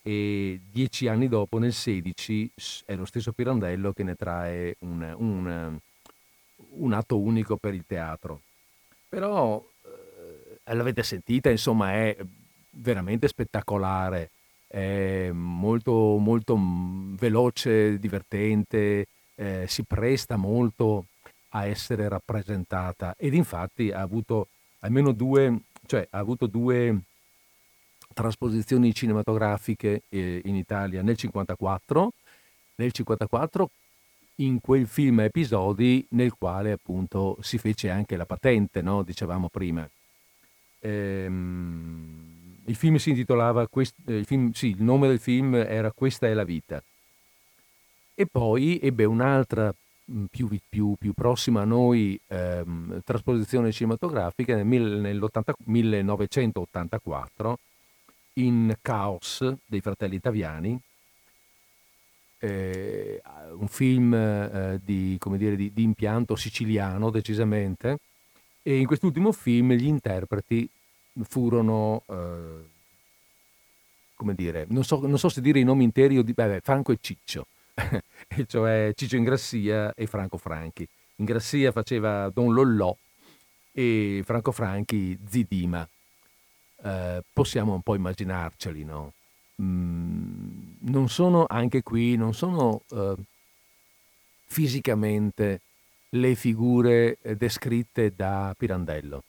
e 0.03 0.61
dieci 0.71 1.09
anni 1.09 1.29
dopo, 1.29 1.59
nel 1.59 1.73
16, 1.73 2.53
è 2.85 2.95
lo 2.95 3.07
stesso 3.07 3.33
Pirandello 3.33 3.93
che 3.93 4.05
ne 4.05 4.15
trae 4.15 4.77
un, 4.81 5.15
un, 5.17 5.79
un 6.79 6.93
atto 6.93 7.19
unico 7.19 7.57
per 7.57 7.75
il 7.75 7.85
teatro. 7.87 8.43
Però, 9.09 9.65
eh, 9.85 10.75
l'avete 10.75 11.03
sentita, 11.03 11.51
insomma, 11.51 11.95
è 11.95 12.17
veramente 12.71 13.29
spettacolare 13.29 14.31
è 14.67 15.31
molto, 15.33 16.17
molto 16.19 16.59
veloce, 16.59 17.99
divertente, 17.99 19.07
eh, 19.35 19.67
si 19.69 19.85
presta 19.85 20.37
molto 20.37 21.07
a 21.51 21.67
essere 21.67 22.09
rappresentata 22.09 23.15
ed 23.17 23.35
infatti 23.35 23.91
ha 23.91 24.01
avuto 24.01 24.49
almeno 24.81 25.13
due, 25.13 25.63
cioè 25.87 26.07
ha 26.11 26.19
avuto 26.19 26.47
due 26.47 27.01
trasposizioni 28.13 28.95
cinematografiche 28.95 30.03
eh, 30.09 30.41
in 30.45 30.57
Italia 30.57 31.03
nel 31.03 31.17
54, 31.17 32.13
nel 32.77 32.93
54 32.93 33.71
in 34.37 34.61
quel 34.61 34.87
film 34.87 35.21
episodi 35.21 36.07
nel 36.11 36.35
quale 36.35 36.73
appunto 36.73 37.39
si 37.41 37.59
fece 37.59 37.91
anche 37.91 38.17
la 38.17 38.27
patente, 38.27 38.83
no? 38.83 39.03
dicevamo 39.03 39.49
prima. 39.49 39.89
Ehm, 40.81 42.36
il 42.67 42.75
film 42.75 42.97
si 42.97 43.11
intitolava, 43.11 43.69
il, 44.07 44.25
film, 44.25 44.51
sì, 44.53 44.69
il 44.69 44.83
nome 44.83 45.09
del 45.09 45.21
film 45.21 45.55
era 45.55 45.93
Questa 45.93 46.27
è 46.27 46.35
la 46.35 46.45
vita. 46.45 46.83
E 48.15 48.27
poi 48.27 48.79
ebbe 48.83 49.05
un'altra 49.05 49.75
più, 50.31 50.49
più, 50.69 50.95
più 50.99 51.13
prossima 51.13 51.63
a 51.63 51.65
noi 51.65 52.19
ehm, 52.29 53.01
trasposizione 53.05 53.73
cinematografica 53.73 54.55
nel, 54.55 54.65
nel 54.65 55.29
1984 55.65 57.59
in 58.35 58.77
Chaos 58.83 59.55
dei 59.65 59.81
fratelli 59.81 60.17
italiani, 60.17 60.79
eh, 62.39 63.21
un 63.53 63.69
film 63.69 64.15
eh, 64.15 64.81
di, 64.83 65.19
dire, 65.37 65.57
di, 65.57 65.73
di, 65.73 65.83
impianto 65.83 66.37
siciliano 66.37 67.11
decisamente, 67.11 67.99
e 68.63 68.79
in 68.79 68.87
quest'ultimo 68.87 69.33
film 69.33 69.73
gli 69.73 69.87
interpreti 69.87 70.69
furono, 71.23 72.03
eh, 72.09 72.65
come 74.15 74.35
dire, 74.35 74.67
non 74.69 74.85
so, 74.85 75.07
non 75.07 75.19
so, 75.19 75.29
se 75.29 75.41
dire 75.41 75.59
i 75.59 75.65
nomi 75.65 75.85
interi, 75.85 76.19
o 76.19 76.23
di, 76.23 76.33
beh, 76.33 76.61
Franco 76.63 76.93
e 76.93 76.99
Ciccio, 77.01 77.47
cioè 78.47 78.93
Ciccio 78.95 79.17
Ingrassia 79.17 79.95
e 79.95 80.07
Franco 80.07 80.37
Franchi. 80.39 80.87
Ingrassia 81.17 81.73
faceva 81.73 82.29
Don 82.31 82.53
Lollò 82.53 82.97
e 83.73 84.23
Franco 84.25 84.53
Franchi 84.53 85.19
Zidima. 85.29 85.87
Eh, 86.83 87.23
possiamo 87.33 87.75
un 87.75 87.83
po' 87.83 87.95
immaginarceli, 87.95 88.85
no? 88.85 89.13
Mm, 89.63 90.75
non 90.81 91.09
sono 91.09 91.47
anche 91.49 91.83
qui, 91.83 92.17
non 92.17 92.35
sono 92.35 92.83
eh, 92.91 93.15
fisicamente 94.47 95.61
le 96.11 96.35
figure 96.35 97.19
eh, 97.21 97.37
descritte 97.37 98.15
da 98.15 98.55
Pirandello. 98.57 99.23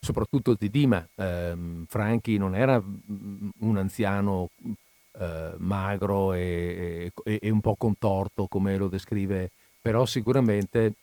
Soprattutto 0.00 0.56
Zidima, 0.58 1.06
eh, 1.14 1.56
Franchi 1.86 2.38
non 2.38 2.54
era 2.54 2.80
mm, 2.80 3.48
un 3.60 3.76
anziano 3.76 4.50
eh, 5.18 5.54
magro 5.58 6.32
e, 6.32 7.12
e, 7.24 7.38
e, 7.42 7.50
un 7.50 7.60
po' 7.60 7.74
contorto 7.76 8.46
come 8.46 8.76
lo 8.76 8.88
descrive, 8.88 9.50
però 9.80 10.06
sicuramente 10.06 10.94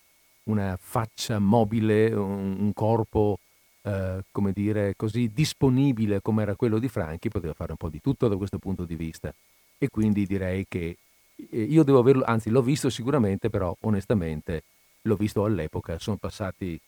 una 0.43 0.77
faccia 0.79 1.39
mobile, 1.39 2.13
un, 2.13 2.57
un 2.59 2.73
corpo 2.73 3.39
eh, 3.81 4.23
come 4.31 4.51
dire 4.51 4.95
così 4.95 5.29
disponibile 5.33 6.21
come 6.21 6.41
era 6.41 6.55
quello 6.55 6.79
di 6.79 6.87
Franchi, 6.87 7.29
poteva 7.29 7.53
fare 7.53 7.71
un 7.71 7.77
po' 7.77 7.89
di 7.89 8.01
tutto 8.01 8.27
da 8.27 8.35
questo 8.35 8.57
punto 8.57 8.85
di 8.85 8.95
vista. 8.95 9.33
E 9.77 9.89
quindi 9.89 10.25
direi 10.25 10.65
che 10.67 10.97
eh, 11.35 11.61
io 11.61 11.83
devo 11.83 11.99
averlo, 11.99 12.23
anzi 12.23 12.49
l'ho 12.49 12.61
visto 12.61 12.89
sicuramente, 12.89 13.49
però 13.49 13.75
onestamente 13.81 14.63
l'ho 15.03 15.15
visto 15.15 15.45
all'epoca, 15.45 15.99
sono 15.99 16.17
passati, 16.17 16.79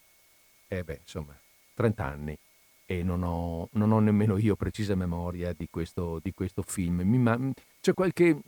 eh 0.67 0.83
beh, 0.83 0.99
insomma, 1.01 1.37
30 1.77 2.03
anni 2.03 2.37
e 2.87 3.03
non 3.03 3.21
ho, 3.21 3.69
non 3.73 3.91
ho, 3.91 3.99
nemmeno 3.99 4.37
io 4.37 4.55
precisa 4.55 4.95
memoria 4.95 5.53
di 5.53 5.67
questo, 5.69 6.19
di 6.23 6.33
questo 6.33 6.63
film. 6.63 7.01
Mi, 7.01 7.53
c'è 7.79 7.93
qualche, 7.93 8.39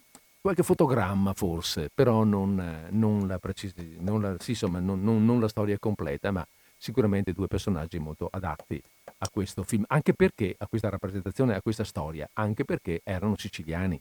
qualche, 0.41 0.63
fotogramma 0.63 1.33
forse, 1.33 1.91
però 1.93 2.23
non, 2.23 2.87
non, 2.89 3.27
la, 3.27 3.37
precisi, 3.37 3.97
non, 3.99 4.21
la, 4.21 4.35
sì, 4.39 4.51
insomma, 4.51 4.79
non, 4.79 5.39
la 5.39 5.47
storia 5.47 5.77
completa, 5.77 6.31
ma 6.31 6.45
sicuramente 6.77 7.33
due 7.33 7.47
personaggi 7.47 7.99
molto 7.99 8.29
adatti 8.31 8.81
a 9.17 9.29
questo 9.29 9.63
film, 9.63 9.83
anche 9.87 10.13
perché 10.13 10.55
a 10.57 10.65
questa 10.67 10.89
rappresentazione, 10.89 11.53
a 11.53 11.61
questa 11.61 11.83
storia, 11.83 12.27
anche 12.33 12.63
perché 12.63 13.01
erano 13.03 13.35
siciliani, 13.37 13.99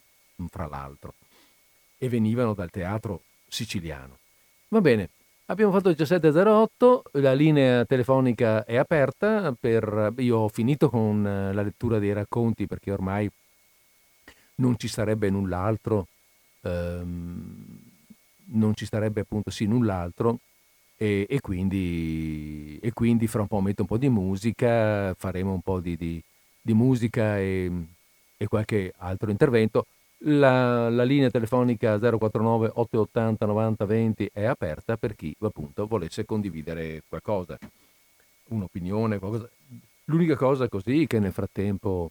fra 0.48 0.68
l'altro, 0.68 1.14
e 1.98 2.08
venivano 2.08 2.54
dal 2.54 2.70
teatro 2.70 3.22
siciliano. 3.48 4.18
Va 4.68 4.80
bene, 4.80 5.10
Abbiamo 5.50 5.72
fatto 5.72 5.88
il 5.88 5.96
17.08, 5.98 7.20
la 7.22 7.32
linea 7.32 7.82
telefonica 7.86 8.66
è 8.66 8.76
aperta, 8.76 9.54
per, 9.58 10.12
io 10.18 10.36
ho 10.40 10.48
finito 10.48 10.90
con 10.90 11.26
eh, 11.26 11.54
la 11.54 11.62
lettura 11.62 11.98
dei 11.98 12.12
racconti 12.12 12.66
perché 12.66 12.92
ormai 12.92 13.30
non 14.56 14.78
ci 14.78 14.88
sarebbe 14.88 15.30
null'altro, 15.30 16.06
ehm, 16.60 17.64
non 18.50 18.74
ci 18.74 18.84
sarebbe 18.84 19.22
appunto 19.22 19.48
sì 19.48 19.64
null'altro 19.64 20.38
e, 20.96 21.26
e, 21.26 21.40
quindi, 21.40 22.78
e, 22.82 22.92
quindi, 22.92 23.26
fra 23.26 23.40
un 23.40 23.48
po' 23.48 23.62
metto 23.62 23.80
un 23.80 23.88
po' 23.88 23.96
di 23.96 24.10
musica, 24.10 25.14
faremo 25.14 25.52
un 25.54 25.62
po' 25.62 25.80
di, 25.80 25.96
di, 25.96 26.22
di 26.60 26.74
musica 26.74 27.38
e, 27.38 27.70
e 28.36 28.46
qualche 28.48 28.92
altro 28.98 29.30
intervento. 29.30 29.86
La, 30.22 30.90
la, 30.90 31.04
linea 31.04 31.30
telefonica 31.30 31.96
049 31.96 32.72
880 32.74 33.46
90 33.46 33.84
20 33.84 34.30
è 34.32 34.44
aperta 34.44 34.96
per 34.96 35.14
chi 35.14 35.34
appunto 35.40 35.86
volesse 35.86 36.24
condividere 36.24 37.04
qualcosa, 37.08 37.56
un'opinione, 38.48 39.18
qualcosa. 39.18 39.48
L'unica 40.06 40.34
cosa 40.34 40.68
così 40.68 41.06
che 41.06 41.20
nel 41.20 41.32
frattempo, 41.32 42.10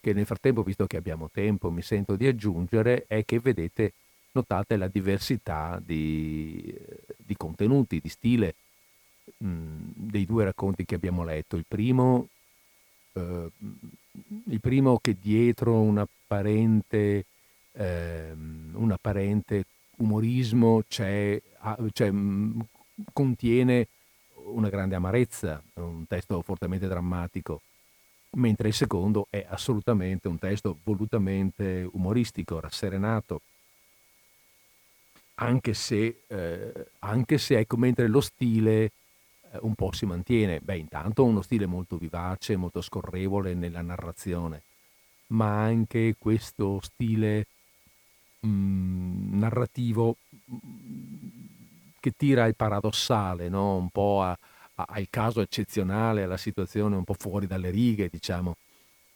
che 0.00 0.14
nel 0.14 0.24
frattempo, 0.24 0.62
visto 0.62 0.86
che 0.86 0.96
abbiamo 0.96 1.28
tempo, 1.30 1.70
mi 1.70 1.82
sento 1.82 2.16
di 2.16 2.26
aggiungere 2.26 3.04
è 3.06 3.24
che 3.26 3.40
vedete, 3.40 3.92
notate 4.32 4.76
la 4.76 4.88
diversità 4.88 5.78
di, 5.84 6.74
di 7.16 7.36
contenuti, 7.36 8.00
di 8.00 8.08
stile 8.08 8.54
mh, 9.36 9.46
dei 9.94 10.24
due 10.24 10.44
racconti 10.44 10.86
che 10.86 10.94
abbiamo 10.94 11.24
letto. 11.24 11.56
Il 11.56 11.66
primo 11.68 12.28
eh, 13.12 13.50
il 14.50 14.60
primo 14.60 14.98
che 14.98 15.16
dietro 15.20 15.80
un 15.80 15.98
apparente, 16.28 17.24
eh, 17.72 18.32
un 18.32 18.92
apparente 18.92 19.64
umorismo 19.96 20.82
c'è, 20.86 21.40
cioè, 21.92 22.12
contiene 23.12 23.88
una 24.52 24.68
grande 24.68 24.94
amarezza, 24.94 25.62
un 25.74 26.06
testo 26.06 26.42
fortemente 26.42 26.86
drammatico, 26.86 27.62
mentre 28.32 28.68
il 28.68 28.74
secondo 28.74 29.26
è 29.30 29.46
assolutamente 29.48 30.28
un 30.28 30.38
testo 30.38 30.78
volutamente 30.84 31.88
umoristico, 31.92 32.60
rasserenato, 32.60 33.40
anche 35.40 35.72
se, 35.72 36.22
eh, 36.26 36.86
anche 37.00 37.38
se 37.38 37.58
ecco, 37.58 37.76
mentre 37.76 38.08
lo 38.08 38.20
stile 38.20 38.84
eh, 39.52 39.58
un 39.60 39.74
po' 39.74 39.92
si 39.92 40.04
mantiene. 40.04 40.60
Beh, 40.60 40.76
intanto 40.76 41.24
uno 41.24 41.42
stile 41.42 41.66
molto 41.66 41.96
vivace, 41.96 42.56
molto 42.56 42.80
scorrevole 42.80 43.54
nella 43.54 43.82
narrazione, 43.82 44.62
ma 45.28 45.62
anche 45.62 46.14
questo 46.18 46.80
stile 46.82 47.46
mh, 48.40 48.48
mm, 48.48 49.38
narrativo 49.38 50.16
mm, 50.50 51.28
che 52.00 52.12
tira 52.16 52.44
al 52.44 52.54
paradossale, 52.54 53.48
no? 53.48 53.76
un 53.76 53.88
po' 53.90 54.22
a, 54.22 54.30
a, 54.30 54.84
al 54.88 55.06
caso 55.10 55.40
eccezionale, 55.40 56.22
alla 56.22 56.36
situazione 56.36 56.96
un 56.96 57.04
po' 57.04 57.16
fuori 57.18 57.46
dalle 57.46 57.70
righe, 57.70 58.08
diciamo, 58.10 58.56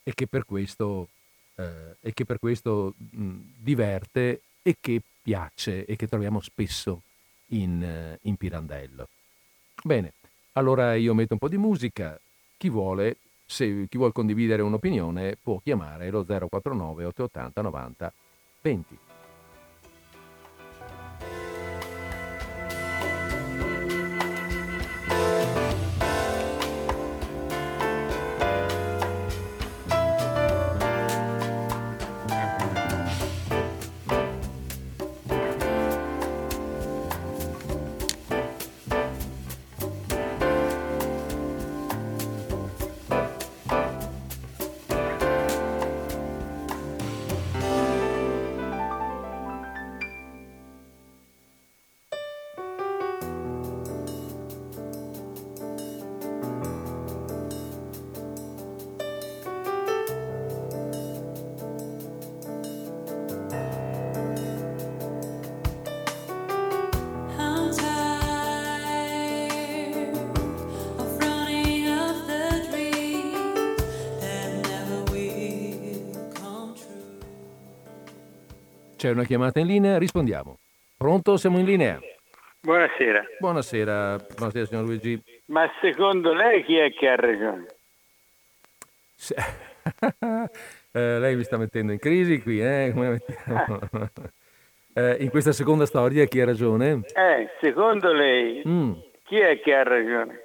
e 0.03 0.13
che 0.15 0.27
per 0.27 0.45
questo, 0.45 1.09
eh, 1.57 1.97
e 2.01 2.13
che 2.13 2.25
per 2.25 2.39
questo 2.39 2.95
mh, 2.97 3.23
mm, 3.23 3.41
diverte 3.57 4.43
e 4.63 4.77
che 4.81 5.01
piace 5.23 5.85
e 5.87 5.97
che 5.97 6.09
troviamo 6.09 6.41
spesso 6.41 7.03
in, 7.49 7.83
eh, 7.83 8.19
in 8.23 8.37
Pirandello. 8.37 9.09
Bene, 9.83 10.13
allora 10.53 10.95
io 10.95 11.15
metto 11.15 11.35
un 11.35 11.39
po' 11.39 11.49
di 11.49 11.57
musica, 11.57 12.19
chi 12.57 12.69
vuole, 12.69 13.17
se 13.53 13.87
chi 13.89 13.99
vuole 13.99 14.13
condividere 14.13 14.63
un'opinione 14.63 15.37
può 15.41 15.61
chiamare 15.63 16.09
lo 16.11 16.25
049 16.25 17.05
880 17.05 17.63
90 17.63 18.13
20. 18.63 18.99
C'è 79.03 79.11
una 79.11 79.25
chiamata 79.25 79.59
in 79.59 79.67
linea, 79.67 79.99
rispondiamo. 79.99 80.61
Pronto? 80.97 81.37
Siamo 81.37 81.59
in 81.59 81.65
linea. 81.65 81.99
Buonasera. 82.61 83.25
Buonasera, 83.41 84.17
buonasera 84.37 84.65
signor 84.65 84.85
Luigi. 84.85 85.21
Ma 85.47 85.69
secondo 85.81 86.33
lei 86.33 86.63
chi 86.63 86.77
è 86.77 86.93
che 86.93 87.09
ha 87.09 87.17
ragione? 87.17 87.67
Se... 89.17 89.35
eh, 90.93 91.19
lei 91.19 91.35
mi 91.35 91.43
sta 91.43 91.57
mettendo 91.57 91.91
in 91.91 91.99
crisi 91.99 92.41
qui, 92.41 92.63
eh? 92.63 92.95
eh, 94.95 95.17
in 95.19 95.31
questa 95.31 95.51
seconda 95.51 95.85
storia 95.85 96.25
chi 96.27 96.41
ha 96.41 96.45
ragione? 96.45 97.01
Eh, 97.13 97.49
secondo 97.61 98.13
lei 98.13 98.63
Mm. 98.65 98.93
chi 99.25 99.39
è 99.39 99.59
che 99.59 99.75
ha 99.75 99.83
ragione? 99.83 100.42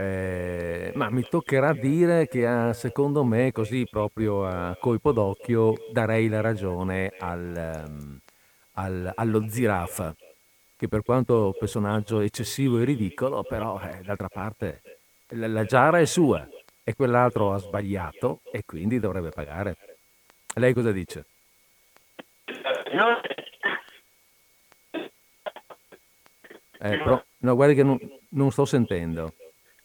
Eh, 0.00 0.92
ma 0.94 1.10
mi 1.10 1.24
toccherà 1.24 1.72
dire 1.72 2.28
che 2.28 2.46
ah, 2.46 2.72
secondo 2.72 3.24
me, 3.24 3.50
così 3.50 3.86
proprio 3.88 4.46
a 4.46 4.76
colpo 4.78 5.10
d'occhio, 5.12 5.74
darei 5.86 6.28
la 6.28 6.40
ragione 6.40 7.14
al, 7.16 7.56
ehm, 7.56 8.18
al- 8.74 9.12
allo 9.16 9.48
zirafa, 9.48 10.16
che 10.76 10.86
per 10.88 11.02
quanto 11.02 11.52
personaggio 11.58 12.20
eccessivo 12.20 12.78
e 12.78 12.84
ridicolo, 12.84 13.42
però 13.44 13.80
eh, 13.80 14.04
d'altra 14.04 14.28
parte 14.28 14.84
la, 15.34 15.48
la 15.48 15.64
giara 15.64 15.98
è 15.98 16.04
sua 16.06 16.48
e 16.84 16.94
quell'altro 16.94 17.52
ha 17.52 17.58
sbagliato 17.58 18.42
e 18.50 18.62
quindi 18.64 19.00
dovrebbe 19.00 19.30
pagare. 19.30 19.78
Lei 20.54 20.72
cosa 20.74 20.92
dice? 20.92 21.26
Eh, 26.80 26.96
però- 27.02 27.20
no, 27.38 27.54
guardi 27.54 27.74
che 27.74 27.82
non, 27.82 27.98
non 28.30 28.50
sto 28.52 28.64
sentendo. 28.64 29.34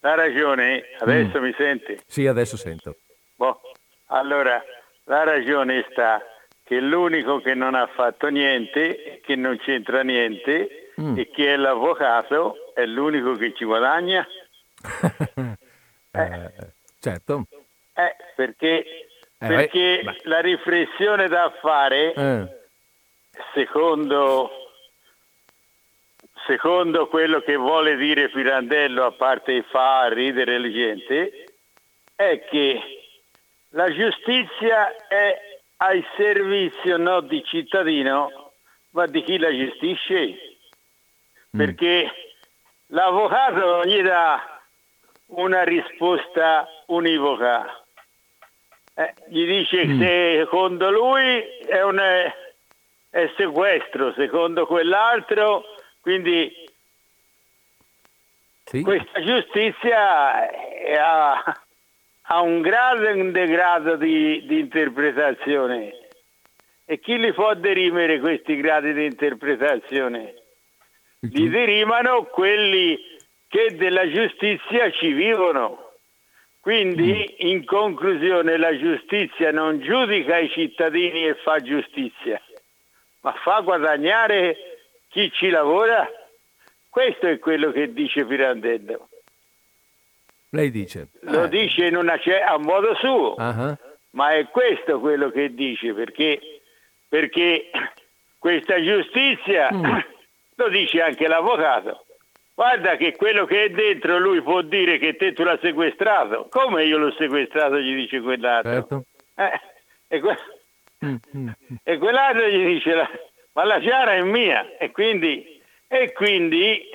La 0.03 0.15
ragione, 0.15 0.83
adesso 0.99 1.39
mi 1.39 1.53
senti? 1.57 1.97
Sì, 2.05 2.27
adesso 2.27 2.57
sento. 2.57 2.97
Boh. 3.35 3.61
Allora, 4.07 4.61
la 5.05 5.23
ragione 5.23 5.85
sta 5.91 6.21
che 6.61 6.81
l'unico 6.81 7.39
che 7.39 7.53
non 7.53 7.73
ha 7.73 7.87
fatto 7.87 8.27
niente, 8.27 9.21
che 9.23 9.35
non 9.35 9.57
c'entra 9.57 10.01
niente, 10.03 10.79
Mm. 11.01 11.17
e 11.17 11.27
che 11.31 11.53
è 11.53 11.55
l'avvocato, 11.55 12.71
è 12.75 12.85
l'unico 12.85 13.33
che 13.33 13.53
ci 13.55 13.65
guadagna. 13.65 14.27
Eh, 16.15 16.51
certo. 16.99 17.47
Eh, 17.95 18.15
perché 18.35 18.85
Eh, 19.39 19.47
perché 19.47 20.03
la 20.25 20.39
riflessione 20.41 21.27
da 21.27 21.51
fare, 21.59 22.13
Eh, 22.13 22.47
secondo, 23.55 24.62
secondo 26.45 27.07
quello 27.07 27.41
che 27.41 27.55
vuole 27.55 27.95
dire 27.95 28.29
Pirandello, 28.29 29.05
a 29.05 29.11
parte 29.11 29.63
fa 29.63 30.07
ridere 30.09 30.59
le 30.59 30.71
gente, 30.71 31.45
è 32.15 32.43
che 32.49 32.81
la 33.69 33.91
giustizia 33.91 34.95
è 35.07 35.39
al 35.77 36.05
servizio 36.15 36.97
non 36.97 37.27
di 37.27 37.43
cittadino, 37.43 38.51
ma 38.91 39.05
di 39.07 39.23
chi 39.23 39.37
la 39.37 39.51
gestisce. 39.51 40.57
Perché 41.55 42.11
l'avvocato 42.87 43.59
non 43.59 43.85
gli 43.85 44.01
dà 44.01 44.61
una 45.27 45.63
risposta 45.63 46.67
univoca. 46.87 47.83
Eh, 48.95 49.13
gli 49.27 49.45
dice 49.45 49.85
che 49.97 50.35
secondo 50.39 50.89
lui 50.91 51.41
è 51.65 51.81
un 51.83 51.99
è 53.13 53.31
sequestro, 53.37 54.11
secondo 54.13 54.65
quell'altro, 54.65 55.63
quindi 56.03 56.53
sì. 58.65 58.81
questa 58.81 59.21
giustizia 59.21 60.49
è- 60.49 60.95
ha, 60.97 61.61
ha 62.23 62.41
un 62.41 62.59
grande 62.59 63.47
grado 63.47 63.95
di, 63.95 64.45
di 64.45 64.59
interpretazione. 64.59 65.93
E 66.83 66.99
chi 66.99 67.17
li 67.17 67.31
può 67.31 67.53
derimere 67.53 68.19
questi 68.19 68.57
gradi 68.57 68.91
di 68.91 69.05
interpretazione? 69.05 70.33
Li 71.21 71.47
derimano 71.47 72.25
quelli 72.25 72.99
che 73.47 73.77
della 73.77 74.05
giustizia 74.09 74.91
ci 74.91 75.13
vivono. 75.13 75.93
Quindi, 76.59 77.49
in 77.49 77.63
conclusione, 77.63 78.57
la 78.57 78.77
giustizia 78.77 79.53
non 79.53 79.79
giudica 79.79 80.37
i 80.37 80.49
cittadini 80.49 81.27
e 81.27 81.35
fa 81.35 81.59
giustizia, 81.59 82.41
ma 83.21 83.31
fa 83.41 83.61
guadagnare 83.61 84.72
chi 85.13 85.31
ci 85.31 85.49
lavora. 85.49 86.09
Questo 86.89 87.27
è 87.27 87.39
quello 87.39 87.71
che 87.71 87.93
dice 87.93 88.25
Pirandello. 88.25 89.07
Lei 90.49 90.69
dice. 90.69 91.07
Lo 91.21 91.43
Eh, 91.45 91.49
dice 91.49 91.85
in 91.85 91.95
una 91.95 92.19
a 92.45 92.57
modo 92.57 92.93
suo, 92.95 93.35
ah. 93.35 93.75
ma 94.11 94.33
è 94.33 94.45
questo 94.49 94.99
quello 94.99 95.31
che 95.31 95.53
dice, 95.55 95.93
perché, 95.93 96.39
perché 97.07 97.71
questa 98.37 98.79
giustizia, 98.83 99.69
lo 100.55 100.69
dice 100.69 101.01
anche 101.01 101.27
l'avvocato, 101.27 102.05
guarda 102.53 102.95
che 102.97 103.15
quello 103.15 103.45
che 103.45 103.63
è 103.63 103.69
dentro 103.69 104.19
lui 104.19 104.41
può 104.43 104.61
dire 104.61 104.99
che 104.99 105.15
te 105.15 105.33
tu 105.33 105.41
l'ha 105.43 105.57
sequestrato, 105.59 106.45
come 106.49 106.85
io 106.85 106.97
l'ho 106.99 107.11
sequestrato 107.13 107.79
gli 107.79 107.95
dice 107.95 108.21
quell'altro. 108.21 108.71
Certo. 108.71 109.03
Eh, 109.35 109.59
e, 110.15 110.19
que- 110.19 110.37
Mm, 111.03 111.15
mm. 111.35 111.49
e 111.83 111.97
quell'altro 111.97 112.47
gli 112.47 112.63
dice 112.65 112.93
la- 112.93 113.09
ma 113.53 113.63
la 113.65 113.79
giara 113.79 114.13
è 114.13 114.21
mia 114.21 114.77
e 114.77 114.91
quindi, 114.91 115.61
e 115.87 116.11
quindi 116.13 116.89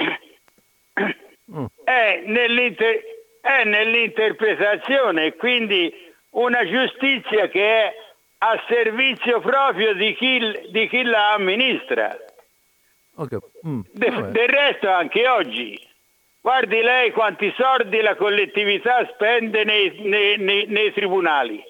Mm. 1.51 1.65
è, 1.85 2.23
nell'inter- 2.27 3.03
è 3.41 3.65
nell'interpretazione 3.65 5.25
e 5.27 5.37
quindi 5.37 5.91
una 6.31 6.63
giustizia 6.69 7.49
che 7.49 7.65
è 7.85 7.95
a 8.39 8.63
servizio 8.69 9.41
proprio 9.41 9.95
di 9.95 10.15
chi, 10.15 10.39
di 10.71 10.87
chi 10.89 11.03
la 11.05 11.33
amministra. 11.33 12.15
Ok, 13.15 13.39
mm, 13.67 13.81
De- 13.93 14.31
del 14.31 14.49
resto 14.49 14.91
anche 14.91 15.27
oggi. 15.27 15.81
Guardi 16.41 16.83
lei 16.83 17.13
quanti 17.13 17.51
soldi 17.57 18.01
la 18.03 18.15
collettività 18.15 19.09
spende 19.15 19.65
nei, 19.65 19.91
nei- 20.01 20.37
nei- 20.37 20.67
nei 20.67 20.93
tribunali, 20.93 21.63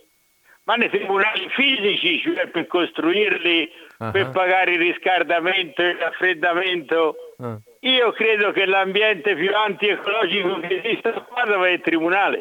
ma 0.65 0.74
nei 0.74 0.90
tribunali 0.90 1.48
fisici, 1.51 2.20
cioè 2.20 2.48
per 2.48 2.66
costruirli, 2.66 3.73
Ah. 4.00 4.12
per 4.12 4.30
pagare 4.30 4.72
il 4.72 4.78
riscaldamento, 4.78 5.82
il 5.82 5.96
raffreddamento. 5.96 7.16
Ah. 7.38 7.58
Io 7.80 8.12
credo 8.12 8.52
che 8.52 8.64
l'ambiente 8.66 9.34
più 9.34 9.54
antiecologico 9.54 10.60
che 10.60 10.80
esista 10.82 11.12
qua 11.12 11.44
dove 11.44 11.68
è 11.68 11.72
il 11.72 11.80
tribunale. 11.80 12.40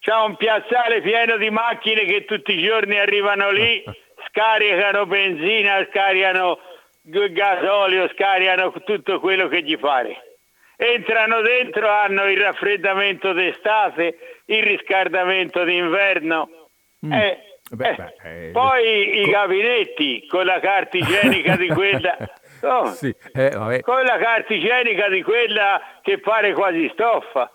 C'è 0.00 0.14
un 0.14 0.36
piazzale 0.36 1.00
pieno 1.00 1.36
di 1.36 1.50
macchine 1.50 2.04
che 2.04 2.24
tutti 2.24 2.52
i 2.52 2.62
giorni 2.62 2.98
arrivano 2.98 3.50
lì, 3.50 3.82
scaricano 4.28 5.06
benzina, 5.06 5.86
scaricano 5.90 6.58
gasolio, 7.02 8.08
scaricano 8.08 8.72
tutto 8.84 9.20
quello 9.20 9.48
che 9.48 9.62
gli 9.62 9.78
pare. 9.78 10.38
Entrano 10.76 11.40
dentro, 11.40 11.88
hanno 11.88 12.30
il 12.30 12.38
raffreddamento 12.38 13.32
d'estate, 13.32 14.42
il 14.46 14.62
riscaldamento 14.62 15.64
d'inverno. 15.64 16.68
Mm. 17.04 17.12
Eh, 17.12 17.47
Beh, 17.70 17.88
eh, 17.90 17.94
beh, 17.94 18.46
eh, 18.48 18.50
poi 18.52 19.20
i 19.20 19.24
co- 19.24 19.30
gabinetti 19.30 20.26
con 20.26 20.44
la 20.46 20.58
carta 20.60 20.96
igienica 20.96 21.56
di 21.56 21.68
quella... 21.68 22.16
Oh, 22.60 22.86
Sì, 22.86 23.14
eh, 23.34 23.80
con 23.82 24.02
la 24.02 24.18
carta 24.18 24.52
igienica 24.52 25.08
di 25.08 25.22
quella 25.22 25.80
che 26.02 26.18
pare 26.18 26.52
quasi 26.54 26.88
stoffa. 26.92 27.52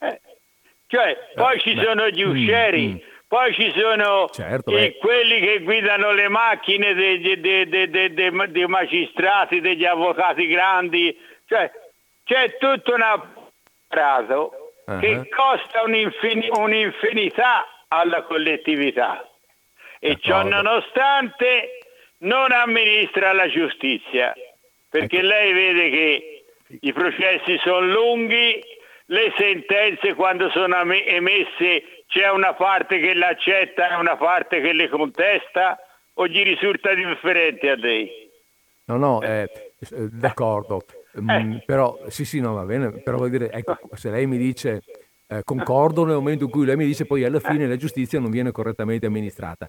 Eh, 0.00 0.20
Cioè, 0.86 1.18
poi 1.34 1.60
ci 1.60 1.74
beh, 1.74 1.82
sono 1.82 2.08
gli 2.08 2.24
mm, 2.24 2.30
uscieri, 2.30 2.86
mm. 2.88 2.96
poi 3.28 3.52
ci 3.52 3.70
sono 3.76 4.28
Certo, 4.30 4.70
i- 4.74 4.96
quelli 4.98 5.38
che 5.38 5.58
guidano 5.60 6.12
le 6.12 6.28
macchine 6.28 6.94
dei, 6.94 7.20
dei- 7.20 7.68
dei- 7.68 8.14
dei- 8.14 8.66
magistrati, 8.66 9.60
degli 9.60 9.84
avvocati 9.84 10.46
grandi, 10.46 11.14
cioè 11.46 11.70
c'è 12.24 12.56
tutto 12.56 12.94
un 12.94 13.02
apparato 13.02 14.72
Ah. 14.86 14.98
che 14.98 15.28
costa 15.28 15.82
un'infin- 15.82 16.48
un'infinità 16.56 17.66
alla 17.88 18.22
collettività 18.22 19.28
e 20.04 20.18
ciò 20.20 20.42
nonostante 20.42 21.78
non 22.18 22.50
amministra 22.50 23.32
la 23.32 23.48
giustizia 23.48 24.34
perché 24.92 25.18
Ecco. 25.18 25.26
lei 25.26 25.52
vede 25.52 25.90
che 25.90 26.44
i 26.80 26.92
processi 26.92 27.56
sono 27.64 27.86
lunghi, 27.86 28.60
le 29.06 29.32
sentenze 29.38 30.14
quando 30.14 30.50
sono 30.50 30.76
emesse 30.92 32.02
c'è 32.08 32.30
una 32.30 32.52
parte 32.52 32.98
che 32.98 33.14
l'accetta 33.14 33.90
e 33.90 33.94
una 33.94 34.16
parte 34.16 34.60
che 34.60 34.72
le 34.74 34.90
contesta 34.90 35.78
o 36.14 36.26
gli 36.26 36.42
risulta 36.42 36.92
differente 36.92 37.70
a 37.70 37.76
lei? 37.76 38.30
No, 38.84 38.96
no, 38.98 39.22
eh, 39.22 39.48
eh, 39.78 40.08
d'accordo. 40.10 40.84
Mm, 41.18 41.58
Però, 41.64 41.98
sì, 42.08 42.26
sì, 42.26 42.40
no, 42.40 42.52
va 42.52 42.64
bene. 42.64 42.90
Però 42.90 43.16
vuol 43.16 43.30
dire, 43.30 43.50
ecco, 43.50 43.78
se 43.94 44.10
lei 44.10 44.26
mi 44.26 44.36
dice 44.36 44.82
eh, 45.38 45.42
concordo 45.44 46.04
nel 46.04 46.16
momento 46.16 46.44
in 46.44 46.50
cui 46.50 46.66
lei 46.66 46.76
mi 46.76 46.84
dice 46.84 47.06
poi 47.06 47.24
alla 47.24 47.40
fine 47.40 47.66
la 47.66 47.76
giustizia 47.76 48.20
non 48.20 48.30
viene 48.30 48.52
correttamente 48.52 49.06
amministrata. 49.06 49.68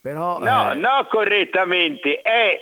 Però... 0.00 0.38
No, 0.38 0.72
eh, 0.72 0.74
no 0.74 1.06
correttamente, 1.08 2.20
è, 2.20 2.58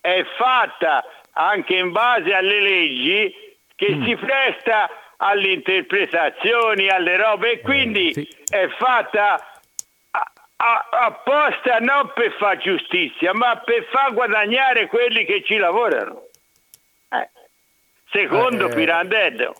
è 0.00 0.24
fatta 0.36 1.04
anche 1.32 1.74
in 1.74 1.92
base 1.92 2.32
alle 2.32 2.60
leggi 2.60 3.34
che 3.74 3.94
Mm. 3.94 4.04
si 4.04 4.16
presta 4.16 4.90
alle 5.18 5.52
interpretazioni, 5.52 6.88
alle 6.88 7.16
robe 7.16 7.52
e 7.52 7.60
quindi 7.60 8.12
sì. 8.12 8.28
è 8.48 8.68
fatta 8.78 9.34
a- 10.10 10.88
apposta 10.90 11.78
non 11.78 12.10
per 12.14 12.32
fare 12.32 12.58
giustizia, 12.58 13.32
ma 13.34 13.56
per 13.58 13.84
far 13.90 14.12
guadagnare 14.12 14.86
quelli 14.88 15.24
che 15.24 15.42
ci 15.44 15.56
lavorano. 15.56 16.26
Eh. 17.10 17.28
Secondo 18.10 18.68
eh, 18.68 18.74
Pirandello. 18.74 19.54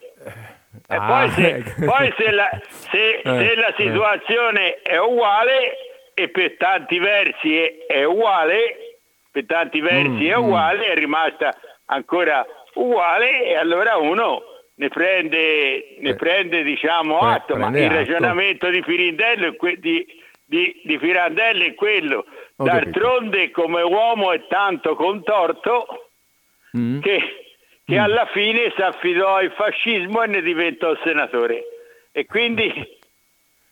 E 0.87 0.95
ah, 0.95 1.07
poi, 1.07 1.31
se, 1.31 1.55
ecco. 1.55 1.85
poi 1.85 2.15
se, 2.17 2.31
la, 2.31 2.61
se, 2.69 3.21
eh, 3.21 3.23
se 3.23 3.55
la, 3.55 3.75
situazione 3.77 4.83
è 4.83 4.99
uguale, 4.99 5.77
e 6.15 6.29
per 6.29 6.57
tanti 6.57 6.99
versi 6.99 7.57
è, 7.57 7.87
è 7.87 8.05
uguale, 8.05 8.99
per 9.31 9.47
tanti 9.47 9.81
versi 9.81 10.25
mm, 10.25 10.31
è 10.31 10.37
mm. 10.37 10.43
uguale, 10.43 10.79
mm. 10.79 10.91
è 10.91 10.95
rimasta 10.95 11.57
ancora 11.87 12.47
uguale, 12.75 13.45
e 13.45 13.57
allora 13.57 13.97
uno 13.97 14.43
ne 14.75 14.89
prende, 14.89 15.97
ne 15.99 16.15
prende 16.15 16.63
diciamo, 16.63 17.19
atto, 17.19 17.57
ma 17.57 17.69
il 17.69 17.91
ragionamento 17.91 18.71
di 18.71 18.81
Pirandello, 18.83 19.57
di, 19.79 20.07
di, 20.45 20.81
di 20.85 20.99
Pirandello 20.99 21.65
è 21.65 21.75
quello. 21.75 22.25
D'altronde 22.57 23.51
come 23.51 23.83
uomo 23.83 24.33
è 24.33 24.47
tanto 24.49 24.97
contorto 24.97 26.11
mm. 26.77 27.01
che 27.01 27.48
che 27.89 27.97
mm. 27.97 28.03
alla 28.03 28.27
fine 28.27 28.71
si 28.77 28.83
affidò 28.83 29.37
al 29.37 29.51
fascismo 29.53 30.23
e 30.23 30.27
ne 30.27 30.43
diventò 30.43 30.95
senatore. 31.03 31.65
E 32.13 32.27
quindi 32.27 32.67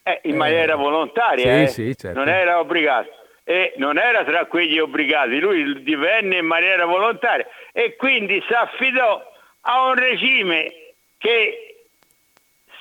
eh, 0.02 0.20
in 0.22 0.34
eh, 0.34 0.36
maniera 0.36 0.74
volontaria, 0.74 1.44
sì, 1.44 1.62
eh, 1.62 1.66
sì, 1.66 1.96
certo. 1.96 2.18
non 2.18 2.28
era 2.30 2.58
obbligato. 2.58 3.10
E 3.44 3.74
non 3.76 3.98
era 3.98 4.24
tra 4.24 4.46
quegli 4.46 4.78
obbligati, 4.78 5.38
lui 5.38 5.82
divenne 5.82 6.38
in 6.38 6.46
maniera 6.46 6.84
volontaria 6.86 7.46
e 7.70 7.94
quindi 7.94 8.42
si 8.44 8.52
affidò 8.52 9.22
a 9.60 9.86
un 9.86 9.94
regime 9.94 10.72
che 11.18 11.76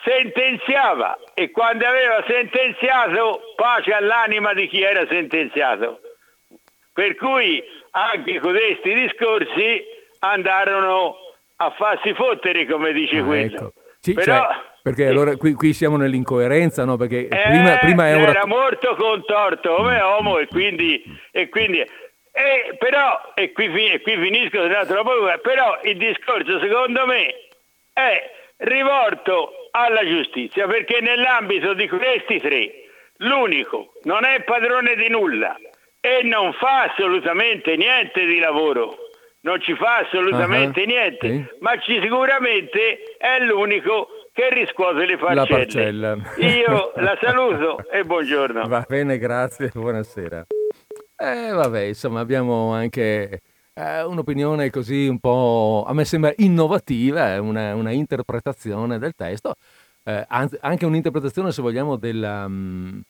sentenziava 0.04 1.20
e 1.36 1.52
quando 1.52 1.86
aveva 1.86 2.24
sentenziato 2.26 3.54
pace 3.56 3.92
all'anima 3.92 4.54
di 4.54 4.68
chi 4.68 4.82
era 4.82 5.06
sentenziato. 5.06 6.00
Per 6.94 7.16
cui 7.16 7.62
anche 7.92 8.40
questi 8.40 8.94
discorsi 8.94 9.84
andarono 10.20 11.25
a 11.58 11.72
farsi 11.72 12.14
fottere, 12.14 12.66
come 12.66 12.92
dice 12.94 13.20
ah, 13.20 13.24
quello. 13.24 13.56
Ecco. 13.56 13.74
Sì, 14.00 14.14
Però, 14.14 14.36
cioè, 14.36 14.48
perché 14.84 15.08
allora 15.08 15.36
qui, 15.36 15.54
qui, 15.54 15.74
siamo 15.74 15.98
nell'incoerenza, 15.98 16.86
no? 16.86 16.96
Perché 16.96 17.28
eh, 17.28 17.42
prima, 17.48 17.78
prima 17.78 18.08
era... 18.08 18.30
era 18.30 18.46
molto 18.46 18.96
contorto 18.96 19.76
come 19.76 19.98
mm. 19.98 20.06
uomo 20.06 20.38
e 20.38 20.48
quindi... 20.48 21.02
E 21.32 21.50
quindi 21.50 21.84
e 22.38 22.76
però, 22.78 23.32
e 23.34 23.54
qui, 23.54 23.90
e 23.90 24.02
qui 24.02 24.18
finisco, 24.18 24.60
però 25.42 25.80
il 25.84 25.96
discorso 25.96 26.60
secondo 26.60 27.06
me 27.06 27.34
è 27.94 28.30
rivolto 28.58 29.70
alla 29.72 30.06
giustizia 30.06 30.68
perché 30.68 31.00
nell'ambito 31.00 31.74
di 31.74 31.88
questi 31.88 32.42
tre 32.42 32.72
l'unico 33.20 33.94
non 34.04 34.26
è 34.26 34.44
padrone 34.44 34.96
di 34.96 35.08
nulla 35.08 35.56
e 36.02 36.24
non 36.24 36.52
fa 36.52 36.92
assolutamente 36.92 37.78
niente 37.78 38.26
di 38.26 38.40
lavoro 38.40 38.98
non 39.46 39.62
ci 39.62 39.76
fa 39.76 39.98
assolutamente 39.98 40.82
uh-huh. 40.82 40.88
niente, 40.88 41.30
sì. 41.30 41.46
ma 41.60 41.78
ci 41.80 42.00
sicuramente 42.02 43.16
è 43.18 43.44
l'unico 43.46 44.08
che 44.34 44.50
riscuote 44.52 45.06
le. 45.06 45.18
La 45.34 45.46
parcella. 45.46 46.18
Io 46.38 46.92
la 46.98 47.18
saluto 47.22 47.88
e 47.90 48.04
buongiorno. 48.04 48.68
Va 48.68 48.84
bene, 48.88 49.20
grazie, 49.20 49.70
buonasera. 49.72 50.46
Eh, 51.16 51.52
vabbè, 51.52 51.82
insomma, 51.82 52.22
abbiamo 52.22 52.74
anche 52.74 53.42
eh, 53.76 54.04
un'opinione 54.04 54.72
così 54.72 55.08
un 55.08 55.20
po', 55.20 55.86
a 55.88 55.94
me 55.94 56.06
sembra 56.06 56.34
innovativa, 56.38 57.40
una, 57.40 57.76
una 57.76 57.92
interpretazione 57.92 58.98
del 58.98 59.14
testo, 59.14 59.54
eh, 60.04 60.26
anche 60.28 60.86
un'interpretazione, 60.86 61.52
se 61.52 61.62
vogliamo, 61.62 61.98
della... 61.98 62.46
Um, 62.46 63.04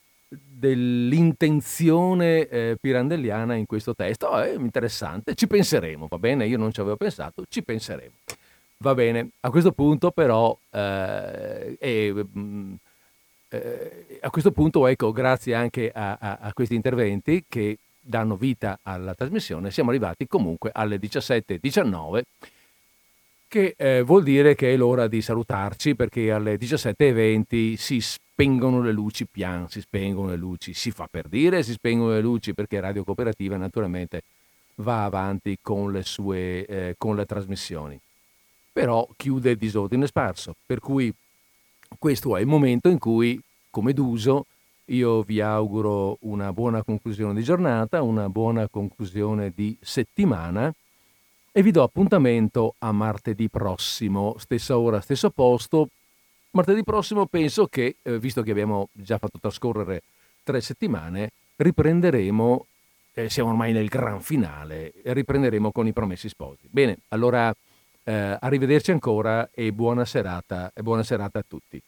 dell'intenzione 0.66 2.48
eh, 2.48 2.78
pirandelliana 2.80 3.54
in 3.54 3.68
questo 3.68 3.94
testo. 3.94 4.36
È 4.40 4.54
interessante, 4.54 5.36
ci 5.36 5.46
penseremo, 5.48 6.08
va 6.10 6.18
bene? 6.18 6.48
Io 6.48 6.58
non 6.58 6.72
ci 6.72 6.80
avevo 6.80 6.96
pensato, 6.96 7.44
ci 7.48 7.62
penseremo. 7.62 8.14
Va 8.78 8.94
bene, 8.94 9.30
a 9.42 9.50
questo 9.50 9.72
punto 9.72 10.12
però, 10.12 10.58
eh, 10.72 11.78
eh, 11.80 12.26
a 14.22 14.30
questo 14.30 14.52
punto 14.52 14.88
ecco, 14.88 15.12
grazie 15.12 15.54
anche 15.54 15.92
a, 15.94 16.18
a, 16.20 16.38
a, 16.42 16.54
questi 16.54 16.76
interventi 16.76 17.46
che 17.48 17.78
danno 18.02 18.36
vita 18.36 18.80
alla 18.84 19.14
trasmissione, 19.14 19.72
siamo 19.72 19.92
arrivati 19.92 20.28
comunque 20.28 20.72
alle 20.74 20.98
17.19 20.98 22.22
che 23.56 23.74
eh, 23.78 24.02
vuol 24.02 24.24
dire 24.24 24.54
che 24.54 24.74
è 24.74 24.76
l'ora 24.76 25.08
di 25.08 25.22
salutarci 25.22 25.96
perché 25.96 26.30
alle 26.30 26.58
17.20 26.58 27.76
si 27.76 28.02
spengono 28.02 28.82
le 28.82 28.92
luci, 28.92 29.28
pian, 29.28 29.70
si 29.70 29.80
spengono 29.80 30.32
le 30.32 30.36
luci, 30.36 30.74
si 30.74 30.92
fa 30.92 31.08
per 31.10 31.30
dire, 31.30 31.64
si 31.64 31.72
spengono 31.72 32.12
le 32.12 32.20
luci 32.20 32.54
perché 32.54 32.82
Radio 32.82 33.06
Cooperativa 33.06 33.56
naturalmente 33.56 34.24
va 34.76 35.06
avanti 35.06 35.58
con 35.62 35.94
le 35.94 36.04
sue 36.04 36.66
eh, 36.66 36.96
con 36.98 37.16
le 37.16 37.26
trasmissioni. 37.26 37.98
Però 38.74 39.08
chiude 39.16 39.52
il 39.52 39.58
disordine 39.58 40.06
sparso, 40.06 40.54
per 40.66 40.82
cui 40.82 41.14
questo 41.98 42.36
è 42.36 42.42
il 42.42 42.48
momento 42.48 42.90
in 42.90 43.00
cui, 43.00 43.42
come 43.70 43.94
d'uso, 43.94 44.48
io 44.88 45.22
vi 45.22 45.40
auguro 45.40 46.18
una 46.24 46.52
buona 46.52 46.84
conclusione 46.84 47.34
di 47.34 47.44
giornata, 47.44 48.02
una 48.02 48.28
buona 48.28 48.68
conclusione 48.68 49.54
di 49.56 49.78
settimana 49.80 50.74
e 51.58 51.64
vi 51.64 51.72
do 51.72 51.84
appuntamento 51.84 52.76
a 52.80 52.92
martedì 52.92 53.48
prossimo, 53.48 54.36
stessa 54.38 54.78
ora, 54.78 55.00
stesso 55.00 55.30
posto. 55.30 55.88
Martedì 56.52 56.84
prossimo 56.84 57.28
penso 57.28 57.68
che, 57.68 57.96
eh, 58.02 58.20
visto 58.20 58.42
che 58.42 58.52
abbiamo 58.52 58.90
già 58.92 59.18
fatto 59.18 59.40
trascorrere 59.40 60.04
tre 60.44 60.60
settimane, 60.60 61.32
riprenderemo, 61.56 62.66
eh, 63.14 63.30
siamo 63.30 63.52
ormai 63.52 63.72
nel 63.72 63.88
gran 63.88 64.20
finale, 64.20 64.92
riprenderemo 65.02 65.72
con 65.72 65.88
i 65.88 65.94
promessi 65.94 66.28
sposi. 66.28 66.68
Bene, 66.70 66.98
allora 67.08 67.56
eh, 68.04 68.38
arrivederci 68.38 68.92
ancora 68.92 69.50
e 69.54 69.72
buona 69.72 70.04
serata, 70.04 70.74
e 70.76 70.82
buona 70.84 71.04
serata 71.04 71.40
a 71.40 71.46
tutti. 71.48 71.82